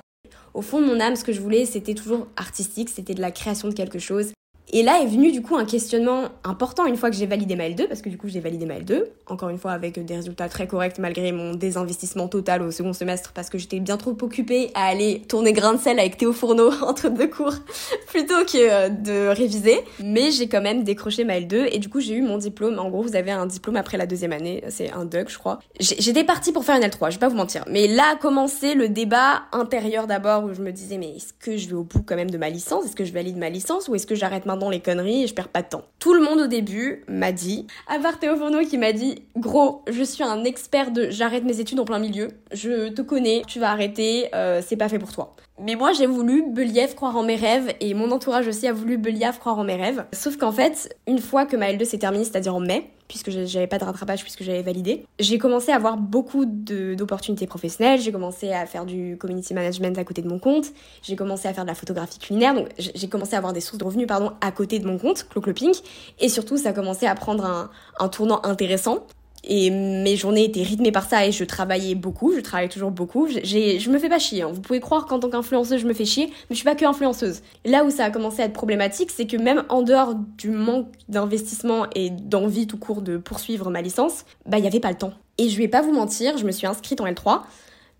Au 0.54 0.62
fond 0.62 0.82
de 0.82 0.86
mon 0.86 1.00
âme, 1.00 1.16
ce 1.16 1.24
que 1.24 1.34
je 1.34 1.42
voulais, 1.42 1.66
c'était 1.66 1.94
toujours 1.94 2.28
artistique, 2.38 2.90
c'était 2.90 3.14
de 3.14 3.22
la 3.22 3.32
création 3.32 3.68
de 3.68 3.74
quelque 3.74 4.00
chose. 4.00 4.32
Et 4.76 4.84
là 4.84 5.02
est 5.02 5.06
venu 5.06 5.32
du 5.32 5.42
coup 5.42 5.56
un 5.56 5.64
questionnement 5.64 6.24
important 6.44 6.86
une 6.86 6.98
fois 6.98 7.10
que 7.10 7.16
j'ai 7.16 7.28
validé 7.28 7.56
ma 7.56 7.70
L2, 7.70 7.88
parce 7.88 8.02
que 8.02 8.10
du 8.10 8.18
coup 8.18 8.28
j'ai 8.28 8.42
validé 8.42 8.66
ma 8.66 8.74
L2, 8.74 9.06
encore 9.28 9.48
une 9.48 9.58
fois 9.58 9.72
avec 9.72 10.04
des 10.04 10.16
résultats 10.18 10.50
très 10.50 10.68
corrects 10.68 11.00
malgré 11.00 11.32
mon 11.32 11.54
désinvestissement 11.54 12.28
total 12.28 12.62
au 12.62 12.72
second 12.72 12.92
semestre, 12.92 13.32
parce 13.32 13.50
que 13.50 13.58
j'étais 13.58 13.80
bien 13.80 13.96
trop 13.96 14.18
occupée 14.22 14.72
à 14.74 14.88
aller 14.88 15.22
tourner 15.30 15.54
grain 15.54 15.76
de 15.76 15.80
sel 15.80 15.98
avec 15.98 16.18
Théo 16.18 16.34
Fourneau 16.34 16.74
entre 16.82 17.08
deux 17.08 17.30
cours, 17.30 17.54
plutôt 18.08 18.44
que 18.44 18.70
euh, 18.70 18.90
de 18.90 19.28
réviser. 19.30 19.80
Mais 20.04 20.32
j'ai 20.32 20.50
quand 20.50 20.62
même 20.62 20.84
décroché 20.84 21.24
ma 21.24 21.40
L2 21.40 21.70
et 21.72 21.80
du 21.80 21.88
coup 21.88 22.02
j'ai 22.02 22.16
eu 22.16 22.22
mon 22.22 22.38
diplôme. 22.38 22.78
En 22.78 22.90
gros 22.90 23.02
vous 23.02 23.16
avez 23.16 23.32
un 23.32 23.46
diplôme 23.46 23.78
après 23.78 23.96
la 23.96 24.06
deuxième 24.06 24.34
année, 24.34 24.62
c'est 24.68 24.92
un 24.92 25.06
DUG 25.06 25.30
je 25.30 25.38
crois. 25.38 25.60
J'étais 25.80 26.26
partie 26.26 26.52
pour 26.52 26.66
faire 26.66 26.76
une 26.76 26.84
L3, 26.84 27.12
je 27.12 27.16
vais 27.16 27.20
pas 27.20 27.30
vous 27.30 27.38
mentir. 27.38 27.64
Mais 27.72 27.88
là 27.88 28.12
a 28.12 28.16
commencé 28.18 28.74
le 28.74 28.90
débat 28.90 29.44
intérieur 29.54 30.06
d'abord 30.06 30.44
où 30.44 30.54
je 30.54 30.62
me 30.62 30.74
disais 30.74 30.98
mais 30.98 31.16
est-ce 31.16 31.32
que 31.32 31.56
je 31.56 31.70
vais 31.70 31.76
au 31.76 31.84
bout 31.84 32.02
quand 32.02 32.18
même 32.18 32.30
de 32.30 32.38
ma 32.38 32.50
licence? 32.50 32.84
Est-ce 32.84 32.96
que 32.98 33.06
je 33.06 33.14
valide 33.14 33.38
ma 33.38 33.50
licence? 33.50 33.88
Ou 33.88 33.96
est-ce 33.96 34.06
que 34.06 34.16
j'arrête 34.16 34.46
maintenant 34.46 34.65
les 34.70 34.80
conneries 34.80 35.24
et 35.24 35.28
je 35.28 35.34
perds 35.34 35.50
pas 35.50 35.62
de 35.62 35.70
temps. 35.70 35.86
Tout 36.00 36.14
le 36.14 36.22
monde 36.22 36.40
au 36.40 36.48
début 36.48 37.04
m'a 37.08 37.32
dit, 37.32 37.68
à 37.88 38.00
part 38.00 38.20
Théo 38.20 38.36
Fourneau 38.36 38.66
qui 38.66 38.78
m'a 38.78 38.94
dit, 38.94 39.24
gros, 39.36 39.84
je 39.90 40.04
suis 40.04 40.24
un 40.24 40.44
expert 40.44 40.92
de 40.92 41.10
j'arrête 41.10 41.44
mes 41.44 41.60
études 41.60 41.80
en 41.80 41.86
plein 41.86 42.00
milieu, 42.00 42.30
je 42.52 42.90
te 42.90 43.02
connais, 43.02 43.44
tu 43.48 43.60
vas 43.60 43.72
arrêter, 43.72 44.30
euh, 44.36 44.62
c'est 44.66 44.78
pas 44.78 44.90
fait 44.90 45.00
pour 45.00 45.12
toi. 45.12 45.36
Mais 45.58 45.76
moi 45.76 45.94
j'ai 45.94 46.06
voulu 46.06 46.44
Belief 46.52 46.96
croire 46.96 47.16
en 47.16 47.24
mes 47.24 47.38
rêves 47.38 47.74
et 47.80 47.94
mon 47.94 48.12
entourage 48.12 48.46
aussi 48.48 48.68
a 48.68 48.74
voulu 48.74 48.98
Belief 48.98 49.40
croire 49.40 49.58
en 49.58 49.64
mes 49.64 49.76
rêves. 49.76 50.06
Sauf 50.12 50.36
qu'en 50.36 50.52
fait, 50.52 50.94
une 51.08 51.20
fois 51.20 51.46
que 51.46 51.56
ma 51.56 51.72
L2 51.72 51.86
s'est 51.86 51.98
terminée, 51.98 52.26
c'est-à-dire 52.26 52.54
en 52.54 52.60
mai, 52.60 52.92
puisque 53.08 53.30
j'avais 53.30 53.68
pas 53.68 53.78
de 53.78 53.86
rattrapage 53.86 54.24
puisque 54.24 54.44
j'avais 54.44 54.64
validé. 54.64 55.06
J'ai 55.20 55.38
commencé 55.38 55.72
à 55.72 55.76
avoir 55.76 55.96
beaucoup 55.96 56.46
d'opportunités 56.46 57.48
professionnelles, 57.48 58.02
j'ai 58.02 58.12
commencé 58.12 58.52
à 58.52 58.66
faire 58.66 58.86
du 58.86 59.16
community 59.18 59.54
management 59.54 59.98
à 59.98 60.04
côté 60.04 60.22
de 60.22 60.28
mon 60.28 60.40
compte, 60.40 60.66
j'ai 61.02 61.16
commencé 61.16 61.48
à 61.48 61.54
faire 61.54 61.64
de 61.64 61.70
la 61.70 61.76
photographie 61.76 62.20
culinaire, 62.20 62.54
donc 62.54 62.68
j'ai 62.78 63.08
commencé 63.08 63.36
à 63.36 63.38
avoir 63.38 63.54
des 63.54 63.62
sources 63.62 63.78
de 63.78 63.86
revenus 63.86 64.08
pardon, 64.08 64.34
à 64.42 64.52
côté 64.52 64.80
de 64.80 64.88
mon 64.88 64.98
compte, 64.98 65.26
Clo 65.30 65.42
Pink, 65.42 65.78
et 66.20 66.28
surtout 66.28 66.58
ça 66.58 66.70
a 66.70 66.74
commencé 66.74 67.06
à 67.06 67.16
prendre 67.16 67.70
un 68.00 68.10
tournant 68.10 68.42
intéressant 68.44 69.06
et 69.48 69.70
mes 69.70 70.16
journées 70.16 70.46
étaient 70.46 70.64
rythmées 70.64 70.92
par 70.92 71.08
ça 71.08 71.26
et 71.26 71.32
je 71.32 71.44
travaillais 71.44 71.96
beaucoup, 71.96 72.34
je 72.34 72.40
travaille 72.40 72.70
toujours 72.70 72.92
beaucoup. 72.92 73.28
Je 73.28 73.90
me 73.90 74.00
fais 74.00 74.10
pas 74.10 74.20
chier. 74.20 74.42
Hein. 74.42 74.50
Vous 74.52 74.62
pouvez 74.62 74.80
croire 74.80 75.06
qu'en 75.06 75.20
tant 75.20 75.30
qu'influenceuse, 75.30 75.80
je 75.80 75.88
me 75.88 75.94
fais 75.94 76.06
chier, 76.06 76.28
mais 76.28 76.34
je 76.52 76.56
suis 76.56 76.66
pas 76.66 76.76
que 76.76 76.86
influenceuse. 76.86 77.42
Là 77.64 77.84
où 77.86 77.92
ça 77.92 78.06
a 78.06 78.10
commencé 78.10 78.42
à 78.42 78.46
être 78.46 78.54
problématique, 78.54 79.12
c'est 79.12 79.28
que 79.28 79.38
même 79.38 79.64
en 79.70 79.82
dehors 79.82 80.16
du 80.16 80.50
manque 80.50 80.88
d'investissement 81.10 81.88
et 81.96 82.10
d'envie 82.10 82.68
tout 82.68 82.78
court 82.78 83.02
de 83.02 83.18
poursuivre 83.18 83.70
ma 83.70 83.82
licence, 83.82 84.26
bah 84.46 84.58
il 84.58 84.64
y 84.64 84.68
avait 84.68 84.80
pas 84.80 84.90
le 84.90 84.98
temps. 84.98 85.14
Et 85.38 85.50
je 85.50 85.58
vais 85.58 85.68
pas 85.68 85.82
vous 85.82 85.94
mentir, 85.94 86.38
je 86.38 86.46
me 86.46 86.52
suis 86.52 86.66
inscrite 86.66 87.02
en 87.02 87.06
L3, 87.06 87.42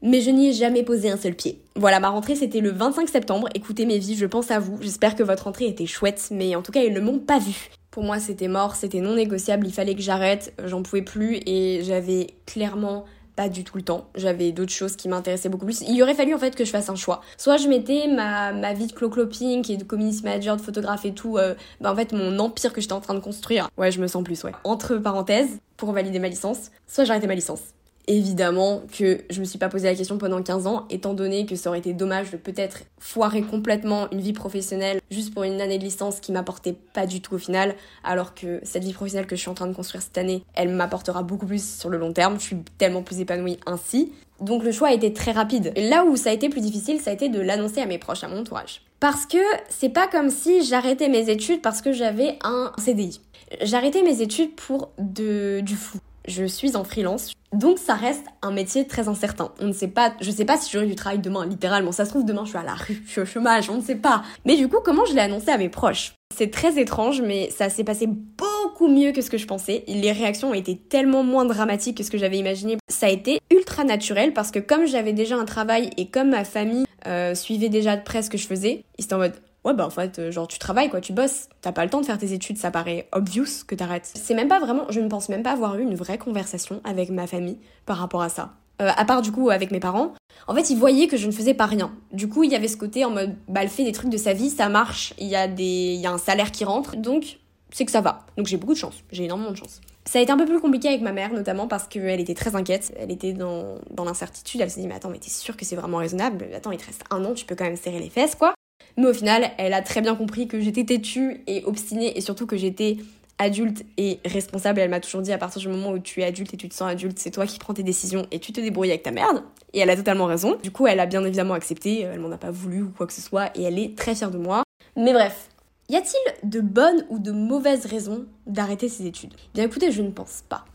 mais 0.02 0.22
je 0.22 0.30
n'y 0.30 0.50
ai 0.50 0.54
jamais 0.54 0.84
posé 0.84 1.10
un 1.10 1.18
seul 1.18 1.36
pied. 1.36 1.62
Voilà, 1.76 2.00
ma 2.00 2.10
rentrée 2.10 2.36
c'était 2.36 2.62
le 2.62 2.72
25 2.72 3.10
septembre. 3.10 3.50
Écoutez 3.56 3.86
mes 3.86 4.00
vies, 4.00 4.16
je 4.16 4.26
pense 4.26 4.52
à 4.52 4.60
vous. 4.60 4.78
J'espère 4.82 5.16
que 5.16 5.24
votre 5.24 5.46
rentrée 5.46 5.66
était 5.66 5.86
chouette, 5.86 6.28
mais 6.32 6.56
en 6.56 6.62
tout 6.62 6.72
cas 6.72 6.84
ils 6.84 6.94
ne 6.94 7.00
m'ont 7.00 7.20
pas 7.20 7.40
vue. 7.40 7.70
Pour 7.92 8.04
moi, 8.04 8.20
c'était 8.20 8.50
mort, 8.50 8.76
c'était 8.76 9.00
non 9.00 9.16
négociable, 9.16 9.66
il 9.66 9.72
fallait 9.72 9.96
que 9.96 10.02
j'arrête, 10.02 10.54
j'en 10.66 10.84
pouvais 10.84 11.02
plus 11.02 11.40
et 11.46 11.82
j'avais 11.82 12.28
clairement 12.46 13.06
pas 13.36 13.50
du 13.50 13.64
tout 13.64 13.78
le 13.78 13.84
temps. 13.84 14.10
J'avais 14.16 14.52
d'autres 14.52 14.72
choses 14.72 14.96
qui 14.96 15.08
m'intéressaient 15.08 15.50
beaucoup 15.50 15.66
plus. 15.66 15.82
Il 15.82 16.02
aurait 16.02 16.14
fallu 16.14 16.34
en 16.34 16.38
fait 16.38 16.56
que 16.56 16.66
je 16.66 16.72
fasse 16.72 16.90
un 16.90 16.96
choix. 16.96 17.22
Soit 17.38 17.58
je 17.58 17.68
mettais 17.68 18.08
ma, 18.08 18.74
vie 18.74 18.88
de 18.88 18.94
clo-cloping 18.94 19.72
et 19.72 19.78
de 19.78 19.84
community 19.84 20.24
manager, 20.24 20.58
de 20.58 20.62
photographe 20.62 21.06
et 21.06 21.14
tout, 21.14 21.38
euh, 21.38 21.56
bah 21.82 21.92
en 21.92 21.96
fait 21.96 22.12
mon 22.12 22.38
empire 22.40 22.74
que 22.74 22.82
j'étais 22.82 22.94
en 22.94 23.02
train 23.02 23.14
de 23.14 23.20
construire. 23.20 23.70
Ouais, 23.78 23.92
je 23.92 24.02
me 24.02 24.08
sens 24.08 24.24
plus, 24.24 24.44
ouais. 24.44 24.52
Entre 24.64 24.98
parenthèses, 24.98 25.60
pour 25.78 25.92
valider 25.92 26.20
ma 26.20 26.30
licence, 26.30 26.72
soit 26.88 27.04
j'arrêtais 27.04 27.28
ma 27.28 27.36
licence 27.36 27.62
évidemment 28.08 28.82
que 28.98 29.22
je 29.30 29.40
me 29.40 29.46
suis 29.46 29.58
pas 29.58 29.70
posé 29.70 29.88
la 29.88 29.96
question 29.96 30.18
pendant 30.18 30.42
15 30.42 30.68
ans, 30.68 30.86
étant 30.90 31.14
donné 31.14 31.46
que 31.46 31.56
ça 31.56 31.70
aurait 31.70 31.80
été 31.80 31.94
dommage 31.94 32.32
de 32.32 32.38
peut-être 32.38 32.80
foirer 33.00 33.42
complètement 33.42 34.10
une 34.12 34.22
vie 34.22 34.34
professionnelle 34.34 35.00
juste 35.12 35.34
pour 35.34 35.44
une 35.44 35.62
année 35.62 35.78
de 35.78 35.84
licence 35.84 36.20
qui 36.20 36.32
m'apportait 36.32 36.76
pas 36.94 37.06
du 37.06 37.22
tout 37.22 37.36
au 37.36 37.38
final, 37.38 37.76
alors 38.04 38.36
que 38.36 38.60
cette 38.64 38.84
vie 38.84 38.94
professionnelle 38.94 39.28
que 39.28 39.36
je 39.36 39.42
suis 39.42 39.50
en 39.50 39.54
train 39.54 39.68
de 39.68 39.76
construire 39.76 40.02
cette 40.02 40.18
année, 40.18 40.44
elle 40.54 40.70
m'apportera 40.70 41.24
beaucoup 41.24 41.46
plus 41.46 41.78
sur 41.78 41.90
le 41.90 41.98
long 41.98 42.14
terme. 42.14 42.40
Je 42.40 42.46
suis 42.46 42.58
tellement 42.78 43.04
plus 43.04 43.20
épanouie 43.20 43.60
ainsi. 43.66 44.12
Donc 44.42 44.64
le 44.64 44.72
choix 44.72 44.90
a 44.90 44.94
été 44.94 45.14
très 45.14 45.32
rapide. 45.32 45.72
Là 45.78 46.04
où 46.04 46.18
ça 46.18 46.30
a 46.30 46.34
été 46.34 46.50
plus 46.50 46.62
difficile, 46.62 47.00
ça 47.00 47.12
a 47.12 47.14
été 47.14 47.30
de 47.30 47.40
l'annoncer 47.40 47.82
à 47.82 47.86
mes 47.86 47.98
proches, 47.98 48.24
à 48.24 48.28
mon 48.28 48.40
entourage. 48.40 48.82
Parce 49.00 49.26
que 49.26 49.38
c'est 49.70 49.90
pas 49.90 50.08
comme 50.08 50.30
si 50.30 50.64
j'arrêtais 50.64 51.10
mes 51.10 51.30
études 51.30 51.62
parce 51.62 51.82
que 51.82 51.92
j'avais 51.92 52.38
un 52.44 52.72
CDI. 52.78 53.22
J'arrêtais 53.62 54.02
mes 54.02 54.22
études 54.22 54.56
pour 54.56 54.90
de, 54.98 55.62
du 55.62 55.76
flou 55.76 56.00
je 56.28 56.46
suis 56.46 56.76
en 56.76 56.84
freelance. 56.84 57.34
Donc 57.54 57.80
ça 57.80 57.94
reste 57.94 58.26
un 58.42 58.52
métier 58.52 58.86
très 58.86 59.08
incertain. 59.08 59.52
On 59.62 59.68
ne 59.68 59.74
sait 59.74 59.88
pas, 59.88 60.14
je 60.20 60.30
sais 60.30 60.46
pas 60.46 60.58
si 60.58 60.72
j'aurai 60.72 60.88
du 60.88 60.96
travail 60.96 61.20
demain, 61.20 61.46
littéralement. 61.46 61.92
Ça 61.92 62.06
se 62.06 62.10
trouve 62.10 62.26
demain 62.26 62.44
je 62.44 62.50
suis 62.50 62.58
à 62.58 62.64
la 62.64 62.74
rue, 62.74 63.02
je 63.06 63.12
suis 63.12 63.22
au 63.22 63.26
chômage, 63.26 63.70
on 63.70 63.78
ne 63.78 63.82
sait 63.82 63.96
pas. 63.96 64.24
Mais 64.46 64.58
du 64.58 64.68
coup, 64.68 64.78
comment 64.84 65.06
je 65.06 65.14
l'ai 65.14 65.22
annoncé 65.22 65.50
à 65.50 65.58
mes 65.58 65.70
proches? 65.70 66.14
C'est 66.36 66.52
très 66.52 66.78
étrange, 66.80 67.22
mais 67.22 67.50
ça 67.50 67.70
s'est 67.70 67.84
passé 67.84 68.08
beaucoup 68.08 68.88
mieux 68.88 69.14
que 69.14 69.22
ce 69.22 69.30
que 69.30 69.38
je 69.38 69.48
pensais. 69.48 69.84
Les 69.88 70.12
réactions 70.12 70.50
ont 70.50 70.54
été 70.54 70.76
tellement 70.76 71.24
moins 71.24 71.46
dramatiques 71.46 71.98
que 71.98 72.04
ce 72.04 72.12
que 72.12 72.18
j'avais 72.18 72.38
imaginé. 72.38 72.78
Ça 72.90 73.06
a 73.06 73.10
été 73.10 73.40
ultra 73.52 73.84
naturel 73.84 74.34
parce 74.34 74.52
que 74.52 74.60
comme 74.60 74.86
j'avais 74.86 75.14
déjà 75.14 75.38
un 75.38 75.46
travail 75.46 75.92
et 75.98 76.10
comme 76.10 76.32
ma 76.32 76.44
famille 76.44 76.86
euh, 77.08 77.36
suivait 77.36 77.70
déjà 77.70 77.96
de 77.96 78.04
près 78.04 78.22
ce 78.22 78.30
que 78.30 78.38
je 78.38 78.48
faisais, 78.48 78.84
ils 78.98 79.06
étaient 79.06 79.14
en 79.14 79.20
mode 79.20 79.36
ouais 79.66 79.74
bah 79.74 79.86
en 79.86 79.90
fait 79.90 80.20
euh, 80.20 80.32
genre 80.32 80.48
tu 80.48 80.60
travailles 80.60 80.90
quoi 80.90 81.02
tu 81.02 81.12
bosses. 81.12 81.50
T'as 81.62 81.72
pas 81.72 81.84
le 81.84 81.90
temps 81.90 82.00
de 82.00 82.06
faire 82.06 82.18
tes 82.18 82.32
études 82.32 82.58
ça 82.58 82.72
paraît 82.72 83.10
obvious 83.12 83.66
que 83.68 83.76
t'arrêtes. 83.76 84.12
C'est 84.14 84.36
même 84.36 84.48
pas 84.48 84.60
vraiment 84.60 84.86
je 84.90 85.00
ne 85.02 85.10
pense 85.10 85.28
même 85.28 85.44
pas 85.44 85.52
avoir 85.52 85.78
eu 85.78 85.82
une 85.82 85.96
vraie 85.96 86.18
conversation 86.18 86.80
avec 86.84 87.10
ma 87.10 87.28
famille 87.28 87.58
par 87.86 87.98
rapport 87.98 88.22
à 88.22 88.30
ça. 88.30 88.54
Euh, 88.82 88.92
à 88.96 89.06
part 89.06 89.22
du 89.22 89.32
coup 89.32 89.50
avec 89.50 89.72
mes 89.72 89.80
parents. 89.80 90.14
En 90.48 90.56
fait 90.56 90.70
ils 90.70 90.78
voyaient 90.78 91.08
que 91.08 91.18
je 91.18 91.28
ne 91.28 91.32
faisais 91.32 91.54
pas 91.54 91.66
rien. 91.66 91.92
Du 92.14 92.30
coup 92.30 92.44
il 92.44 92.52
y 92.52 92.56
avait 92.56 92.68
ce 92.68 92.78
côté 92.78 93.04
en 93.04 93.10
mode 93.10 93.36
bah 93.48 93.62
elle 93.64 93.70
fait 93.70 93.84
des 93.84 93.92
trucs 93.92 94.10
de 94.10 94.18
sa 94.18 94.34
vie 94.34 94.50
ça 94.50 94.70
marche 94.70 95.14
il 95.18 95.28
y 95.28 95.36
a 95.36 95.48
des 95.48 95.94
il 95.96 96.00
y 96.00 96.06
a 96.06 96.12
un 96.12 96.18
salaire 96.18 96.52
qui 96.52 96.64
rentre 96.64 96.96
donc 96.96 97.40
c'est 97.72 97.84
que 97.84 97.92
ça 97.92 98.02
va. 98.02 98.26
Donc 98.38 98.48
j'ai 98.48 98.56
beaucoup 98.58 98.74
de 98.74 98.80
chance. 98.80 99.04
J'ai 99.12 99.26
énormément 99.26 99.52
de 99.52 99.58
chance. 99.58 99.82
Ça 100.06 100.20
a 100.20 100.22
été 100.22 100.32
un 100.32 100.38
peu 100.38 100.46
plus 100.46 100.62
compliqué 100.62 100.88
avec 100.88 101.02
ma 101.02 101.12
mère, 101.12 101.34
notamment 101.34 101.68
parce 101.68 101.88
qu'elle 101.90 102.22
était 102.22 102.36
très 102.36 102.56
inquiète. 102.56 102.94
Elle 102.98 103.12
était 103.12 103.34
dans, 103.34 103.76
dans 103.92 104.06
l'incertitude. 104.06 104.62
Elle 104.62 104.70
s'est 104.70 104.80
dit, 104.80 104.88
mais 104.88 104.96
attends, 104.96 105.10
mais 105.10 105.18
t'es 105.18 105.30
sûre 105.32 105.58
que 105.58 105.66
c'est 105.66 105.76
vraiment 105.76 105.98
raisonnable? 105.98 106.48
Attends, 106.56 106.72
il 106.72 106.78
te 106.78 106.86
reste 106.86 107.04
un 107.10 107.26
an, 107.26 107.34
tu 107.34 107.44
peux 107.44 107.56
quand 107.56 107.66
même 107.66 107.76
serrer 107.76 108.00
les 108.00 108.10
fesses, 108.10 108.36
quoi. 108.36 108.55
Mais 108.98 109.08
au 109.08 109.14
final, 109.14 109.52
elle 109.58 109.74
a 109.74 109.82
très 109.82 110.02
bien 110.02 110.16
compris 110.16 110.48
que 110.48 110.60
j'étais 110.60 110.86
têtue 110.86 111.44
et 111.48 111.64
obstinée 111.66 112.18
et 112.18 112.22
surtout 112.22 112.46
que 112.46 112.58
j'étais 112.58 112.98
adulte 113.38 113.84
et 113.98 114.20
responsable. 114.26 114.80
Elle 114.80 114.90
m'a 114.90 115.00
toujours 115.00 115.22
dit 115.22 115.34
à 115.34 115.38
partir 115.38 115.62
du 115.62 115.68
moment 115.68 115.92
où 115.92 116.00
tu 116.00 116.22
es 116.22 116.24
adulte 116.24 116.54
et 116.54 116.58
tu 116.58 116.70
te 116.70 116.74
sens 116.74 116.90
adulte, 116.90 117.20
c'est 117.20 117.32
toi 117.32 117.46
qui 117.46 117.60
prends 117.60 117.74
tes 117.74 117.84
décisions 117.84 118.26
et 118.32 118.40
tu 118.40 118.54
te 118.54 118.62
débrouilles 118.62 118.92
avec 118.92 119.04
ta 119.04 119.12
merde. 119.12 119.44
Et 119.74 119.80
elle 119.80 119.90
a 119.90 119.96
totalement 119.96 120.26
raison. 120.26 120.58
Du 120.64 120.72
coup, 120.72 120.88
elle 120.88 121.00
a 121.00 121.06
bien 121.06 121.24
évidemment 121.26 121.54
accepté, 121.54 122.02
elle 122.02 122.20
m'en 122.20 122.32
a 122.32 122.38
pas 122.38 122.52
voulu 122.52 122.84
ou 122.84 122.90
quoi 122.90 123.08
que 123.08 123.14
ce 123.14 123.22
soit 123.22 123.52
et 123.58 123.64
elle 123.64 123.78
est 123.78 123.98
très 123.98 124.16
fière 124.16 124.32
de 124.32 124.38
moi. 124.38 124.64
Mais 124.96 125.12
bref, 125.12 125.50
y 125.90 125.96
a-t-il 125.98 126.50
de 126.50 126.62
bonnes 126.62 127.06
ou 127.10 127.20
de 127.20 127.32
mauvaises 127.32 127.86
raisons 127.86 128.26
d'arrêter 128.48 128.88
ses 128.88 129.06
études? 129.06 129.34
Bien 129.54 129.66
écoutez, 129.66 129.92
je 129.92 130.02
ne 130.02 130.12
pense 130.12 130.44
pas. 130.48 130.66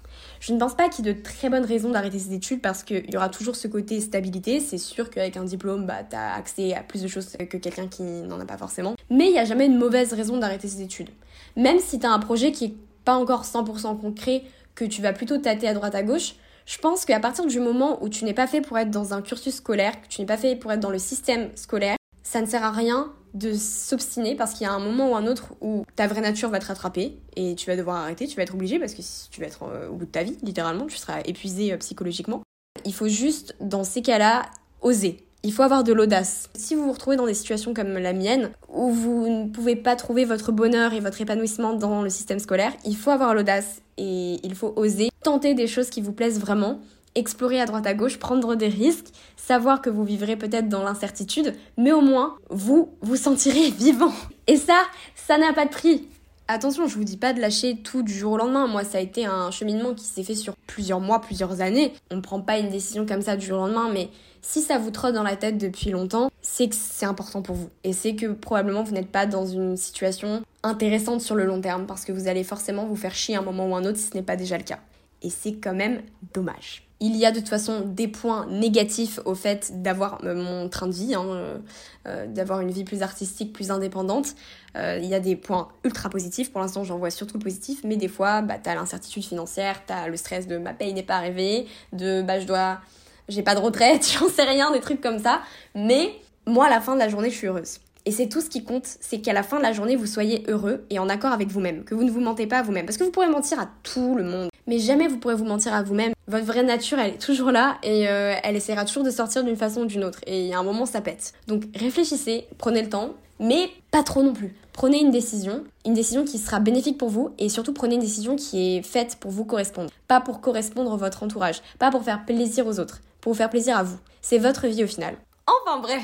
Je 0.41 0.55
ne 0.55 0.59
pense 0.59 0.75
pas 0.75 0.89
qu'il 0.89 1.07
y 1.07 1.11
ait 1.11 1.15
de 1.15 1.21
très 1.21 1.51
bonnes 1.51 1.67
raisons 1.67 1.91
d'arrêter 1.91 2.19
ses 2.19 2.33
études 2.33 2.63
parce 2.63 2.83
qu'il 2.83 3.13
y 3.13 3.17
aura 3.17 3.29
toujours 3.29 3.57
ce 3.57 3.69
côté 3.69 4.01
stabilité. 4.01 4.59
C'est 4.59 4.79
sûr 4.79 5.11
qu'avec 5.11 5.37
un 5.37 5.45
diplôme, 5.45 5.85
bah, 5.85 6.03
tu 6.09 6.17
as 6.17 6.33
accès 6.33 6.75
à 6.75 6.83
plus 6.83 7.03
de 7.03 7.09
choses 7.09 7.37
que 7.37 7.59
quelqu'un 7.59 7.89
qui 7.89 8.03
n'en 8.03 8.41
a 8.41 8.47
pas 8.47 8.57
forcément. 8.57 8.97
Mais 9.11 9.27
il 9.27 9.33
n'y 9.33 9.39
a 9.39 9.45
jamais 9.45 9.67
une 9.67 9.77
mauvaise 9.77 10.15
raison 10.15 10.39
d'arrêter 10.39 10.67
ses 10.67 10.81
études. 10.81 11.11
Même 11.57 11.79
si 11.79 11.99
tu 11.99 12.07
as 12.07 12.11
un 12.11 12.19
projet 12.19 12.53
qui 12.53 12.65
est 12.65 12.75
pas 13.05 13.17
encore 13.17 13.45
100% 13.45 14.01
concret, 14.01 14.45
que 14.75 14.87
tu 14.87 15.03
vas 15.03 15.13
plutôt 15.13 15.37
tâter 15.37 15.69
à 15.69 15.75
droite 15.75 15.95
à 15.95 16.03
gauche, 16.03 16.37
je 16.65 16.79
pense 16.79 17.05
qu'à 17.05 17.21
partir 17.21 17.47
du 17.47 17.61
moment 17.61 18.03
où 18.03 18.09
tu 18.09 18.25
n'es 18.25 18.33
pas 18.33 18.47
fait 18.47 18.63
pour 18.63 18.79
être 18.79 18.91
dans 18.91 19.13
un 19.13 19.21
cursus 19.21 19.57
scolaire, 19.57 20.01
que 20.01 20.09
tu 20.09 20.23
n'es 20.23 20.27
pas 20.27 20.39
fait 20.39 20.57
pour 20.57 20.73
être 20.73 20.81
dans 20.81 20.91
le 20.91 20.99
système 20.99 21.51
scolaire, 21.55 21.97
ça 22.23 22.41
ne 22.41 22.47
sert 22.47 22.65
à 22.65 22.71
rien 22.71 23.13
de 23.35 23.55
s'obstiner 23.55 24.35
parce 24.35 24.53
qu'il 24.53 24.67
y 24.67 24.71
a 24.71 24.73
un 24.73 24.79
moment 24.79 25.13
ou 25.13 25.17
un 25.17 25.27
autre 25.27 25.55
où 25.61 25.85
ta 25.97 26.07
vraie 26.07 26.21
nature 26.21 26.51
va 26.51 26.59
te 26.59 26.67
rattraper 26.67 27.17
et 27.37 27.55
tu 27.55 27.67
vas 27.67 27.77
devoir 27.77 27.97
arrêter, 27.97 28.27
tu 28.27 28.37
vas 28.37 28.43
être 28.43 28.55
obligé 28.55 28.79
parce 28.79 28.95
que 28.95 29.03
tu 29.31 29.41
vas 29.41 29.47
être 29.47 29.65
euh, 29.65 29.89
au 29.89 29.95
bout 29.95 30.07
de 30.07 30.11
ta 30.11 30.23
vie, 30.23 30.37
littéralement, 30.43 30.87
tu 30.87 30.97
seras 30.97 31.21
épuisé 31.25 31.73
euh, 31.73 31.77
psychologiquement. 31.79 32.43
Il 32.85 32.95
faut 32.95 33.09
juste, 33.09 33.57
dans 33.61 33.85
ces 33.85 34.03
cas-là, 34.03 34.43
oser. 34.81 35.25
Il 35.43 35.53
faut 35.53 35.63
avoir 35.63 35.85
de 35.85 35.93
l'audace. 35.93 36.51
Si 36.55 36.75
vous 36.75 36.85
vous 36.85 36.93
retrouvez 36.93 37.17
dans 37.17 37.27
des 37.27 37.35
situations 37.35 37.73
comme 37.73 37.97
la 37.97 38.13
mienne, 38.13 38.51
où 38.69 38.91
vous 38.91 39.27
ne 39.29 39.49
pouvez 39.49 39.75
pas 39.75 39.97
trouver 39.97 40.27
votre 40.27 40.53
bonheur 40.53 40.93
et 40.93 41.01
votre 41.01 41.21
épanouissement 41.21 41.73
dans 41.73 42.03
le 42.03 42.11
système 42.11 42.39
scolaire, 42.39 42.73
il 42.85 42.97
faut 42.97 43.11
avoir 43.11 43.35
l'audace 43.35 43.81
et 43.97 44.39
il 44.43 44.55
faut 44.55 44.75
oser 44.77 45.11
tenter 45.23 45.55
des 45.55 45.67
choses 45.67 45.91
qui 45.91 46.01
vous 46.01 46.13
plaisent 46.13 46.41
vraiment 46.41 46.81
explorer 47.15 47.61
à 47.61 47.67
droite 47.67 47.87
à 47.87 47.95
gauche, 47.95 48.19
prendre 48.19 48.55
des 48.55 48.69
risques, 48.69 49.09
savoir 49.37 49.83
que 49.83 49.91
vous 49.91 50.05
vivrez 50.05 50.37
peut-être 50.37 50.69
dans 50.69 50.83
l'incertitude, 50.83 51.55
mais 51.77 51.93
au 51.93 52.01
moins, 52.01 52.37
vous 52.51 52.95
vous 53.01 53.17
sentirez 53.17 53.71
vivant. 53.79 54.13
Et 54.47 54.57
ça, 54.57 54.81
ça 55.15 55.39
n'a 55.39 55.53
pas 55.53 55.65
de 55.65 55.71
prix. 55.71 56.09
Attention, 56.49 56.89
je 56.89 56.97
vous 56.97 57.05
dis 57.05 57.17
pas 57.17 57.33
de 57.33 57.41
lâcher 57.41 57.77
tout 57.77 58.03
du 58.03 58.13
jour 58.13 58.33
au 58.33 58.37
lendemain. 58.37 58.67
Moi, 58.67 58.83
ça 58.83 58.99
a 58.99 59.01
été 59.01 59.25
un 59.25 59.53
cheminement 59.53 59.95
qui 59.95 60.05
s'est 60.05 60.25
fait 60.25 60.35
sur 60.35 60.57
plusieurs 60.67 60.99
mois, 60.99 61.21
plusieurs 61.21 61.61
années. 61.61 61.93
On 62.11 62.17
ne 62.17 62.21
prend 62.21 62.41
pas 62.41 62.59
une 62.59 62.71
décision 62.71 63.07
comme 63.07 63.23
ça 63.23 63.37
du 63.37 63.47
jour 63.47 63.59
au 63.59 63.67
lendemain, 63.67 63.89
mais 63.93 64.09
si 64.43 64.61
ça 64.61 64.79
vous 64.79 64.91
trotte 64.91 65.15
dans 65.15 65.23
la 65.23 65.37
tête 65.37 65.59
depuis 65.59 65.91
longtemps, 65.91 66.29
c'est 66.43 66.69
que 66.69 66.75
c'est 66.75 67.07
important 67.07 67.43
pour 67.43 67.55
vous. 67.55 67.71
Et 67.85 67.93
c'est 67.93 68.17
que 68.17 68.27
probablement 68.33 68.83
vous 68.83 68.93
n'êtes 68.93 69.13
pas 69.13 69.27
dans 69.27 69.47
une 69.47 69.77
situation 69.77 70.43
intéressante 70.65 71.21
sur 71.21 71.37
le 71.37 71.45
long 71.45 71.61
terme 71.61 71.87
parce 71.87 72.05
que 72.05 72.11
vous 72.11 72.27
allez 72.27 72.43
forcément 72.43 72.85
vous 72.85 72.97
faire 72.97 73.15
chier 73.15 73.37
un 73.37 73.43
moment 73.43 73.69
ou 73.69 73.77
un 73.77 73.85
autre 73.85 73.99
si 73.99 74.09
ce 74.09 74.15
n'est 74.15 74.23
pas 74.23 74.37
déjà 74.37 74.59
le 74.59 74.65
cas. 74.65 74.81
Et 75.23 75.31
c'est 75.31 75.55
quand 75.55 75.75
même 75.75 76.03
dommage. 76.35 76.90
Il 77.03 77.17
y 77.17 77.25
a 77.25 77.33
de 77.33 77.39
toute 77.39 77.49
façon 77.49 77.81
des 77.81 78.09
points 78.09 78.47
négatifs 78.51 79.21
au 79.25 79.35
fait 79.35 79.83
d'avoir 79.83 80.19
euh, 80.25 80.35
mon 80.35 80.69
train 80.69 80.87
de 80.87 80.93
vie, 80.93 81.15
hein, 81.15 81.25
euh, 81.27 81.59
euh, 82.07 82.27
d'avoir 82.27 82.61
une 82.61 82.71
vie 82.71 82.85
plus 82.85 83.01
artistique, 83.01 83.55
plus 83.55 83.71
indépendante. 83.71 84.35
il 84.77 85.07
y 85.07 85.15
a 85.15 85.21
des 85.21 85.35
points 85.35 85.69
ultra 85.83 86.11
positifs. 86.11 86.53
Pour 86.53 86.61
l'instant, 86.61 86.85
j'en 86.85 86.99
vois 86.99 87.11
surtout 87.11 87.39
positif, 87.39 87.81
mais 87.85 87.97
des 87.97 88.09
fois, 88.09 88.43
bah, 88.43 88.59
t'as 88.63 88.75
l'incertitude 88.75 89.25
financière, 89.25 89.83
t'as 89.87 90.09
le 90.09 90.17
stress 90.19 90.47
de 90.47 90.59
ma 90.59 90.75
paye 90.75 90.93
n'est 90.93 91.03
pas 91.03 91.17
arrivée, 91.17 91.67
de 91.95 92.21
bah, 92.21 92.39
je 92.39 92.47
dois, 92.47 92.81
j'ai 93.29 93.43
pas 93.43 93.55
de 93.55 93.61
retraite, 93.61 94.07
j'en 94.19 94.29
sais 94.29 94.45
rien, 94.45 94.71
des 94.71 94.81
trucs 94.81 95.01
comme 95.01 95.19
ça. 95.19 95.41
Mais 95.75 96.13
moi, 96.47 96.67
à 96.67 96.71
la 96.71 96.83
fin 96.83 96.95
de 96.95 96.99
la 96.99 97.09
journée, 97.09 97.31
je 97.31 97.37
suis 97.37 97.47
heureuse. 97.47 97.79
Et 98.05 98.13
c'est 98.13 98.29
tout 98.29 98.41
ce 98.43 98.51
qui 98.51 98.63
compte, 98.63 98.87
c'est 98.87 99.21
qu'à 99.21 99.33
la 99.33 99.43
fin 99.43 99.57
de 99.57 99.63
la 99.63 99.73
journée, 99.73 99.97
vous 99.97 100.07
soyez 100.07 100.45
heureux 100.49 100.85
et 100.91 100.99
en 100.99 101.09
accord 101.09 101.33
avec 101.33 101.49
vous-même, 101.49 101.85
que 101.85 101.95
vous 101.95 102.05
ne 102.05 102.11
vous 102.11 102.21
mentez 102.21 102.47
pas 102.47 102.59
à 102.59 102.63
vous-même. 102.63 102.85
Parce 102.85 102.99
que 102.99 103.05
vous 103.05 103.11
pourrez 103.11 103.29
mentir 103.29 103.59
à 103.59 103.69
tout 103.83 104.15
le 104.17 104.25
monde, 104.25 104.50
mais 104.71 104.79
jamais 104.79 105.09
vous 105.09 105.19
pourrez 105.19 105.35
vous 105.35 105.45
mentir 105.45 105.75
à 105.75 105.83
vous-même. 105.83 106.13
Votre 106.29 106.47
vraie 106.47 106.63
nature, 106.63 107.01
elle 107.01 107.15
est 107.15 107.19
toujours 107.19 107.51
là 107.51 107.79
et 107.83 108.09
euh, 108.09 108.37
elle 108.45 108.55
essaiera 108.55 108.85
toujours 108.85 109.03
de 109.03 109.11
sortir 109.11 109.43
d'une 109.43 109.57
façon 109.57 109.81
ou 109.81 109.87
d'une 109.87 110.05
autre. 110.05 110.21
Et 110.29 110.43
il 110.43 110.47
y 110.47 110.55
a 110.55 110.61
un 110.61 110.63
moment, 110.63 110.87
ça 110.87 111.01
pète. 111.01 111.35
Donc 111.49 111.65
réfléchissez, 111.75 112.47
prenez 112.57 112.81
le 112.81 112.89
temps, 112.89 113.15
mais 113.41 113.69
pas 113.91 114.05
trop 114.05 114.23
non 114.23 114.33
plus. 114.33 114.55
Prenez 114.73 115.01
une 115.01 115.11
décision, 115.11 115.65
une 115.85 115.95
décision 115.95 116.25
qui 116.25 116.39
sera 116.39 116.61
bénéfique 116.61 116.99
pour 116.99 117.09
vous 117.09 117.31
et 117.39 117.49
surtout 117.49 117.73
prenez 117.73 117.97
une 117.97 118.01
décision 118.01 118.37
qui 118.37 118.77
est 118.77 118.83
faite 118.83 119.17
pour 119.19 119.33
vous 119.33 119.45
correspondre. 119.45 119.91
Pas 120.07 120.21
pour 120.21 120.41
correspondre 120.41 120.93
à 120.93 120.97
votre 120.97 121.25
entourage, 121.25 121.63
pas 121.81 121.91
pour 121.91 122.05
faire 122.05 122.25
plaisir 122.25 122.65
aux 122.69 122.79
autres, 122.79 123.01
pour 123.21 123.33
vous 123.33 123.39
faire 123.39 123.51
plaisir 123.51 123.77
à 123.77 123.83
vous. 123.83 123.99
C'est 124.23 124.39
votre 124.39 124.69
vie 124.69 124.85
au 124.85 124.87
final. 124.87 125.17
Enfin 125.49 125.81
bref, 125.81 126.03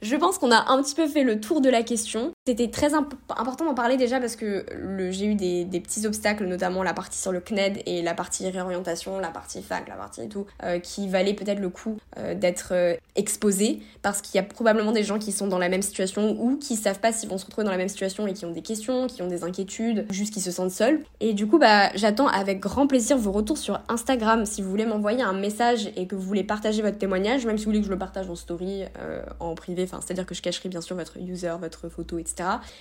je 0.00 0.16
pense 0.16 0.38
qu'on 0.38 0.52
a 0.52 0.72
un 0.72 0.82
petit 0.82 0.94
peu 0.94 1.06
fait 1.06 1.22
le 1.22 1.38
tour 1.38 1.60
de 1.60 1.68
la 1.68 1.82
question. 1.82 2.32
C'était 2.48 2.70
très 2.70 2.94
important 2.94 3.64
d'en 3.64 3.74
parler 3.74 3.96
déjà 3.96 4.20
parce 4.20 4.36
que 4.36 4.64
j'ai 5.10 5.26
eu 5.26 5.34
des, 5.34 5.80
petits 5.80 6.06
obstacles, 6.06 6.44
notamment 6.44 6.84
la 6.84 6.94
partie 6.94 7.18
sur 7.18 7.32
le 7.32 7.40
CNED 7.40 7.82
et 7.86 8.02
la 8.02 8.14
partie 8.14 8.48
réorientation, 8.48 9.18
la 9.18 9.30
partie 9.30 9.62
fac, 9.62 9.88
la 9.88 9.96
partie 9.96 10.22
et 10.22 10.28
tout, 10.28 10.46
euh, 10.62 10.78
qui 10.78 11.08
valaient 11.08 11.34
peut-être 11.34 11.58
le 11.58 11.70
coup 11.70 11.98
euh, 12.18 12.36
d'être 12.36 12.68
euh, 12.70 12.94
parce 14.02 14.22
qu'il 14.22 14.36
y 14.36 14.38
a 14.38 14.42
probablement 14.42 14.92
des 14.92 15.02
gens 15.02 15.18
qui 15.18 15.32
sont 15.32 15.46
dans 15.48 15.58
la 15.58 15.68
même 15.68 15.82
situation 15.82 16.36
ou 16.40 16.56
qui 16.56 16.76
savent 16.76 17.00
pas 17.00 17.12
s'ils 17.12 17.28
vont 17.28 17.38
se 17.38 17.46
retrouver 17.46 17.64
dans 17.64 17.70
la 17.70 17.76
même 17.76 17.88
situation 17.88 18.26
et 18.26 18.34
qui 18.34 18.44
ont 18.44 18.52
des 18.52 18.62
questions, 18.62 19.06
qui 19.06 19.22
ont 19.22 19.26
des 19.26 19.42
inquiétudes, 19.42 20.06
juste 20.10 20.32
qui 20.32 20.40
se 20.40 20.50
sentent 20.50 20.70
seuls. 20.70 21.00
Et 21.20 21.34
du 21.34 21.46
coup, 21.46 21.58
bah, 21.58 21.90
j'attends 21.94 22.28
avec 22.28 22.60
grand 22.60 22.86
plaisir 22.86 23.18
vos 23.18 23.32
retours 23.32 23.58
sur 23.58 23.80
Instagram 23.88 24.46
si 24.46 24.62
vous 24.62 24.70
voulez 24.70 24.86
m'envoyer 24.86 25.22
un 25.22 25.32
message 25.32 25.90
et 25.96 26.06
que 26.06 26.14
vous 26.14 26.22
voulez 26.22 26.44
partager 26.44 26.82
votre 26.82 26.98
témoignage, 26.98 27.46
même 27.46 27.58
si 27.58 27.64
vous 27.64 27.70
voulez 27.70 27.80
que 27.80 27.86
je 27.86 27.90
le 27.90 27.98
partage 27.98 28.30
en 28.30 28.36
story 28.36 28.84
euh, 29.00 29.22
en 29.40 29.54
privé, 29.54 29.86
c'est-à-dire 29.86 30.26
que 30.26 30.34
je 30.34 30.42
cacherai 30.42 30.68
bien 30.68 30.80
sûr 30.80 30.94
votre 30.94 31.16
user, 31.18 31.54
votre 31.60 31.88
photo, 31.88 32.18
etc. 32.18 32.35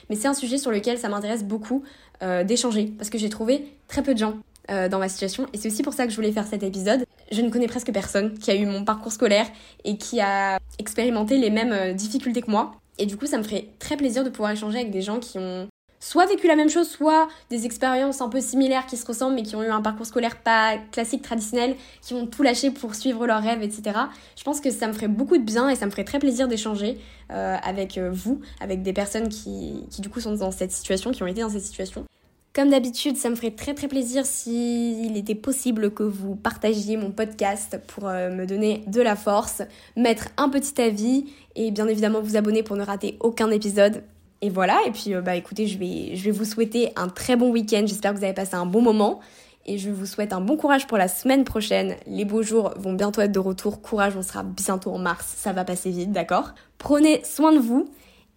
Mais 0.10 0.16
c'est 0.16 0.28
un 0.28 0.34
sujet 0.34 0.58
sur 0.58 0.72
lequel 0.72 0.98
ça 0.98 1.10
m'intéresse 1.10 1.44
beaucoup 1.44 1.84
euh, 2.24 2.44
d'échanger 2.44 2.94
parce 2.98 3.10
que 3.10 3.18
j'ai 3.18 3.30
trouvé 3.30 3.74
très 3.88 4.04
peu 4.04 4.14
de 4.14 4.20
gens 4.20 4.36
euh, 4.72 4.90
dans 4.90 5.00
ma 5.00 5.10
situation 5.10 5.48
et 5.54 5.58
c'est 5.58 5.68
aussi 5.68 5.84
pour 5.84 5.94
ça 5.94 6.06
que 6.06 6.12
je 6.12 6.16
voulais 6.16 6.32
faire 6.32 6.48
cet 6.48 6.64
épisode. 6.64 7.06
Je 7.32 7.42
ne 7.42 7.50
connais 7.50 7.68
presque 7.68 7.92
personne 7.92 8.38
qui 8.38 8.52
a 8.52 8.56
eu 8.56 8.66
mon 8.66 8.84
parcours 8.86 9.12
scolaire 9.12 9.48
et 9.84 9.98
qui 9.98 10.20
a 10.20 10.60
expérimenté 10.80 11.38
les 11.38 11.50
mêmes 11.50 11.94
difficultés 11.94 12.42
que 12.42 12.52
moi. 12.52 12.74
Et 12.98 13.06
du 13.06 13.18
coup, 13.18 13.26
ça 13.26 13.38
me 13.38 13.44
ferait 13.44 13.68
très 13.80 13.98
plaisir 13.98 14.24
de 14.24 14.30
pouvoir 14.30 14.52
échanger 14.52 14.80
avec 14.80 14.92
des 14.92 15.02
gens 15.02 15.20
qui 15.20 15.38
ont 15.38 15.68
soit 16.06 16.28
vécu 16.28 16.46
la 16.46 16.56
même 16.56 16.70
chose, 16.70 16.88
soit 16.88 17.28
des 17.50 17.66
expériences 17.66 18.22
un 18.22 18.30
peu 18.30 18.40
similaires 18.40 18.86
qui 18.86 18.96
se 18.96 19.08
ressemblent 19.08 19.34
mais 19.34 19.42
qui 19.42 19.56
ont 19.56 19.64
eu 19.64 19.70
un 19.70 19.82
parcours 19.82 20.06
scolaire 20.06 20.40
pas 20.40 20.78
classique, 20.92 21.24
traditionnel, 21.24 21.76
qui 22.04 22.14
ont 22.14 22.28
tout 22.28 22.44
lâché 22.44 22.70
pour 22.70 22.94
suivre 22.94 23.26
leurs 23.26 23.42
rêves, 23.42 23.64
etc. 23.64 23.98
Je 24.38 24.44
pense 24.44 24.62
que 24.62 24.70
ça 24.70 24.88
me 24.88 24.94
ferait 24.94 25.08
beaucoup 25.08 25.36
de 25.36 25.44
bien 25.44 25.68
et 25.68 25.76
ça 25.76 25.88
me 25.88 25.92
ferait 25.92 26.04
très 26.04 26.20
plaisir 26.20 26.48
d'échanger 26.48 27.00
euh, 27.32 27.58
avec 27.64 27.98
euh, 27.98 28.12
vous, 28.14 28.40
avec 28.62 28.84
des 28.84 28.94
personnes 28.94 29.30
qui, 29.30 29.84
qui 29.90 30.02
du 30.02 30.10
coup 30.10 30.20
sont 30.20 30.36
dans 30.36 30.52
cette 30.52 30.72
situation, 30.72 31.10
qui 31.10 31.24
ont 31.24 31.28
été 31.28 31.42
dans 31.42 31.50
cette 31.50 31.64
situation. 31.64 32.06
Comme 32.54 32.70
d'habitude, 32.70 33.18
ça 33.18 33.32
me 33.32 33.36
ferait 33.36 33.52
très 33.52 33.74
très 33.74 33.88
plaisir 33.88 34.28
s'il 34.28 35.18
était 35.18 35.34
possible 35.34 35.92
que 35.92 36.04
vous 36.04 36.36
partagiez 36.36 36.98
mon 36.98 37.10
podcast 37.10 37.80
pour 37.88 38.08
euh, 38.08 38.30
me 38.30 38.46
donner 38.46 38.84
de 38.86 39.02
la 39.02 39.16
force, 39.16 39.64
mettre 39.98 40.28
un 40.38 40.50
petit 40.50 40.80
avis 40.80 41.26
et 41.56 41.72
bien 41.72 41.88
évidemment 41.88 42.22
vous 42.22 42.38
abonner 42.38 42.62
pour 42.62 42.76
ne 42.76 42.84
rater 42.84 43.18
aucun 43.22 43.50
épisode. 43.50 44.04
Et 44.42 44.50
voilà, 44.50 44.80
et 44.86 44.92
puis 44.92 45.14
euh, 45.14 45.22
bah 45.22 45.36
écoutez, 45.36 45.68
je 45.68 45.78
vais, 45.78 46.16
je 46.16 46.24
vais 46.24 46.32
vous 46.32 46.46
souhaiter 46.46 46.92
un 46.96 47.08
très 47.08 47.36
bon 47.36 47.52
week-end, 47.52 47.84
j'espère 47.86 48.14
que 48.14 48.18
vous 48.18 48.24
avez 48.24 48.34
passé 48.34 48.56
un 48.56 48.66
bon 48.66 48.82
moment. 48.82 49.20
Et 49.68 49.80
je 49.80 49.90
vous 49.90 50.06
souhaite 50.06 50.32
un 50.32 50.42
bon 50.42 50.58
courage 50.58 50.86
pour 50.86 50.98
la 50.98 51.08
semaine 51.08 51.44
prochaine. 51.44 51.96
Les 52.06 52.24
beaux 52.24 52.44
jours 52.44 52.74
vont 52.78 52.94
bientôt 52.94 53.22
être 53.22 53.32
de 53.32 53.40
retour. 53.40 53.82
Courage, 53.82 54.16
on 54.16 54.22
sera 54.22 54.44
bientôt 54.44 54.92
en 54.92 55.00
mars. 55.00 55.34
Ça 55.38 55.54
va 55.54 55.66
passer 55.66 55.90
vite, 55.90 56.12
d'accord? 56.12 56.54
Prenez 56.78 57.24
soin 57.24 57.52
de 57.52 57.58
vous. 57.58 57.90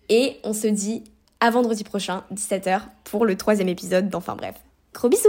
Et 0.08 0.38
on 0.42 0.54
se 0.54 0.68
dit 0.68 1.04
à 1.40 1.50
vendredi 1.50 1.84
prochain, 1.84 2.24
17h, 2.32 2.80
pour 3.04 3.26
le 3.26 3.36
troisième 3.36 3.68
épisode 3.68 4.08
d'Enfin 4.08 4.36
Bref. 4.36 4.54
Gros 4.94 5.10
bisous 5.10 5.28